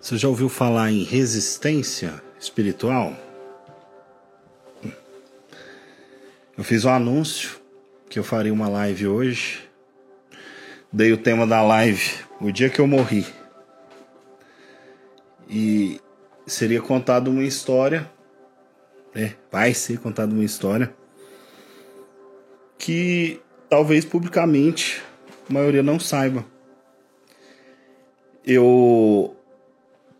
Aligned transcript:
Você 0.00 0.16
já 0.16 0.28
ouviu 0.28 0.48
falar 0.48 0.90
em 0.90 1.02
resistência 1.02 2.22
espiritual? 2.40 3.16
Eu 6.56 6.64
fiz 6.64 6.84
um 6.84 6.90
anúncio 6.90 7.60
que 8.08 8.18
eu 8.18 8.24
faria 8.24 8.52
uma 8.52 8.68
live 8.68 9.06
hoje. 9.06 9.68
Dei 10.92 11.12
o 11.12 11.18
tema 11.18 11.46
da 11.46 11.62
live 11.62 12.24
o 12.40 12.50
dia 12.50 12.70
que 12.70 12.80
eu 12.80 12.86
morri. 12.86 13.26
E 15.48 16.00
seria 16.46 16.80
contado 16.80 17.28
uma 17.28 17.44
história, 17.44 18.10
né? 19.14 19.34
Vai 19.50 19.74
ser 19.74 19.98
contada 19.98 20.32
uma 20.32 20.44
história 20.44 20.94
que 22.78 23.40
talvez 23.68 24.04
publicamente 24.04 25.02
a 25.48 25.52
maioria 25.52 25.82
não 25.82 26.00
saiba. 26.00 26.44
Eu 28.44 29.36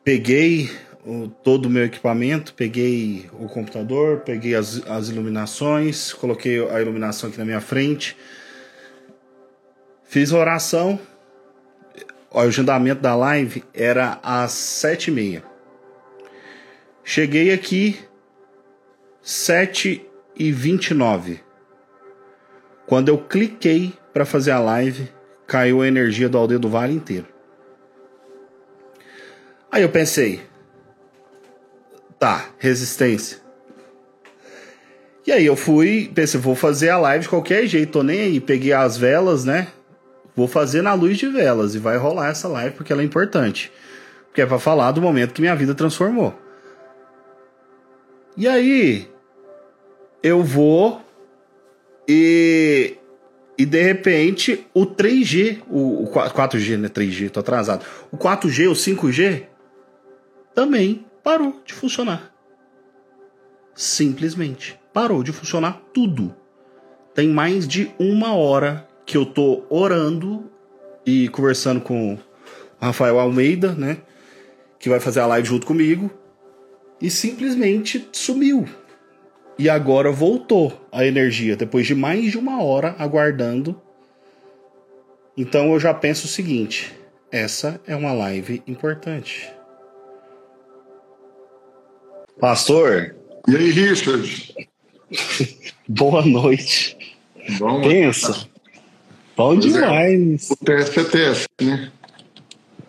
peguei 0.09 0.71
o, 1.05 1.29
todo 1.29 1.67
o 1.67 1.71
meu 1.71 1.85
equipamento, 1.85 2.55
peguei 2.55 3.29
o 3.35 3.47
computador, 3.47 4.21
peguei 4.21 4.55
as, 4.55 4.83
as 4.89 5.11
iluminações, 5.11 6.15
coloquei 6.15 6.67
a 6.67 6.81
iluminação 6.81 7.29
aqui 7.29 7.37
na 7.37 7.45
minha 7.45 7.61
frente, 7.61 8.17
fiz 10.05 10.33
a 10.33 10.39
oração. 10.39 10.99
O 12.31 12.39
agendamento 12.39 13.03
da 13.03 13.15
live 13.15 13.63
era 13.75 14.19
às 14.23 14.53
sete 14.53 15.09
e 15.09 15.11
meia. 15.11 15.45
Cheguei 17.05 17.53
aqui 17.53 18.01
sete 19.21 20.07
e 20.35 20.51
vinte 20.51 20.93
e 20.93 20.95
nove. 20.95 21.41
Quando 22.87 23.11
eu 23.11 23.19
cliquei 23.19 23.93
para 24.15 24.25
fazer 24.25 24.53
a 24.53 24.59
live, 24.59 25.07
caiu 25.47 25.83
a 25.83 25.87
energia 25.87 26.31
do 26.31 26.39
Aldeia 26.39 26.59
do 26.59 26.71
Vale 26.71 26.95
inteiro. 26.95 27.27
Aí 29.71 29.83
eu 29.83 29.89
pensei, 29.89 30.41
tá, 32.19 32.47
resistência. 32.59 33.39
E 35.27 35.33
aí 35.33 35.45
eu 35.45 35.57
fui, 35.57 36.11
pensei, 36.15 36.41
vou 36.41 36.55
fazer 36.55 36.89
a 36.89 36.97
live 36.97 37.25
de 37.25 37.29
qualquer 37.29 37.67
jeito, 37.67 37.93
tô 37.93 38.03
nem 38.03 38.21
aí. 38.21 38.41
Peguei 38.41 38.73
as 38.73 38.97
velas, 38.97 39.45
né? 39.45 39.69
Vou 40.35 40.49
fazer 40.49 40.81
na 40.81 40.95
luz 40.95 41.19
de 41.19 41.27
velas 41.27 41.75
e 41.75 41.79
vai 41.79 41.99
rolar 41.99 42.31
essa 42.31 42.49
live 42.49 42.75
porque 42.77 42.93
ela 42.93 43.03
é 43.03 43.05
importante. 43.05 43.71
Porque 44.29 44.41
é 44.41 44.47
para 44.47 44.59
falar 44.59 44.93
do 44.93 45.03
momento 45.03 45.35
que 45.35 45.43
minha 45.43 45.55
vida 45.55 45.75
transformou. 45.75 46.35
E 48.39 48.49
aí 48.49 49.07
eu 50.23 50.43
vou 50.43 51.03
e 52.09 52.97
e 53.59 53.67
de 53.67 53.83
repente 53.83 54.67
o 54.73 54.87
3G, 54.87 55.59
o, 55.69 56.05
o 56.05 56.11
4G, 56.11 56.79
né? 56.79 56.89
3G, 56.89 57.29
tô 57.29 57.41
atrasado. 57.41 57.85
O 58.11 58.17
4G, 58.17 58.71
o 58.71 58.73
5G 58.73 59.43
também 60.59 61.07
parou 61.23 61.63
de 61.65 61.73
funcionar. 61.73 62.35
Simplesmente 63.77 64.77
parou 64.93 65.23
de 65.23 65.31
funcionar 65.31 65.81
tudo. 65.95 66.35
Tem 67.15 67.29
mais 67.29 67.69
de 67.69 67.93
uma 67.97 68.35
hora 68.35 68.85
que 69.07 69.17
eu 69.17 69.25
tô 69.25 69.63
orando 69.71 70.51
e 71.07 71.29
conversando 71.29 71.81
com 71.81 72.19
Rafael 72.81 73.21
Almeida, 73.21 73.73
né? 73.73 73.99
Que 74.81 74.89
vai 74.89 74.99
fazer 74.99 75.21
a 75.21 75.27
live 75.27 75.47
junto 75.47 75.65
comigo. 75.65 76.11
E 77.01 77.09
simplesmente 77.09 78.09
sumiu. 78.11 78.67
E 79.57 79.71
agora 79.71 80.11
voltou 80.11 80.89
a 80.91 81.07
energia, 81.07 81.55
depois 81.55 81.87
de 81.87 81.95
mais 81.95 82.33
de 82.33 82.37
uma 82.37 82.65
hora 82.65 82.97
aguardando. 82.99 83.81
Então 85.37 85.73
eu 85.73 85.79
já 85.79 85.95
penso 85.95 86.25
o 86.25 86.29
seguinte: 86.29 86.99
essa 87.31 87.81
é 87.87 87.95
uma 87.95 88.13
live 88.13 88.61
importante. 88.67 89.57
Pastor. 92.41 93.17
E 93.49 93.57
aí, 93.57 93.71
Richard? 93.71 94.55
Boa 95.89 96.25
noite. 96.25 96.97
Bom, 97.59 97.83
Pensa. 97.83 98.47
Bom 99.37 99.59
pois 99.59 99.75
é. 99.75 99.81
demais. 99.81 100.51
É. 100.51 100.53
O 100.53 100.57
teste 100.57 101.01
é 101.01 101.05
teste, 101.05 101.49
né? 101.63 101.93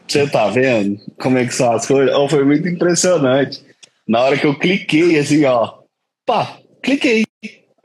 Você 0.07 0.27
tá 0.27 0.49
vendo 0.49 0.99
como 1.19 1.37
é 1.37 1.45
que 1.45 1.53
são 1.53 1.71
as 1.71 1.85
coisas? 1.85 2.15
Oh, 2.15 2.27
foi 2.27 2.43
muito 2.43 2.67
impressionante. 2.67 3.63
Na 4.07 4.21
hora 4.21 4.37
que 4.37 4.45
eu 4.45 4.57
cliquei, 4.57 5.17
assim, 5.19 5.45
ó. 5.45 5.79
Pá, 6.25 6.57
cliquei. 6.81 7.25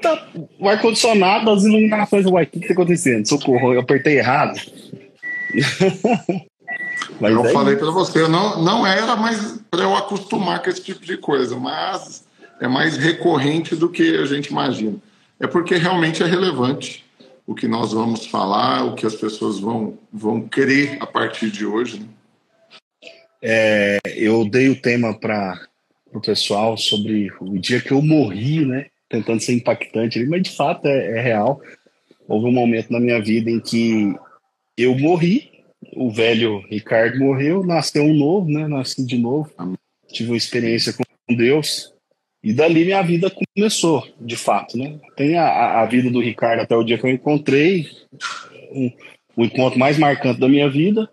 Tá, 0.00 0.26
o 0.58 0.68
ar-condicionado, 0.68 1.50
as 1.50 1.64
iluminações. 1.64 2.26
Uai, 2.26 2.44
o 2.44 2.46
que, 2.46 2.60
que 2.60 2.68
tá 2.68 2.72
acontecendo? 2.72 3.26
Socorro, 3.26 3.74
eu 3.74 3.80
apertei 3.80 4.18
errado. 4.18 4.58
Mas 7.20 7.32
eu 7.32 7.44
é 7.44 7.52
falei 7.52 7.76
para 7.76 7.90
você, 7.90 8.26
não, 8.28 8.62
não 8.62 8.86
era 8.86 9.16
mais 9.16 9.60
para 9.70 9.82
eu 9.82 9.96
acostumar 9.96 10.62
com 10.62 10.70
esse 10.70 10.82
tipo 10.82 11.04
de 11.04 11.16
coisa, 11.16 11.56
mas 11.56 12.24
é 12.60 12.68
mais 12.68 12.96
recorrente 12.96 13.76
do 13.76 13.88
que 13.88 14.16
a 14.16 14.26
gente 14.26 14.48
imagina. 14.48 14.96
É 15.38 15.46
porque 15.46 15.76
realmente 15.76 16.22
é 16.22 16.26
relevante 16.26 17.04
o 17.46 17.54
que 17.54 17.68
nós 17.68 17.92
vamos 17.92 18.26
falar, 18.26 18.84
o 18.84 18.94
que 18.94 19.06
as 19.06 19.14
pessoas 19.14 19.58
vão, 19.58 19.98
vão 20.12 20.40
crer 20.40 20.96
a 21.00 21.06
partir 21.06 21.50
de 21.50 21.66
hoje. 21.66 22.00
Né? 22.00 22.06
É, 23.42 23.98
eu 24.16 24.48
dei 24.48 24.70
o 24.70 24.80
tema 24.80 25.18
para 25.18 25.60
o 26.12 26.20
pessoal 26.20 26.76
sobre 26.76 27.30
o 27.40 27.58
dia 27.58 27.80
que 27.80 27.92
eu 27.92 28.00
morri, 28.00 28.64
né? 28.64 28.86
Tentando 29.08 29.40
ser 29.40 29.52
impactante, 29.52 30.24
mas 30.24 30.42
de 30.42 30.56
fato 30.56 30.86
é, 30.86 31.18
é 31.18 31.20
real. 31.20 31.60
Houve 32.26 32.46
um 32.46 32.52
momento 32.52 32.90
na 32.90 32.98
minha 32.98 33.20
vida 33.20 33.50
em 33.50 33.60
que 33.60 34.14
eu 34.78 34.96
morri 34.98 35.53
o 35.92 36.10
velho 36.10 36.64
Ricardo 36.68 37.18
morreu, 37.18 37.64
nasceu 37.64 38.02
um 38.04 38.14
novo, 38.14 38.50
né? 38.50 38.66
Nasci 38.66 39.04
de 39.04 39.18
novo, 39.18 39.50
tive 40.08 40.30
uma 40.30 40.36
experiência 40.36 40.92
com 40.92 41.34
Deus 41.34 41.94
e 42.44 42.52
dali 42.52 42.84
minha 42.84 43.00
vida 43.00 43.32
começou, 43.56 44.06
de 44.20 44.36
fato, 44.36 44.76
né? 44.76 45.00
Tem 45.16 45.34
a, 45.34 45.80
a 45.80 45.86
vida 45.86 46.10
do 46.10 46.20
Ricardo 46.20 46.60
até 46.60 46.76
o 46.76 46.84
dia 46.84 46.98
que 46.98 47.06
eu 47.06 47.10
encontrei, 47.10 47.88
um, 48.70 48.92
o 49.34 49.44
encontro 49.44 49.78
mais 49.78 49.96
marcante 49.98 50.40
da 50.40 50.46
minha 50.46 50.68
vida, 50.68 51.10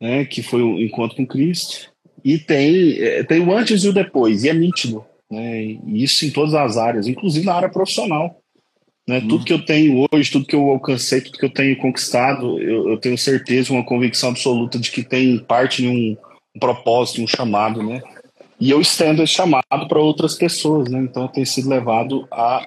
né? 0.00 0.24
Que 0.24 0.44
foi 0.44 0.62
o 0.62 0.80
encontro 0.80 1.16
com 1.16 1.26
Cristo. 1.26 1.92
E 2.24 2.38
tem, 2.38 2.96
é, 3.00 3.24
tem 3.24 3.40
o 3.40 3.52
antes 3.52 3.82
e 3.82 3.88
o 3.88 3.92
depois, 3.92 4.44
e 4.44 4.48
é 4.48 4.54
nítido, 4.54 5.04
né? 5.28 5.64
E 5.64 6.04
isso 6.04 6.24
em 6.24 6.30
todas 6.30 6.54
as 6.54 6.76
áreas, 6.76 7.08
inclusive 7.08 7.44
na 7.44 7.54
área 7.54 7.68
profissional. 7.68 8.40
Né? 9.08 9.20
Tudo 9.20 9.44
que 9.44 9.52
eu 9.52 9.64
tenho 9.64 10.04
hoje, 10.10 10.32
tudo 10.32 10.46
que 10.46 10.54
eu 10.54 10.68
alcancei, 10.68 11.20
tudo 11.20 11.38
que 11.38 11.44
eu 11.44 11.52
tenho 11.52 11.76
conquistado, 11.78 12.60
eu, 12.60 12.90
eu 12.90 12.98
tenho 12.98 13.16
certeza, 13.16 13.72
uma 13.72 13.84
convicção 13.84 14.30
absoluta 14.30 14.78
de 14.78 14.90
que 14.90 15.04
tem 15.04 15.38
parte 15.38 15.82
de 15.82 15.88
um, 15.88 16.16
um 16.54 16.58
propósito, 16.58 17.22
um 17.22 17.26
chamado, 17.26 17.82
né? 17.82 18.02
E 18.58 18.70
eu 18.70 18.80
estendo 18.80 19.22
esse 19.22 19.34
chamado 19.34 19.86
para 19.88 20.00
outras 20.00 20.34
pessoas, 20.34 20.90
né? 20.90 20.98
Então 21.00 21.24
eu 21.24 21.28
tenho 21.28 21.46
sido 21.46 21.68
levado 21.68 22.26
a, 22.32 22.66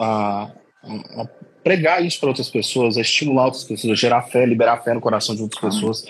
a, 0.00 0.52
a 0.84 1.28
pregar 1.62 2.02
isso 2.02 2.20
para 2.20 2.28
outras 2.28 2.48
pessoas, 2.48 2.96
a 2.96 3.00
estimular 3.00 3.46
outras 3.46 3.64
pessoas, 3.64 3.92
a 3.92 3.96
gerar 3.96 4.22
fé, 4.22 4.46
liberar 4.46 4.82
fé 4.82 4.94
no 4.94 5.00
coração 5.00 5.34
de 5.34 5.42
outras 5.42 5.60
pessoas 5.60 6.06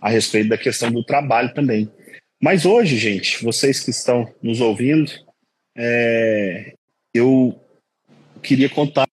a 0.00 0.08
respeito 0.08 0.48
da 0.48 0.58
questão 0.58 0.90
do 0.90 1.04
trabalho 1.04 1.52
também. 1.54 1.88
Mas 2.42 2.64
hoje, 2.64 2.96
gente, 2.96 3.44
vocês 3.44 3.80
que 3.80 3.90
estão 3.90 4.26
nos 4.42 4.60
ouvindo, 4.60 5.12
é, 5.76 6.72
eu 7.14 7.60
queria 8.46 8.68
contar 8.68 9.06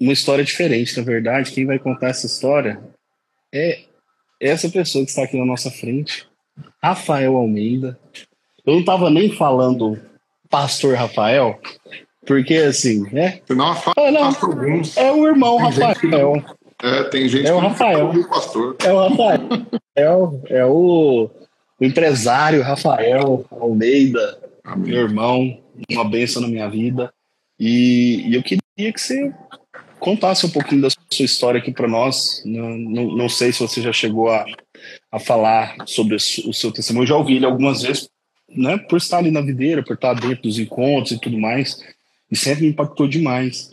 uma 0.00 0.12
história 0.12 0.44
diferente, 0.44 0.96
na 0.96 1.02
verdade. 1.02 1.50
Quem 1.50 1.66
vai 1.66 1.78
contar 1.78 2.08
essa 2.08 2.26
história 2.26 2.80
é 3.52 3.80
essa 4.40 4.68
pessoa 4.68 5.04
que 5.04 5.10
está 5.10 5.24
aqui 5.24 5.38
na 5.38 5.44
nossa 5.44 5.70
frente, 5.70 6.26
Rafael 6.82 7.36
Almeida. 7.36 7.98
Eu 8.64 8.74
não 8.74 8.80
estava 8.80 9.10
nem 9.10 9.30
falando 9.30 10.00
Pastor 10.48 10.94
Rafael, 10.94 11.58
porque 12.26 12.54
assim, 12.54 13.02
né? 13.12 13.40
Não, 13.48 13.74
é, 13.96 14.10
não, 14.10 14.30
é 14.96 15.12
o 15.12 15.26
irmão 15.26 15.56
tem 15.56 15.66
Rafael. 15.66 16.44
é, 16.82 17.04
tem 17.04 17.28
gente 17.28 17.46
é 17.46 17.52
o 17.52 17.58
Rafael. 17.58 18.10
O 18.10 18.28
pastor. 18.28 18.76
É 18.84 18.92
o 18.92 19.08
Rafael. 19.08 19.40
é, 19.96 20.10
o, 20.10 20.40
é 20.48 20.64
o, 20.66 21.30
o 21.80 21.84
empresário 21.84 22.62
Rafael 22.62 23.44
Almeida, 23.50 24.38
Amém. 24.64 24.92
meu 24.92 25.02
irmão, 25.02 25.58
uma 25.90 26.04
bênção 26.04 26.42
na 26.42 26.48
minha 26.48 26.68
vida. 26.68 27.12
E, 27.66 28.28
e 28.28 28.34
eu 28.34 28.42
queria 28.42 28.92
que 28.92 29.00
você 29.00 29.32
contasse 29.98 30.44
um 30.44 30.50
pouquinho 30.50 30.82
da 30.82 30.90
sua 30.90 31.24
história 31.24 31.58
aqui 31.58 31.72
para 31.72 31.88
nós. 31.88 32.42
Não, 32.44 32.76
não, 32.76 33.16
não, 33.16 33.26
sei 33.26 33.54
se 33.54 33.60
você 33.60 33.80
já 33.80 33.90
chegou 33.90 34.28
a, 34.28 34.44
a 35.10 35.18
falar 35.18 35.74
sobre 35.86 36.14
o 36.14 36.20
seu 36.20 36.70
testemunho. 36.70 37.04
Eu 37.04 37.08
já 37.08 37.16
ouvi 37.16 37.36
ele 37.36 37.46
algumas 37.46 37.80
vezes, 37.80 38.06
né, 38.50 38.76
por 38.76 38.98
estar 38.98 39.16
ali 39.16 39.30
na 39.30 39.40
videira, 39.40 39.82
por 39.82 39.94
estar 39.94 40.12
dentro 40.12 40.42
dos 40.42 40.58
encontros 40.58 41.12
e 41.12 41.18
tudo 41.18 41.38
mais. 41.38 41.78
E 42.30 42.36
sempre 42.36 42.64
me 42.64 42.68
impactou 42.68 43.08
demais. 43.08 43.70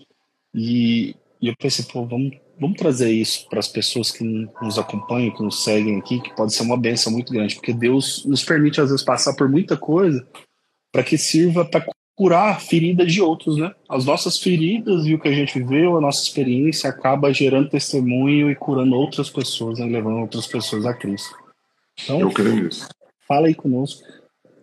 E, 0.55 1.13
e 1.41 1.49
eu 1.49 1.53
pensei, 1.59 1.83
pô, 1.83 2.05
vamos, 2.05 2.31
vamos 2.57 2.77
trazer 2.77 3.11
isso 3.11 3.45
para 3.49 3.59
as 3.59 3.67
pessoas 3.67 4.09
que 4.09 4.23
nos 4.23 4.79
acompanham, 4.79 5.35
que 5.35 5.43
nos 5.43 5.65
seguem 5.65 5.99
aqui, 5.99 6.21
que 6.21 6.33
pode 6.33 6.53
ser 6.53 6.63
uma 6.63 6.77
benção 6.77 7.11
muito 7.11 7.33
grande, 7.33 7.55
porque 7.55 7.73
Deus 7.73 8.23
nos 8.23 8.41
permite, 8.41 8.79
às 8.79 8.89
vezes, 8.89 9.03
passar 9.03 9.33
por 9.33 9.49
muita 9.49 9.75
coisa 9.75 10.25
para 10.93 11.03
que 11.03 11.17
sirva 11.17 11.65
para 11.65 11.90
curar 12.15 12.61
feridas 12.61 13.11
de 13.11 13.21
outros, 13.21 13.57
né? 13.57 13.73
As 13.89 14.05
nossas 14.05 14.37
feridas 14.37 15.05
e 15.05 15.13
o 15.13 15.19
que 15.19 15.27
a 15.27 15.33
gente 15.33 15.57
viveu, 15.59 15.97
a 15.97 16.01
nossa 16.01 16.21
experiência 16.23 16.89
acaba 16.89 17.33
gerando 17.33 17.69
testemunho 17.69 18.51
e 18.51 18.55
curando 18.55 18.95
outras 18.95 19.29
pessoas, 19.29 19.79
né? 19.79 19.85
levando 19.85 20.19
outras 20.19 20.45
pessoas 20.45 20.85
a 20.85 20.93
Cristo. 20.93 21.35
Então, 22.03 22.19
eu 22.19 22.29
creio 22.29 22.63
nisso. 22.63 22.87
Fala 23.27 23.47
aí 23.47 23.55
conosco. 23.55 24.03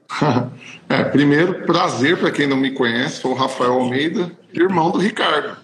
é, 0.89 1.05
primeiro, 1.05 1.67
prazer 1.67 2.19
para 2.19 2.31
quem 2.31 2.47
não 2.47 2.57
me 2.57 2.71
conhece, 2.71 3.21
sou 3.21 3.33
o 3.33 3.35
Rafael 3.35 3.75
Almeida, 3.75 4.31
irmão 4.55 4.91
do 4.91 4.99
Ricardo. 4.99 5.57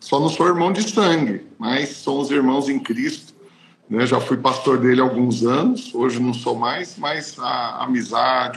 Só 0.00 0.18
não 0.18 0.28
sou 0.28 0.46
irmão 0.46 0.72
de 0.72 0.82
sangue, 0.82 1.46
mas 1.58 1.90
somos 1.90 2.30
irmãos 2.30 2.68
em 2.68 2.78
Cristo. 2.78 3.34
Né? 3.88 4.06
Já 4.06 4.20
fui 4.20 4.36
pastor 4.36 4.78
dele 4.78 5.00
há 5.00 5.04
alguns 5.04 5.44
anos, 5.44 5.94
hoje 5.94 6.20
não 6.20 6.32
sou 6.32 6.54
mais, 6.54 6.96
mas 6.96 7.38
a 7.38 7.84
amizade, 7.84 8.56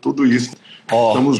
tudo 0.00 0.26
isso. 0.26 0.56
Oh. 0.90 1.08
Estamos 1.08 1.38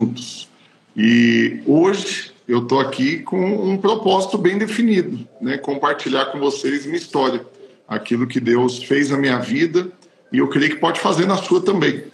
juntos. 0.00 0.48
E 0.96 1.60
hoje 1.66 2.32
eu 2.48 2.62
estou 2.62 2.80
aqui 2.80 3.18
com 3.20 3.70
um 3.70 3.76
propósito 3.76 4.38
bem 4.38 4.56
definido, 4.56 5.26
né? 5.40 5.58
compartilhar 5.58 6.26
com 6.26 6.38
vocês 6.38 6.86
minha 6.86 6.98
história, 6.98 7.44
aquilo 7.88 8.26
que 8.26 8.40
Deus 8.40 8.82
fez 8.82 9.10
na 9.10 9.18
minha 9.18 9.38
vida 9.38 9.90
e 10.32 10.38
eu 10.38 10.48
creio 10.48 10.70
que 10.70 10.80
pode 10.80 11.00
fazer 11.00 11.26
na 11.26 11.36
sua 11.36 11.60
também. 11.60 12.04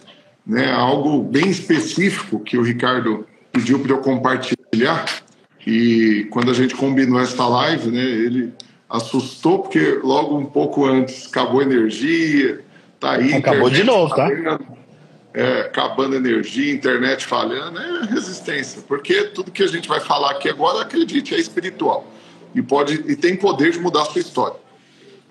Né? 0.45 0.71
Algo 0.71 1.23
bem 1.23 1.49
específico 1.49 2.39
que 2.39 2.57
o 2.57 2.63
Ricardo 2.63 3.25
pediu 3.51 3.79
para 3.79 3.91
eu 3.91 3.99
compartilhar 3.99 5.05
e 5.65 6.27
quando 6.31 6.51
a 6.51 6.53
gente 6.53 6.75
combinou 6.75 7.19
essa 7.19 7.47
live, 7.47 7.89
né, 7.89 8.03
ele 8.03 8.53
assustou 8.89 9.59
porque 9.59 9.99
logo 10.03 10.37
um 10.37 10.45
pouco 10.45 10.85
antes 10.85 11.27
acabou 11.27 11.61
a 11.61 11.63
energia, 11.63 12.61
tá 13.03 13.11
aí. 13.13 13.33
Acabou 13.33 13.69
de 13.69 13.83
novo, 13.83 14.15
tá? 14.15 14.29
É, 15.33 15.61
acabando 15.61 16.15
energia, 16.15 16.71
internet 16.71 17.25
falhando, 17.25 17.79
é 17.79 18.05
resistência. 18.05 18.81
Porque 18.87 19.23
tudo 19.25 19.51
que 19.51 19.63
a 19.63 19.67
gente 19.67 19.87
vai 19.87 19.99
falar 19.99 20.31
aqui 20.31 20.47
agora, 20.47 20.81
acredite, 20.81 21.33
é 21.33 21.39
espiritual. 21.39 22.07
E, 22.53 22.61
pode, 22.61 23.03
e 23.07 23.15
tem 23.15 23.35
poder 23.35 23.71
de 23.71 23.79
mudar 23.79 24.03
a 24.03 24.05
sua 24.05 24.21
história. 24.21 24.57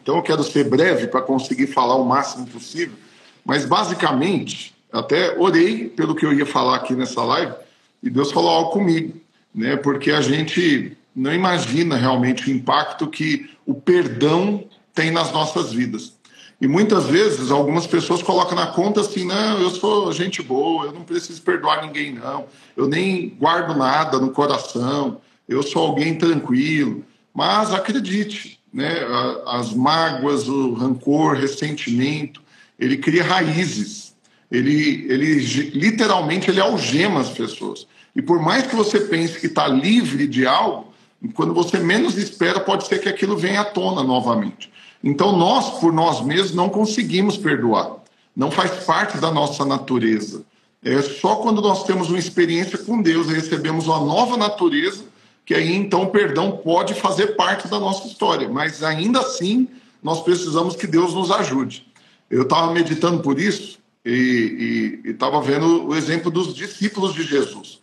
Então 0.03 0.17
eu 0.17 0.23
quero 0.23 0.43
ser 0.43 0.65
breve 0.65 1.07
para 1.07 1.23
conseguir 1.23 1.69
falar 1.69 1.95
o 1.95 2.05
máximo 2.05 2.47
possível. 2.47 2.97
Mas 3.45 3.65
basicamente, 3.65 4.75
até 4.93 5.39
orei 5.39 5.89
pelo 5.89 6.15
que 6.15 6.27
eu 6.27 6.33
ia 6.33 6.47
falar 6.47 6.77
aqui 6.77 6.95
nessa 6.95 7.23
live, 7.23 7.55
e 8.03 8.11
Deus 8.11 8.33
falou 8.33 8.51
algo 8.51 8.71
comigo, 8.71 9.17
né? 9.55 9.77
Porque 9.77 10.11
a 10.11 10.21
gente 10.21 10.97
não 11.15 11.33
imagina 11.33 11.97
realmente 11.97 12.51
o 12.51 12.53
impacto 12.53 13.07
que 13.07 13.51
o 13.65 13.75
perdão 13.75 14.65
tem 14.93 15.11
nas 15.11 15.31
nossas 15.33 15.73
vidas. 15.73 16.15
E 16.63 16.69
muitas 16.69 17.07
vezes 17.07 17.51
algumas 17.51 17.89
pessoas 17.89 18.23
colocam 18.23 18.55
na 18.55 18.69
conta 18.69 19.01
assim: 19.01 19.25
não, 19.25 19.61
eu 19.61 19.69
sou 19.69 20.13
gente 20.13 20.41
boa, 20.41 20.87
eu 20.87 20.93
não 20.93 21.03
preciso 21.03 21.43
perdoar 21.43 21.85
ninguém, 21.85 22.13
não, 22.13 22.45
eu 22.77 22.87
nem 22.87 23.31
guardo 23.31 23.77
nada 23.77 24.21
no 24.21 24.31
coração, 24.31 25.21
eu 25.49 25.61
sou 25.61 25.83
alguém 25.83 26.15
tranquilo. 26.15 27.05
Mas 27.35 27.75
acredite, 27.75 28.61
né, 28.73 29.01
as 29.45 29.75
mágoas, 29.75 30.49
o 30.49 30.75
rancor, 30.75 31.35
ressentimento, 31.35 32.41
ele 32.79 32.97
cria 32.97 33.25
raízes. 33.25 34.15
Ele, 34.49 35.07
ele 35.09 35.41
literalmente 35.71 36.49
ele 36.49 36.61
algema 36.61 37.21
as 37.21 37.31
pessoas. 37.31 37.89
E 38.15 38.23
por 38.23 38.41
mais 38.41 38.67
que 38.67 38.77
você 38.77 39.01
pense 39.01 39.41
que 39.41 39.47
está 39.47 39.67
livre 39.67 40.29
de 40.29 40.47
algo, 40.47 40.93
quando 41.35 41.55
você 41.55 41.79
menos 41.79 42.17
espera, 42.17 42.61
pode 42.61 42.87
ser 42.87 43.01
que 43.01 43.09
aquilo 43.09 43.37
venha 43.37 43.63
à 43.63 43.65
tona 43.65 44.03
novamente. 44.05 44.72
Então, 45.03 45.37
nós, 45.37 45.81
por 45.81 45.93
nós 45.93 46.21
mesmos, 46.25 46.55
não 46.55 46.69
conseguimos 46.69 47.37
perdoar. 47.37 47.97
Não 48.37 48.51
faz 48.51 48.85
parte 48.85 49.19
da 49.19 49.31
nossa 49.31 49.65
natureza. 49.65 50.43
É 50.85 51.01
só 51.03 51.37
quando 51.37 51.61
nós 51.61 51.85
temos 51.85 52.09
uma 52.09 52.19
experiência 52.19 52.79
com 52.79 53.01
Deus 53.01 53.29
e 53.29 53.35
recebemos 53.35 53.87
uma 53.87 54.01
nova 54.01 54.37
natureza, 54.37 55.05
que 55.45 55.55
aí 55.55 55.75
então 55.75 56.03
o 56.03 56.11
perdão 56.11 56.53
pode 56.53 56.95
fazer 56.95 57.37
parte 57.37 57.69
da 57.69 57.79
nossa 57.79 58.07
história. 58.07 58.49
Mas 58.49 58.83
ainda 58.83 59.21
assim, 59.21 59.69
nós 60.03 60.23
precisamos 60.23 60.77
que 60.77 60.87
Deus 60.87 61.15
nos 61.15 61.31
ajude. 61.31 61.87
Eu 62.31 62.43
estava 62.43 62.73
meditando 62.73 63.23
por 63.23 63.39
isso 63.39 63.79
e 64.05 65.01
estava 65.05 65.41
vendo 65.41 65.87
o 65.89 65.95
exemplo 65.95 66.31
dos 66.31 66.55
discípulos 66.55 67.15
de 67.15 67.23
Jesus 67.23 67.83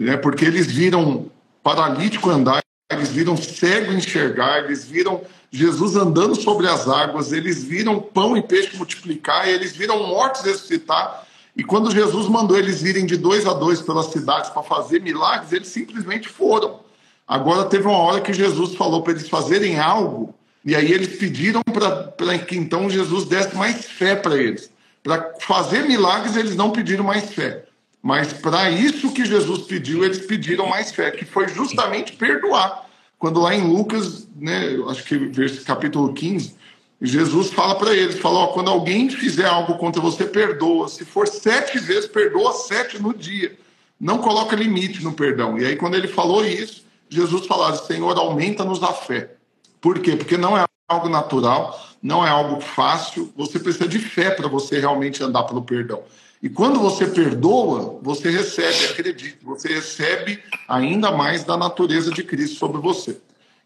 né? 0.00 0.16
porque 0.16 0.44
eles 0.46 0.66
viram 0.66 1.30
paralítico 1.62 2.30
andar, 2.30 2.62
eles 2.90 3.10
viram 3.10 3.36
cego 3.36 3.92
enxergar, 3.92 4.64
eles 4.64 4.84
viram 4.84 5.22
Jesus 5.50 5.96
andando 5.96 6.40
sobre 6.40 6.68
as 6.68 6.88
águas, 6.88 7.32
eles 7.32 7.62
viram 7.62 8.00
pão 8.00 8.36
e 8.36 8.42
peixe 8.42 8.76
multiplicar, 8.76 9.48
eles 9.48 9.76
viram 9.76 10.06
mortos 10.06 10.42
ressuscitar. 10.42 11.24
E 11.56 11.64
quando 11.64 11.90
Jesus 11.90 12.28
mandou 12.28 12.56
eles 12.56 12.82
irem 12.82 13.06
de 13.06 13.16
dois 13.16 13.46
a 13.46 13.52
dois 13.52 13.80
pelas 13.80 14.06
cidades 14.06 14.50
para 14.50 14.62
fazer 14.62 15.00
milagres, 15.00 15.52
eles 15.52 15.68
simplesmente 15.68 16.28
foram. 16.28 16.80
Agora 17.26 17.64
teve 17.64 17.86
uma 17.86 17.98
hora 17.98 18.20
que 18.20 18.32
Jesus 18.32 18.74
falou 18.74 19.02
para 19.02 19.12
eles 19.12 19.28
fazerem 19.28 19.78
algo, 19.78 20.34
e 20.64 20.74
aí 20.74 20.92
eles 20.92 21.16
pediram 21.16 21.62
para 21.62 22.38
que 22.38 22.56
então 22.56 22.90
Jesus 22.90 23.24
desse 23.24 23.56
mais 23.56 23.84
fé 23.84 24.16
para 24.16 24.36
eles. 24.36 24.70
Para 25.02 25.32
fazer 25.40 25.84
milagres, 25.84 26.36
eles 26.36 26.54
não 26.56 26.70
pediram 26.70 27.04
mais 27.04 27.32
fé. 27.32 27.64
Mas 28.02 28.32
para 28.32 28.70
isso 28.70 29.12
que 29.12 29.24
Jesus 29.24 29.66
pediu, 29.66 30.04
eles 30.04 30.24
pediram 30.26 30.66
mais 30.66 30.90
fé, 30.90 31.10
que 31.10 31.24
foi 31.24 31.48
justamente 31.48 32.12
perdoar. 32.12 32.88
Quando 33.18 33.40
lá 33.40 33.54
em 33.54 33.66
Lucas, 33.70 34.26
né, 34.34 34.78
acho 34.88 35.04
que 35.04 35.30
capítulo 35.64 36.14
15, 36.14 36.54
Jesus 37.02 37.50
fala 37.50 37.74
para 37.74 37.94
eles, 37.94 38.18
fala, 38.18 38.40
ó, 38.40 38.46
quando 38.48 38.70
alguém 38.70 39.08
fizer 39.10 39.46
algo 39.46 39.76
contra 39.76 40.00
você, 40.00 40.24
perdoa. 40.24 40.88
Se 40.88 41.04
for 41.04 41.26
sete 41.26 41.78
vezes, 41.78 42.06
perdoa 42.06 42.52
sete 42.52 43.00
no 43.00 43.14
dia. 43.14 43.56
Não 43.98 44.18
coloca 44.18 44.56
limite 44.56 45.02
no 45.02 45.12
perdão. 45.12 45.58
E 45.58 45.66
aí 45.66 45.76
quando 45.76 45.94
ele 45.94 46.08
falou 46.08 46.44
isso, 46.44 46.84
Jesus 47.08 47.46
falou, 47.46 47.74
Senhor, 47.76 48.16
aumenta-nos 48.16 48.82
a 48.82 48.92
fé. 48.92 49.34
Por 49.80 49.98
quê? 49.98 50.16
Porque 50.16 50.36
não 50.36 50.56
é 50.56 50.64
algo 50.88 51.08
natural, 51.08 51.78
não 52.02 52.26
é 52.26 52.30
algo 52.30 52.60
fácil. 52.60 53.32
Você 53.36 53.58
precisa 53.58 53.88
de 53.88 53.98
fé 53.98 54.30
para 54.30 54.48
você 54.48 54.78
realmente 54.78 55.22
andar 55.22 55.44
pelo 55.44 55.62
perdão. 55.62 56.02
E 56.42 56.48
quando 56.48 56.80
você 56.80 57.06
perdoa, 57.06 57.98
você 58.02 58.30
recebe, 58.30 58.92
acredite, 58.92 59.38
você 59.42 59.68
recebe 59.68 60.38
ainda 60.66 61.10
mais 61.12 61.44
da 61.44 61.56
natureza 61.56 62.10
de 62.10 62.22
Cristo 62.22 62.56
sobre 62.56 62.80
você. 62.80 63.18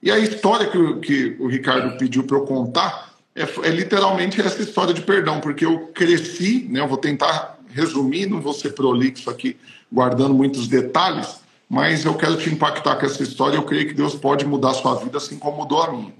E 0.02 0.10
a 0.10 0.18
história 0.18 0.66
que, 0.66 0.94
que 0.96 1.36
o 1.38 1.46
Ricardo 1.46 1.96
pediu 1.96 2.24
para 2.24 2.36
eu 2.36 2.42
contar 2.42 3.14
é, 3.34 3.42
é, 3.42 3.70
literalmente 3.70 4.40
essa 4.40 4.62
história 4.62 4.92
de 4.92 5.00
perdão, 5.02 5.40
porque 5.40 5.64
eu 5.64 5.88
cresci, 5.88 6.66
né, 6.70 6.80
eu 6.80 6.88
vou 6.88 6.98
tentar 6.98 7.58
resumir, 7.68 8.26
não 8.26 8.40
vou 8.40 8.52
ser 8.52 8.74
prolixo 8.74 9.28
aqui, 9.28 9.56
guardando 9.90 10.34
muitos 10.34 10.68
detalhes, 10.68 11.40
mas 11.68 12.04
eu 12.04 12.14
quero 12.14 12.36
te 12.36 12.50
impactar 12.50 12.96
com 12.96 13.06
essa 13.06 13.22
história. 13.22 13.56
Eu 13.56 13.64
creio 13.64 13.88
que 13.88 13.94
Deus 13.94 14.14
pode 14.14 14.44
mudar 14.44 14.70
a 14.70 14.74
sua 14.74 14.94
vida 14.96 15.18
assim 15.18 15.38
como 15.38 15.58
mudou 15.58 15.82
a 15.82 15.92
minha. 15.92 16.14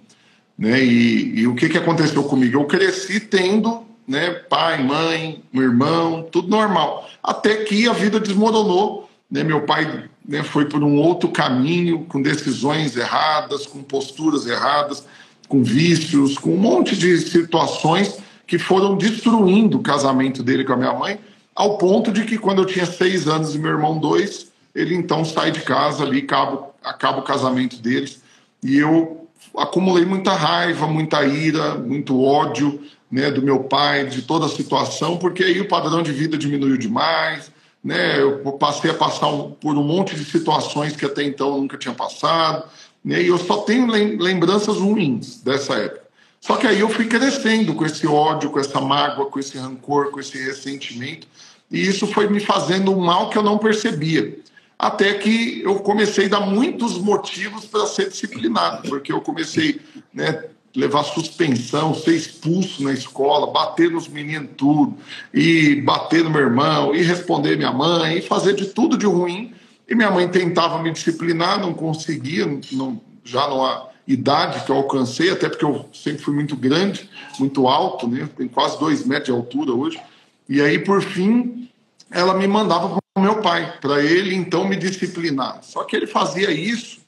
Né? 0.58 0.82
E, 0.82 1.40
e 1.40 1.46
o 1.46 1.54
que, 1.54 1.68
que 1.68 1.78
aconteceu 1.78 2.24
comigo? 2.24 2.58
Eu 2.58 2.64
cresci 2.64 3.20
tendo 3.20 3.84
né? 4.06 4.30
Pai, 4.30 4.82
mãe, 4.82 5.42
um 5.52 5.62
irmão, 5.62 6.26
tudo 6.30 6.49
normal. 6.49 7.08
Até 7.23 7.64
que 7.64 7.88
a 7.88 7.92
vida 7.92 8.20
desmoronou, 8.20 9.08
né? 9.30 9.42
Meu 9.42 9.62
pai 9.62 10.08
né, 10.26 10.42
foi 10.42 10.66
por 10.66 10.82
um 10.82 10.96
outro 10.96 11.28
caminho, 11.30 12.04
com 12.08 12.23
decisões 12.23 12.96
erradas, 12.96 13.66
com 13.66 13.82
posturas 13.82 14.46
erradas, 14.46 15.04
com 15.49 15.62
vícios, 15.62 16.38
com 16.38 16.54
um 16.54 16.58
monte 16.58 16.96
de 16.96 17.18
situações 17.18 18.18
que 18.46 18.58
foram 18.58 18.96
destruindo 18.96 19.78
o 19.78 19.82
casamento 19.82 20.42
dele 20.42 20.64
com 20.64 20.73
a 20.73 20.76
minha 20.76 20.92
mãe, 20.92 21.18
ao 21.54 21.78
ponto 21.78 22.11
de 22.11 22.25
que 22.25 22.38
quando 22.38 22.62
eu 22.62 22.66
tinha 22.66 22.87
seis 22.87 23.28
anos 23.28 23.54
e 23.54 23.58
meu 23.58 23.70
irmão 23.70 23.99
dois, 23.99 24.52
ele 24.75 24.94
então 24.94 25.25
sai 25.25 25.50
de 25.50 25.61
casa 25.61 26.02
ali, 26.02 26.18
acaba, 26.18 26.70
acaba 26.82 27.20
o 27.20 27.23
casamento 27.23 27.76
deles, 27.76 28.23
e 28.62 28.76
eu 28.76 29.28
acumulei 29.56 30.04
muita 30.04 30.32
raiva, 30.32 30.87
muita 30.87 31.25
ira, 31.25 31.76
muito 31.76 32.20
ódio, 32.20 32.80
né, 33.14 33.30
do 33.30 33.40
meu 33.40 33.61
pai, 33.61 34.06
de 34.06 34.23
toda 34.23 34.47
a 34.47 34.49
situação, 34.49 35.16
porque 35.16 35.44
aí 35.44 35.61
o 35.61 35.68
padrão 35.68 36.02
de 36.02 36.11
vida 36.11 36.37
diminuiu 36.37 36.76
demais, 36.76 37.49
né, 37.83 38.21
eu 38.21 38.40
passei 38.54 38.90
a 38.90 38.94
passar 38.94 39.30
por 39.61 39.78
um 39.78 39.85
monte 39.85 40.16
de 40.16 40.25
situações 40.25 40.97
que 40.97 41.06
até 41.06 41.23
então 41.23 41.61
nunca 41.61 41.78
tinha 41.78 41.94
passado, 41.94 42.68
né, 43.04 43.23
e 43.23 43.28
eu 43.28 43.38
só 43.38 43.59
tenho 43.59 43.87
lembranças 43.87 44.78
ruins 44.78 45.40
dessa 45.40 45.75
época. 45.75 46.02
Só 46.40 46.56
que 46.56 46.66
aí 46.66 46.80
eu 46.80 46.88
fui 46.88 47.04
crescendo 47.04 47.73
com 47.75 47.87
esse 47.87 48.04
ódio, 48.04 48.50
com 48.50 48.59
essa 48.59 48.80
mágoa, 48.80 49.26
com 49.26 49.38
esse 49.38 49.56
rancor, 49.56 50.11
com 50.11 50.18
esse 50.18 50.37
ressentimento, 50.37 51.28
e 51.71 51.87
isso 51.87 52.09
foi 52.09 52.28
me 52.28 52.40
fazendo 52.40 52.90
um 52.90 52.99
mal 52.99 53.30
que 53.30 53.38
eu 53.38 53.44
não 53.44 53.59
percebia. 53.59 54.37
Até 54.76 55.14
que 55.14 55.62
eu 55.62 55.76
comecei 55.76 56.26
a 56.26 56.30
dar 56.30 56.40
muitos 56.40 56.99
motivos 56.99 57.64
para 57.64 57.87
ser 57.87 58.09
disciplinado, 58.09 58.88
porque 58.88 59.12
eu 59.12 59.21
comecei 59.21 59.80
né, 60.12 60.47
levar 60.75 61.04
suspensão, 61.04 61.95
ser 61.95 62.16
expulso 62.16 62.83
na 62.83 62.93
escola, 62.93 63.52
bater 63.52 63.90
nos 63.90 64.09
meninos 64.09 64.50
tudo, 64.57 64.97
e 65.33 65.81
bater 65.83 66.25
no 66.25 66.31
meu 66.31 66.40
irmão, 66.40 66.95
e 66.95 67.02
responder 67.02 67.57
minha 67.57 67.73
mãe, 67.73 68.19
e 68.19 68.23
fazer 68.23 68.54
de 68.54 68.66
tudo 68.66 68.99
de 68.99 69.07
ruim. 69.07 69.54
E 69.88 69.95
minha 69.95 70.11
mãe 70.11 70.28
tentava 70.28 70.83
me 70.83 70.90
disciplinar, 70.90 71.61
não 71.61 71.73
conseguia, 71.73 72.47
não, 72.73 73.00
já 73.23 73.47
numa 73.49 73.88
idade 74.07 74.64
que 74.64 74.71
eu 74.71 74.76
alcancei, 74.76 75.31
até 75.31 75.49
porque 75.49 75.64
eu 75.64 75.88
sempre 75.93 76.23
fui 76.23 76.35
muito 76.35 76.57
grande, 76.57 77.09
muito 77.38 77.69
alto, 77.69 78.09
né? 78.09 78.28
Tenho 78.37 78.50
quase 78.50 78.78
dois 78.78 79.07
metros 79.07 79.26
de 79.26 79.33
altura 79.33 79.73
hoje. 79.73 80.00
E 80.49 80.61
aí, 80.61 80.78
por 80.78 81.00
fim, 81.02 81.71
ela 82.11 82.35
me 82.35 82.47
mandava 82.49 82.88
para 82.88 83.00
o 83.16 83.21
meu 83.21 83.40
pai, 83.40 83.78
para 83.81 84.02
ele 84.02 84.35
então 84.35 84.66
me 84.66 84.76
disciplinar. 84.76 85.61
Só 85.62 85.85
que 85.85 85.95
ele 85.95 86.07
fazia 86.07 86.50
isso 86.50 86.99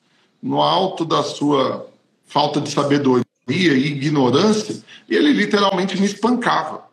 no 0.42 0.62
alto 0.62 1.04
da 1.04 1.22
sua 1.22 1.90
falta 2.26 2.60
de 2.60 2.70
sabedoria 2.70 3.25
e 3.48 3.68
ignorância, 3.68 4.76
ele 5.08 5.32
literalmente 5.32 5.98
me 6.00 6.06
espancava. 6.06 6.84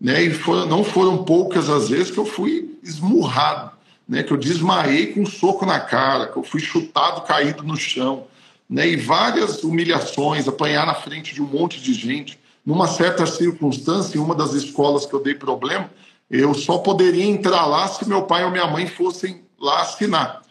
Né? 0.00 0.24
E 0.24 0.30
foram, 0.30 0.66
não 0.66 0.84
foram 0.84 1.24
poucas 1.24 1.70
as 1.70 1.88
vezes 1.88 2.10
que 2.10 2.18
eu 2.18 2.26
fui 2.26 2.78
esmurrado, 2.82 3.70
né? 4.06 4.22
que 4.22 4.32
eu 4.32 4.36
desmaiei 4.36 5.06
com 5.06 5.20
um 5.20 5.26
soco 5.26 5.64
na 5.64 5.80
cara, 5.80 6.26
que 6.26 6.36
eu 6.36 6.42
fui 6.42 6.60
chutado, 6.60 7.22
caído 7.22 7.62
no 7.62 7.76
chão. 7.76 8.26
Né? 8.68 8.88
E 8.88 8.96
várias 8.96 9.62
humilhações, 9.64 10.46
apanhar 10.46 10.86
na 10.86 10.94
frente 10.94 11.34
de 11.34 11.40
um 11.40 11.46
monte 11.46 11.80
de 11.80 11.94
gente. 11.94 12.38
Numa 12.64 12.86
certa 12.86 13.26
circunstância, 13.26 14.18
em 14.18 14.20
uma 14.20 14.34
das 14.34 14.52
escolas 14.52 15.06
que 15.06 15.14
eu 15.14 15.22
dei 15.22 15.34
problema, 15.34 15.90
eu 16.30 16.54
só 16.54 16.78
poderia 16.78 17.24
entrar 17.24 17.66
lá 17.66 17.88
se 17.88 18.06
meu 18.08 18.22
pai 18.22 18.44
ou 18.44 18.50
minha 18.50 18.66
mãe 18.66 18.86
fossem 18.86 19.42
lá 19.58 19.80
assinar 19.80 20.41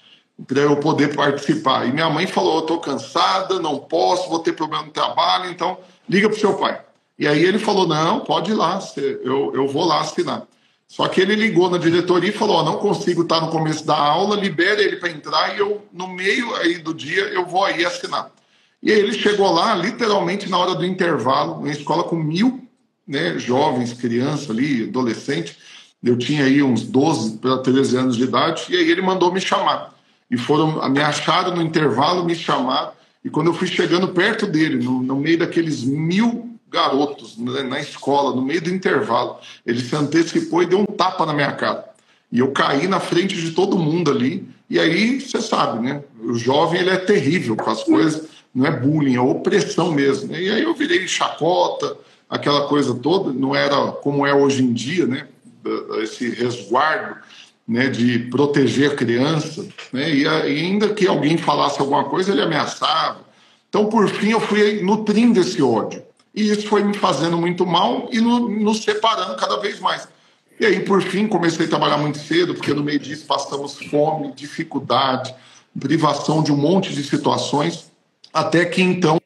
para 0.48 0.62
eu 0.62 0.76
poder 0.78 1.16
participar. 1.16 1.88
E 1.88 1.92
minha 1.92 2.10
mãe 2.10 2.28
falou: 2.28 2.56
Eu 2.56 2.62
estou 2.62 2.80
cansada, 2.80 3.60
não 3.60 3.78
posso, 3.78 4.30
vou 4.30 4.40
ter 4.40 4.54
problema 4.54 4.86
no 4.86 4.92
trabalho, 4.92 5.50
então 5.50 5.78
liga 6.10 6.30
para 6.30 6.38
o 6.38 6.40
seu 6.40 6.54
pai. 6.56 6.80
E 7.18 7.28
aí 7.28 7.44
ele 7.44 7.60
falou: 7.60 7.88
Não, 7.88 8.22
pode 8.22 8.52
ir 8.52 8.56
lá, 8.56 8.80
eu, 8.98 9.54
eu 9.54 9.68
vou 9.68 9.86
lá 9.86 10.02
assinar. 10.02 10.44
Só 10.88 11.08
que 11.08 11.22
ele 11.22 11.36
ligou 11.36 11.70
na 11.70 11.78
diretoria 11.78 12.30
e 12.30 12.34
falou: 12.34 12.60
oh, 12.60 12.64
Não 12.64 12.78
consigo 12.78 13.22
estar 13.22 13.42
no 13.42 13.50
começo 13.50 13.86
da 13.86 13.96
aula, 13.96 14.36
libera 14.36 14.82
ele 14.82 14.98
para 14.98 15.10
entrar 15.10 15.56
e 15.56 15.60
eu, 15.60 15.82
no 15.94 16.08
meio 16.08 16.54
aí 16.56 16.78
do 16.78 16.94
dia, 16.94 17.24
eu 17.26 17.46
vou 17.46 17.64
aí 17.64 17.86
assinar. 17.86 18.32
E 18.84 18.92
aí 18.92 19.00
ele 19.00 19.14
chegou 19.14 19.52
lá, 19.52 19.76
literalmente 19.76 20.50
na 20.50 20.58
hora 20.58 20.74
do 20.74 20.86
intervalo, 20.86 21.54
uma 21.60 21.70
escola 21.70 22.04
com 22.04 22.16
mil 22.16 22.68
né, 23.08 23.38
jovens, 23.38 23.94
crianças 23.94 24.50
ali, 24.50 24.84
adolescentes. 24.84 25.56
Eu 26.04 26.18
tinha 26.18 26.46
aí 26.46 26.64
uns 26.64 26.82
12 26.84 27.38
para 27.38 27.60
13 27.60 27.98
anos 27.98 28.18
de 28.18 28.24
idade, 28.24 28.66
e 28.70 28.76
aí 28.76 28.90
ele 28.90 29.04
mandou 29.04 29.32
me 29.32 29.40
chamar 29.40 29.94
e 30.32 30.38
foram 30.38 30.90
me 30.90 31.02
acharam 31.02 31.54
no 31.54 31.62
intervalo, 31.62 32.24
me 32.24 32.34
chamaram, 32.34 32.94
e 33.24 33.30
quando 33.30 33.48
eu 33.48 33.54
fui 33.54 33.68
chegando 33.68 34.08
perto 34.08 34.48
dele, 34.48 34.84
no, 34.84 35.04
no 35.04 35.16
meio 35.18 35.38
daqueles 35.38 35.84
mil 35.84 36.58
garotos 36.70 37.38
né, 37.38 37.64
na 37.64 37.82
escola, 37.82 38.34
no 38.34 38.42
meio 38.42 38.62
do 38.62 38.70
intervalo, 38.70 39.38
ele 39.66 39.82
se 39.82 39.94
antecipou 39.94 40.64
e 40.64 40.66
deu 40.66 40.80
um 40.80 40.86
tapa 40.86 41.26
na 41.26 41.34
minha 41.34 41.52
cara. 41.52 41.86
E 42.32 42.40
eu 42.40 42.52
caí 42.52 42.88
na 42.88 43.02
frente 43.02 43.36
de 43.36 43.52
todo 43.52 43.78
mundo 43.78 44.10
ali, 44.10 44.48
e 44.70 44.80
aí 44.80 45.20
você 45.20 45.42
sabe, 45.42 45.86
né? 45.86 46.02
O 46.24 46.34
jovem 46.36 46.80
ele 46.80 46.90
é 46.90 46.98
terrível 46.98 47.58
com 47.58 47.70
as 47.70 47.84
coisas, 47.84 48.30
não 48.56 48.66
é 48.66 48.72
bullying, 48.72 49.16
é 49.16 49.22
opressão 49.22 49.92
mesmo. 49.92 50.32
Né? 50.32 50.42
E 50.42 50.50
aí 50.50 50.64
eu 50.64 50.74
virei 50.74 51.06
chacota, 51.10 51.98
aquela 52.30 52.68
coisa 52.68 52.96
toda, 52.96 53.34
não 53.34 53.54
era 53.54 53.92
como 53.92 54.26
é 54.26 54.34
hoje 54.34 54.64
em 54.64 54.72
dia, 54.72 55.06
né? 55.06 55.28
Esse 56.02 56.30
resguardo 56.30 57.18
né, 57.72 57.88
de 57.88 58.20
proteger 58.20 58.92
a 58.92 58.96
criança, 58.96 59.66
né, 59.94 60.13
e, 60.13 60.28
ainda 60.28 60.90
que 60.90 61.08
alguém 61.08 61.38
falasse 61.38 61.80
alguma 61.80 62.04
coisa, 62.04 62.34
ele 62.34 62.42
ameaçava. 62.42 63.22
Então, 63.70 63.86
por 63.86 64.10
fim, 64.10 64.32
eu 64.32 64.42
fui 64.42 64.82
nutrindo 64.82 65.40
esse 65.40 65.62
ódio. 65.62 66.04
E 66.36 66.50
isso 66.50 66.68
foi 66.68 66.84
me 66.84 66.94
fazendo 66.94 67.38
muito 67.38 67.66
mal 67.66 68.10
e 68.12 68.20
no, 68.20 68.50
nos 68.50 68.84
separando 68.84 69.38
cada 69.38 69.58
vez 69.58 69.80
mais. 69.80 70.06
E 70.60 70.66
aí, 70.66 70.82
por 70.82 71.01
fim, 71.01 71.28
comecei 71.28 71.66
a 71.66 71.70
trabalhar 71.70 71.98
muito 71.98 72.18
cedo, 72.20 72.54
porque 72.54 72.74
no 72.74 72.84
meio 72.84 73.00
disso 73.00 73.25
passamos 73.25 73.80
fome, 73.90 74.34
dificuldade, 74.34 75.34
privação 75.80 76.44
de 76.44 76.51
um 76.51 76.58
monte 76.58 76.94
de 76.94 77.01
situações, 77.06 77.90
até 78.34 78.66
que 78.66 78.82
então, 78.82 79.18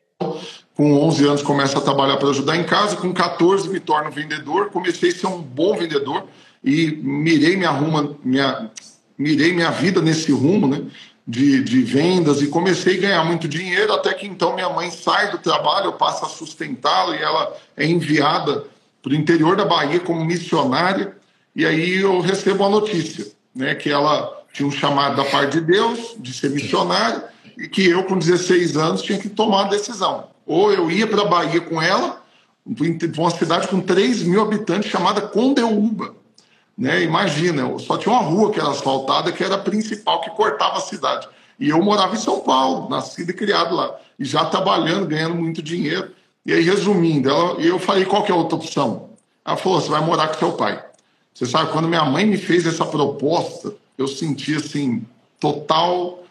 com 0.76 0.94
11 1.08 1.28
anos, 1.28 1.42
começo 1.42 1.76
a 1.76 1.82
trabalhar 1.82 2.18
para 2.18 2.30
ajudar 2.30 2.56
em 2.56 2.64
casa, 2.64 2.96
com 2.96 3.12
14 3.12 3.70
me 3.70 3.80
torno 3.80 4.12
vendedor, 4.12 4.70
comecei 4.70 5.10
a 5.10 5.16
ser 5.16 5.26
um 5.26 5.42
bom 5.42 5.76
vendedor, 5.76 6.28
e 6.66 7.00
mirei 7.04 7.56
minha, 7.56 7.70
ruma, 7.70 8.18
minha, 8.24 8.72
mirei 9.16 9.54
minha 9.54 9.70
vida 9.70 10.02
nesse 10.02 10.32
rumo, 10.32 10.68
né? 10.68 10.82
De, 11.28 11.64
de 11.64 11.82
vendas 11.82 12.42
e 12.42 12.48
comecei 12.48 12.98
a 12.98 13.02
ganhar 13.02 13.24
muito 13.24 13.48
dinheiro 13.48 13.92
até 13.94 14.14
que 14.14 14.28
então 14.28 14.54
minha 14.54 14.70
mãe 14.70 14.92
sai 14.92 15.32
do 15.32 15.40
trabalho, 15.40 15.88
eu 15.88 15.94
passo 15.94 16.24
a 16.24 16.30
sustentá-la 16.30 17.16
e 17.16 17.22
ela 17.22 17.56
é 17.76 17.84
enviada 17.84 18.66
para 19.02 19.12
o 19.12 19.16
interior 19.16 19.56
da 19.56 19.66
Bahia 19.66 20.00
como 20.00 20.24
missionária 20.24 21.16
e 21.56 21.66
aí 21.66 21.96
eu 21.96 22.20
recebo 22.20 22.64
a 22.64 22.70
notícia, 22.70 23.26
né, 23.56 23.74
que 23.74 23.90
ela 23.90 24.44
tinha 24.54 24.68
um 24.68 24.72
chamado 24.72 25.16
da 25.16 25.26
parte 25.26 25.54
de 25.54 25.62
Deus 25.62 26.16
de 26.20 26.32
ser 26.32 26.52
missionária 26.52 27.24
e 27.58 27.68
que 27.68 27.90
eu 27.90 28.04
com 28.04 28.20
16 28.20 28.78
anos 28.78 29.02
tinha 29.02 29.18
que 29.18 29.30
tomar 29.30 29.66
a 29.66 29.70
decisão. 29.70 30.28
Ou 30.46 30.72
eu 30.72 30.92
ia 30.92 31.08
para 31.08 31.24
a 31.24 31.26
Bahia 31.26 31.62
com 31.62 31.82
ela, 31.82 32.22
para 32.76 33.22
uma 33.22 33.32
cidade 33.32 33.68
com 33.68 33.82
3 33.82 34.22
mil 34.24 34.44
habitantes 34.44 34.92
chamada 34.92 35.22
Condeúba, 35.22 36.14
né? 36.78 37.02
Imagina, 37.04 37.78
só 37.80 37.98
tinha 37.98 38.14
uma 38.14 38.22
rua 38.22 38.52
que 38.52 38.60
era 38.60 38.70
asfaltada, 38.70 39.32
que 39.32 39.44
era 39.44 39.56
a 39.56 39.60
principal, 39.60 40.22
que 40.22 40.30
cortava 40.32 40.78
a 40.78 40.82
cidade. 40.82 41.28
E 41.60 41.70
eu 41.70 41.82
morava 41.82 42.16
em 42.16 42.20
São 42.20 42.42
Paulo, 42.42 42.90
nascido 42.90 43.30
e 43.30 43.34
criado 43.34 43.76
lá, 43.76 43.96
e 44.20 44.26
já 44.26 44.46
trabalhando, 44.46 45.08
ganhando 45.08 45.36
muito 45.36 45.62
dinheiro. 45.62 46.12
E 46.46 46.54
aí, 46.54 46.62
resumindo, 46.62 47.30
ela, 47.30 47.54
eu 47.62 47.80
falei: 47.80 48.06
qual 48.06 48.24
que 48.24 48.32
é 48.32 48.36
a 48.36 48.38
outra 48.38 48.58
opção? 48.58 49.10
Ela 49.46 49.56
falou: 49.56 49.80
você 49.80 49.90
vai 49.90 50.02
morar 50.02 50.28
com 50.28 50.40
seu 50.40 50.52
pai. 50.54 50.84
Você 51.34 51.46
sabe, 51.46 51.72
quando 51.72 51.88
minha 51.88 52.06
mãe 52.06 52.26
me 52.26 52.38
fez 52.38 52.66
essa 52.66 52.86
proposta, 52.86 53.74
eu 53.98 54.08
senti 54.08 54.56
assim, 54.56 55.06
total 55.40 56.24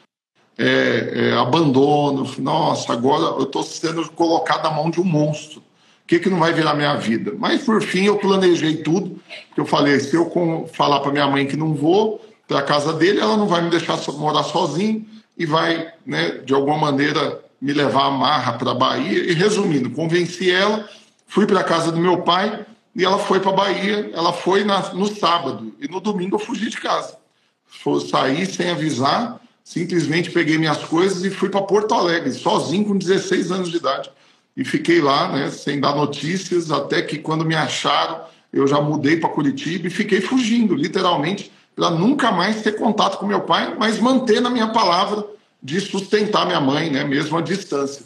é, 0.58 1.12
é, 1.14 1.32
abandono. 1.38 2.30
Nossa, 2.38 2.92
agora 2.92 3.24
eu 3.38 3.44
estou 3.44 3.62
sendo 3.62 4.08
colocado 4.10 4.64
na 4.64 4.70
mão 4.70 4.90
de 4.90 5.00
um 5.00 5.04
monstro 5.04 5.62
o 6.04 6.06
que, 6.06 6.18
que 6.18 6.28
não 6.28 6.38
vai 6.38 6.52
virar 6.52 6.74
minha 6.74 6.94
vida? 6.96 7.32
Mas 7.38 7.62
por 7.62 7.82
fim 7.82 8.04
eu 8.04 8.18
planejei 8.18 8.76
tudo, 8.76 9.18
eu 9.56 9.64
falei, 9.64 9.98
se 10.00 10.14
eu 10.14 10.30
falar 10.74 11.00
para 11.00 11.10
minha 11.10 11.26
mãe 11.26 11.46
que 11.46 11.56
não 11.56 11.72
vou 11.72 12.22
para 12.46 12.58
a 12.58 12.62
casa 12.62 12.92
dele, 12.92 13.20
ela 13.20 13.38
não 13.38 13.48
vai 13.48 13.62
me 13.62 13.70
deixar 13.70 13.98
morar 14.12 14.42
sozinho 14.42 15.06
e 15.36 15.46
vai, 15.46 15.90
né, 16.04 16.42
de 16.44 16.52
alguma 16.52 16.76
maneira, 16.76 17.42
me 17.58 17.72
levar 17.72 18.08
a 18.08 18.10
marra 18.10 18.52
para 18.52 18.72
a 18.72 18.74
Bahia. 18.74 19.24
E 19.24 19.32
resumindo, 19.32 19.90
convenci 19.90 20.50
ela, 20.50 20.86
fui 21.26 21.46
para 21.46 21.60
a 21.60 21.64
casa 21.64 21.90
do 21.90 21.98
meu 21.98 22.18
pai 22.18 22.66
e 22.94 23.02
ela 23.02 23.18
foi 23.18 23.40
para 23.40 23.52
a 23.52 23.56
Bahia. 23.56 24.10
Ela 24.12 24.34
foi 24.34 24.62
na, 24.62 24.92
no 24.92 25.06
sábado 25.06 25.74
e 25.80 25.88
no 25.88 26.00
domingo 26.00 26.36
eu 26.36 26.40
fugi 26.40 26.68
de 26.68 26.76
casa. 26.76 27.16
Foi 27.66 27.98
sair 28.02 28.44
sem 28.44 28.68
avisar, 28.68 29.40
simplesmente 29.64 30.30
peguei 30.30 30.58
minhas 30.58 30.84
coisas 30.84 31.24
e 31.24 31.30
fui 31.30 31.48
para 31.48 31.62
Porto 31.62 31.94
Alegre, 31.94 32.30
sozinho 32.30 32.84
com 32.84 32.98
16 32.98 33.50
anos 33.50 33.70
de 33.70 33.78
idade 33.78 34.10
e 34.56 34.64
fiquei 34.64 35.00
lá, 35.00 35.32
né, 35.32 35.50
sem 35.50 35.80
dar 35.80 35.94
notícias, 35.96 36.70
até 36.70 37.02
que 37.02 37.18
quando 37.18 37.44
me 37.44 37.54
acharam, 37.54 38.20
eu 38.52 38.66
já 38.66 38.80
mudei 38.80 39.16
para 39.16 39.28
Curitiba 39.30 39.88
e 39.88 39.90
fiquei 39.90 40.20
fugindo, 40.20 40.74
literalmente, 40.74 41.50
para 41.74 41.90
nunca 41.90 42.30
mais 42.30 42.62
ter 42.62 42.76
contato 42.76 43.18
com 43.18 43.26
meu 43.26 43.40
pai, 43.40 43.74
mas 43.76 43.98
manter 43.98 44.40
na 44.40 44.48
minha 44.48 44.68
palavra 44.68 45.24
de 45.60 45.80
sustentar 45.80 46.46
minha 46.46 46.60
mãe, 46.60 46.90
né, 46.90 47.02
mesmo 47.04 47.36
à 47.36 47.40
distância. 47.40 48.04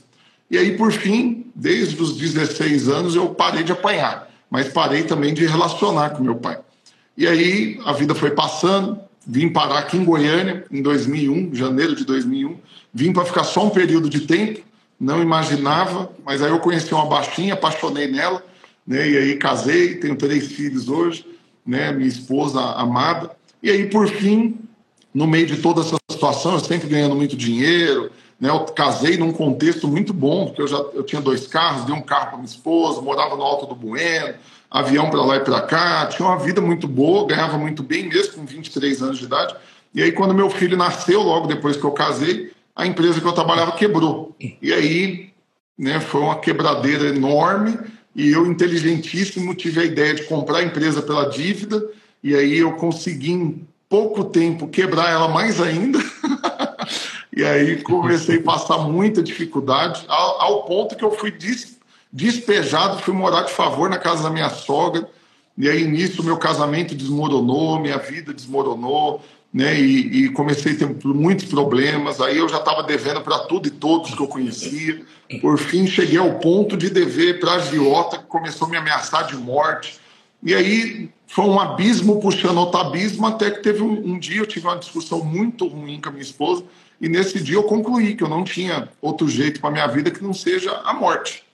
E 0.50 0.56
aí, 0.56 0.76
por 0.78 0.90
fim, 0.90 1.46
desde 1.54 2.00
os 2.00 2.16
16 2.16 2.88
anos, 2.88 3.14
eu 3.14 3.28
parei 3.30 3.62
de 3.62 3.72
apanhar, 3.72 4.30
mas 4.50 4.68
parei 4.68 5.02
também 5.02 5.34
de 5.34 5.44
relacionar 5.44 6.10
com 6.10 6.22
meu 6.22 6.36
pai. 6.36 6.58
E 7.16 7.26
aí 7.26 7.78
a 7.84 7.92
vida 7.92 8.14
foi 8.14 8.30
passando, 8.30 8.98
vim 9.26 9.50
parar 9.50 9.80
aqui 9.80 9.98
em 9.98 10.04
Goiânia 10.04 10.64
em 10.70 10.80
2001, 10.80 11.54
janeiro 11.54 11.94
de 11.94 12.04
2001, 12.06 12.56
vim 12.94 13.12
para 13.12 13.26
ficar 13.26 13.44
só 13.44 13.66
um 13.66 13.70
período 13.70 14.08
de 14.08 14.20
tempo, 14.20 14.60
não 15.00 15.22
imaginava, 15.22 16.10
mas 16.24 16.42
aí 16.42 16.50
eu 16.50 16.58
conheci 16.58 16.92
uma 16.92 17.06
baixinha, 17.06 17.54
apaixonei 17.54 18.08
nela, 18.08 18.44
né? 18.86 19.08
E 19.08 19.16
aí 19.16 19.36
casei, 19.36 19.96
tenho 19.96 20.16
três 20.16 20.48
filhos 20.48 20.88
hoje, 20.88 21.26
né? 21.64 21.92
Minha 21.92 22.08
esposa 22.08 22.60
amada. 22.60 23.30
E 23.62 23.70
aí, 23.70 23.88
por 23.88 24.08
fim, 24.08 24.58
no 25.14 25.26
meio 25.26 25.46
de 25.46 25.58
toda 25.58 25.82
essa 25.82 25.96
situação, 26.10 26.54
eu 26.54 26.60
sempre 26.60 26.88
ganhando 26.88 27.14
muito 27.14 27.36
dinheiro, 27.36 28.10
né? 28.40 28.48
Eu 28.48 28.60
casei 28.64 29.16
num 29.16 29.32
contexto 29.32 29.86
muito 29.86 30.12
bom, 30.12 30.46
porque 30.46 30.62
eu 30.62 30.68
já 30.68 30.78
eu 30.94 31.02
tinha 31.02 31.20
dois 31.20 31.46
carros, 31.46 31.84
dei 31.84 31.94
um 31.94 32.02
carro 32.02 32.28
para 32.28 32.36
minha 32.38 32.46
esposa, 32.46 33.00
morava 33.00 33.36
no 33.36 33.42
Alto 33.42 33.66
do 33.66 33.74
Bueno, 33.74 34.34
avião 34.70 35.10
para 35.10 35.22
lá 35.22 35.36
e 35.36 35.40
para 35.40 35.60
cá, 35.62 36.06
tinha 36.06 36.26
uma 36.26 36.38
vida 36.38 36.60
muito 36.60 36.88
boa, 36.88 37.26
ganhava 37.26 37.56
muito 37.56 37.82
bem, 37.82 38.08
mesmo 38.08 38.34
com 38.34 38.46
23 38.46 39.02
anos 39.02 39.18
de 39.18 39.24
idade. 39.24 39.54
E 39.94 40.02
aí, 40.02 40.12
quando 40.12 40.34
meu 40.34 40.50
filho 40.50 40.76
nasceu, 40.76 41.22
logo 41.22 41.46
depois 41.46 41.76
que 41.76 41.84
eu 41.84 41.92
casei, 41.92 42.52
a 42.78 42.86
empresa 42.86 43.20
que 43.20 43.26
eu 43.26 43.32
trabalhava 43.32 43.72
quebrou. 43.72 44.36
E 44.62 44.72
aí 44.72 45.30
né, 45.76 45.98
foi 45.98 46.20
uma 46.20 46.38
quebradeira 46.38 47.08
enorme 47.08 47.76
e 48.14 48.30
eu, 48.30 48.46
inteligentíssimo, 48.46 49.52
tive 49.52 49.80
a 49.80 49.84
ideia 49.84 50.14
de 50.14 50.22
comprar 50.22 50.58
a 50.58 50.62
empresa 50.62 51.02
pela 51.02 51.28
dívida 51.28 51.84
e 52.22 52.36
aí 52.36 52.58
eu 52.58 52.72
consegui 52.74 53.32
em 53.32 53.66
pouco 53.88 54.24
tempo 54.24 54.68
quebrar 54.68 55.10
ela 55.10 55.26
mais 55.26 55.60
ainda. 55.60 55.98
e 57.36 57.44
aí 57.44 57.82
comecei 57.82 58.38
a 58.38 58.42
passar 58.42 58.78
muita 58.78 59.24
dificuldade, 59.24 60.04
ao, 60.06 60.40
ao 60.40 60.64
ponto 60.64 60.94
que 60.94 61.04
eu 61.04 61.10
fui 61.10 61.32
des, 61.32 61.78
despejado, 62.12 63.02
fui 63.02 63.12
morar 63.12 63.42
de 63.42 63.52
favor 63.52 63.90
na 63.90 63.98
casa 63.98 64.22
da 64.22 64.30
minha 64.30 64.50
sogra. 64.50 65.08
E 65.56 65.68
aí 65.68 65.84
nisso 65.84 66.22
meu 66.22 66.36
casamento 66.36 66.94
desmoronou, 66.94 67.80
minha 67.80 67.98
vida 67.98 68.32
desmoronou, 68.32 69.20
né? 69.52 69.80
E, 69.80 70.24
e, 70.24 70.28
comecei 70.30 70.72
a 70.72 70.76
ter 70.76 70.96
muitos 71.04 71.46
problemas. 71.46 72.20
Aí 72.20 72.36
eu 72.36 72.48
já 72.48 72.58
estava 72.58 72.82
devendo 72.82 73.20
para 73.22 73.38
tudo 73.40 73.68
e 73.68 73.70
todos 73.70 74.14
que 74.14 74.20
eu 74.20 74.28
conhecia. 74.28 75.02
Por 75.40 75.58
fim, 75.58 75.86
cheguei 75.86 76.18
ao 76.18 76.38
ponto 76.38 76.76
de 76.76 76.90
dever 76.90 77.40
para 77.40 77.52
a 77.52 77.54
agiota, 77.56 78.18
que 78.18 78.24
começou 78.24 78.66
a 78.66 78.70
me 78.70 78.76
ameaçar 78.76 79.26
de 79.26 79.36
morte. 79.36 79.98
E 80.42 80.54
aí 80.54 81.10
foi 81.26 81.44
um 81.46 81.58
abismo 81.58 82.20
puxando 82.20 82.58
outro 82.58 82.80
abismo, 82.80 83.26
até 83.26 83.50
que 83.50 83.62
teve 83.62 83.82
um, 83.82 84.12
um 84.12 84.18
dia 84.18 84.40
eu 84.40 84.46
tive 84.46 84.66
uma 84.66 84.76
discussão 84.76 85.24
muito 85.24 85.66
ruim 85.66 86.00
com 86.00 86.08
a 86.08 86.12
minha 86.12 86.22
esposa. 86.22 86.64
E 87.00 87.08
nesse 87.08 87.40
dia 87.40 87.56
eu 87.56 87.62
concluí 87.62 88.14
que 88.14 88.24
eu 88.24 88.28
não 88.28 88.44
tinha 88.44 88.88
outro 89.00 89.28
jeito 89.28 89.60
para 89.60 89.70
minha 89.70 89.86
vida 89.86 90.10
que 90.10 90.22
não 90.22 90.34
seja 90.34 90.72
a 90.84 90.92
morte. 90.92 91.44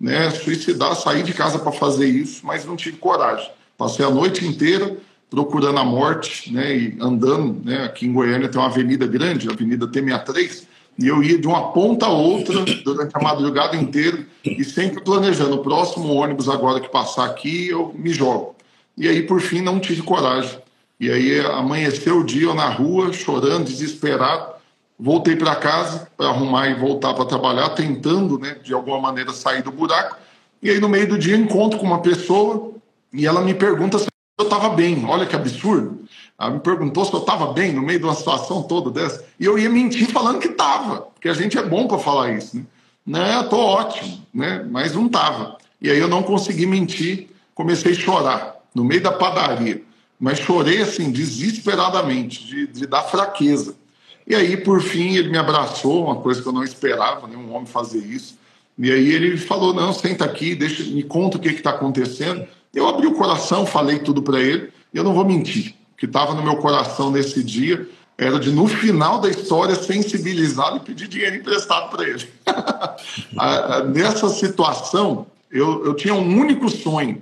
né, 0.00 0.30
suicidar, 0.30 0.96
sair 0.96 1.22
de 1.22 1.32
casa 1.32 1.58
para 1.60 1.70
fazer 1.70 2.06
isso, 2.06 2.44
mas 2.44 2.64
não 2.64 2.76
tive 2.76 2.96
coragem. 2.96 3.48
Passei 3.78 4.04
a 4.04 4.10
noite 4.10 4.44
inteira 4.44 4.96
procurando 5.32 5.78
a 5.78 5.84
morte, 5.84 6.52
né, 6.52 6.76
e 6.76 6.96
andando, 7.00 7.64
né, 7.64 7.86
aqui 7.86 8.06
em 8.06 8.12
Goiânia 8.12 8.50
tem 8.50 8.60
uma 8.60 8.68
avenida 8.68 9.06
grande, 9.06 9.48
a 9.48 9.52
Avenida 9.52 9.88
T63, 9.88 10.64
e 10.98 11.08
eu 11.08 11.22
ia 11.22 11.38
de 11.38 11.46
uma 11.46 11.72
ponta 11.72 12.04
a 12.04 12.10
outra 12.10 12.62
durante 12.84 13.16
a 13.16 13.18
madrugada 13.18 13.74
inteira 13.74 14.26
e 14.44 14.62
sempre 14.62 15.02
planejando 15.02 15.56
o 15.56 15.62
próximo 15.62 16.12
ônibus 16.12 16.50
agora 16.50 16.80
que 16.80 16.90
passar 16.90 17.24
aqui, 17.24 17.68
eu 17.68 17.94
me 17.96 18.10
jogo. 18.10 18.54
E 18.94 19.08
aí, 19.08 19.22
por 19.22 19.40
fim, 19.40 19.62
não 19.62 19.80
tive 19.80 20.02
coragem. 20.02 20.58
E 21.00 21.10
aí 21.10 21.40
amanheceu 21.40 22.18
o 22.18 22.24
dia 22.24 22.48
eu 22.48 22.54
na 22.54 22.68
rua, 22.68 23.10
chorando, 23.10 23.64
desesperado. 23.64 24.52
Voltei 25.00 25.34
para 25.34 25.56
casa 25.56 26.08
para 26.14 26.28
arrumar 26.28 26.68
e 26.68 26.74
voltar 26.74 27.14
para 27.14 27.24
trabalhar, 27.24 27.70
tentando, 27.70 28.38
né, 28.38 28.58
de 28.62 28.74
alguma 28.74 29.00
maneira 29.00 29.32
sair 29.32 29.62
do 29.62 29.72
buraco. 29.72 30.18
E 30.62 30.68
aí 30.68 30.78
no 30.78 30.90
meio 30.90 31.08
do 31.08 31.18
dia 31.18 31.34
encontro 31.34 31.78
com 31.78 31.86
uma 31.86 32.02
pessoa 32.02 32.70
e 33.10 33.26
ela 33.26 33.40
me 33.40 33.54
pergunta 33.54 33.98
eu 34.42 34.46
estava 34.46 34.70
bem. 34.70 35.04
Olha 35.06 35.26
que 35.26 35.34
absurdo. 35.34 36.04
Ela 36.38 36.50
me 36.50 36.60
perguntou 36.60 37.04
se 37.04 37.12
eu 37.12 37.20
estava 37.20 37.52
bem 37.52 37.72
no 37.72 37.82
meio 37.82 37.98
de 37.98 38.04
uma 38.04 38.14
situação 38.14 38.62
toda 38.62 38.90
dessa. 38.90 39.24
E 39.38 39.44
eu 39.44 39.58
ia 39.58 39.70
mentir 39.70 40.08
falando 40.10 40.38
que 40.38 40.48
estava, 40.48 41.02
porque 41.02 41.28
a 41.28 41.34
gente 41.34 41.56
é 41.56 41.62
bom 41.62 41.86
para 41.86 41.98
falar 41.98 42.32
isso. 42.32 42.56
Né? 42.56 42.64
Né, 43.04 43.36
eu 43.36 43.48
tô 43.48 43.56
ótimo, 43.56 44.24
né? 44.32 44.64
mas 44.70 44.94
não 44.94 45.06
estava. 45.06 45.56
E 45.80 45.90
aí 45.90 45.98
eu 45.98 46.08
não 46.08 46.22
consegui 46.22 46.66
mentir, 46.66 47.28
comecei 47.54 47.92
a 47.92 47.94
chorar 47.94 48.56
no 48.74 48.84
meio 48.84 49.02
da 49.02 49.12
padaria. 49.12 49.82
Mas 50.18 50.38
chorei 50.38 50.80
assim, 50.80 51.10
desesperadamente, 51.10 52.46
de, 52.46 52.66
de 52.68 52.86
dar 52.86 53.02
fraqueza. 53.02 53.74
E 54.24 54.36
aí, 54.36 54.56
por 54.56 54.80
fim, 54.80 55.16
ele 55.16 55.30
me 55.30 55.38
abraçou, 55.38 56.04
uma 56.04 56.16
coisa 56.16 56.40
que 56.40 56.46
eu 56.46 56.52
não 56.52 56.62
esperava, 56.62 57.26
né, 57.26 57.36
um 57.36 57.52
homem 57.52 57.66
fazer 57.66 57.98
isso. 57.98 58.38
E 58.78 58.90
aí 58.90 59.12
ele 59.12 59.36
falou: 59.36 59.74
Não, 59.74 59.92
senta 59.92 60.24
aqui, 60.24 60.54
deixa, 60.54 60.84
me 60.84 61.02
conta 61.02 61.36
o 61.36 61.40
que 61.40 61.48
está 61.48 61.70
acontecendo. 61.70 62.46
Eu 62.74 62.88
abri 62.88 63.06
o 63.06 63.14
coração, 63.14 63.66
falei 63.66 63.98
tudo 63.98 64.22
para 64.22 64.40
ele, 64.40 64.72
e 64.92 64.96
eu 64.96 65.04
não 65.04 65.12
vou 65.12 65.24
mentir. 65.24 65.74
O 65.92 65.96
que 65.96 66.06
estava 66.06 66.34
no 66.34 66.42
meu 66.42 66.56
coração 66.56 67.10
nesse 67.10 67.42
dia 67.44 67.88
era 68.16 68.38
de, 68.38 68.50
no 68.50 68.66
final 68.66 69.20
da 69.20 69.28
história, 69.28 69.74
sensibilizá-lo 69.74 70.78
e 70.78 70.80
pedir 70.80 71.08
dinheiro 71.08 71.36
emprestado 71.36 71.90
para 71.90 72.08
ele. 72.08 72.28
Nessa 73.92 74.28
situação, 74.28 75.26
eu, 75.50 75.84
eu 75.84 75.94
tinha 75.94 76.14
um 76.14 76.38
único 76.38 76.68
sonho. 76.68 77.20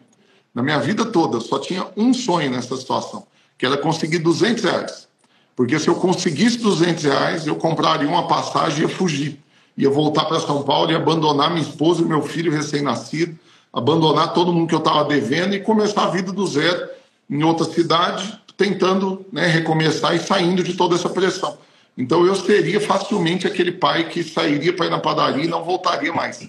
Na 0.55 0.63
minha 0.63 0.79
vida 0.79 1.05
toda, 1.05 1.37
eu 1.37 1.41
só 1.41 1.59
tinha 1.59 1.87
um 1.97 2.13
sonho 2.13 2.51
nessa 2.51 2.77
situação, 2.77 3.25
que 3.57 3.65
era 3.65 3.77
conseguir 3.77 4.19
200 4.19 4.65
reais. 4.65 5.09
Porque 5.55 5.79
se 5.79 5.89
eu 5.89 5.95
conseguisse 5.95 6.59
200 6.59 7.05
reais, 7.05 7.47
eu 7.47 7.55
compraria 7.55 8.09
uma 8.09 8.27
passagem 8.27 8.81
e 8.81 8.83
ia 8.83 8.89
fugir. 8.89 9.39
Ia 9.77 9.91
voltar 9.91 10.25
para 10.25 10.41
São 10.41 10.63
Paulo 10.63 10.91
e 10.91 10.95
abandonar 10.95 11.51
minha 11.51 11.63
esposa 11.63 12.03
e 12.03 12.05
meu 12.05 12.23
filho 12.23 12.51
recém-nascido, 12.51 13.39
abandonar 13.73 14.33
todo 14.33 14.53
mundo 14.53 14.69
que 14.69 14.75
eu 14.75 14.81
estava 14.81 15.05
devendo 15.05 15.55
e 15.55 15.61
começar 15.61 16.05
a 16.05 16.11
vida 16.11 16.33
do 16.33 16.47
zero 16.47 16.89
em 17.29 17.43
outra 17.45 17.65
cidade, 17.65 18.41
tentando 18.57 19.25
né, 19.33 19.47
recomeçar 19.47 20.15
e 20.15 20.19
saindo 20.19 20.63
de 20.63 20.75
toda 20.75 20.97
essa 20.97 21.09
pressão. 21.09 21.57
Então 21.97 22.27
eu 22.27 22.35
seria 22.35 22.81
facilmente 22.81 23.47
aquele 23.47 23.73
pai 23.73 24.09
que 24.09 24.23
sairia 24.23 24.73
para 24.73 24.87
ir 24.87 24.91
na 24.91 24.99
padaria 24.99 25.45
e 25.45 25.49
não 25.49 25.63
voltaria 25.63 26.13
mais. 26.13 26.49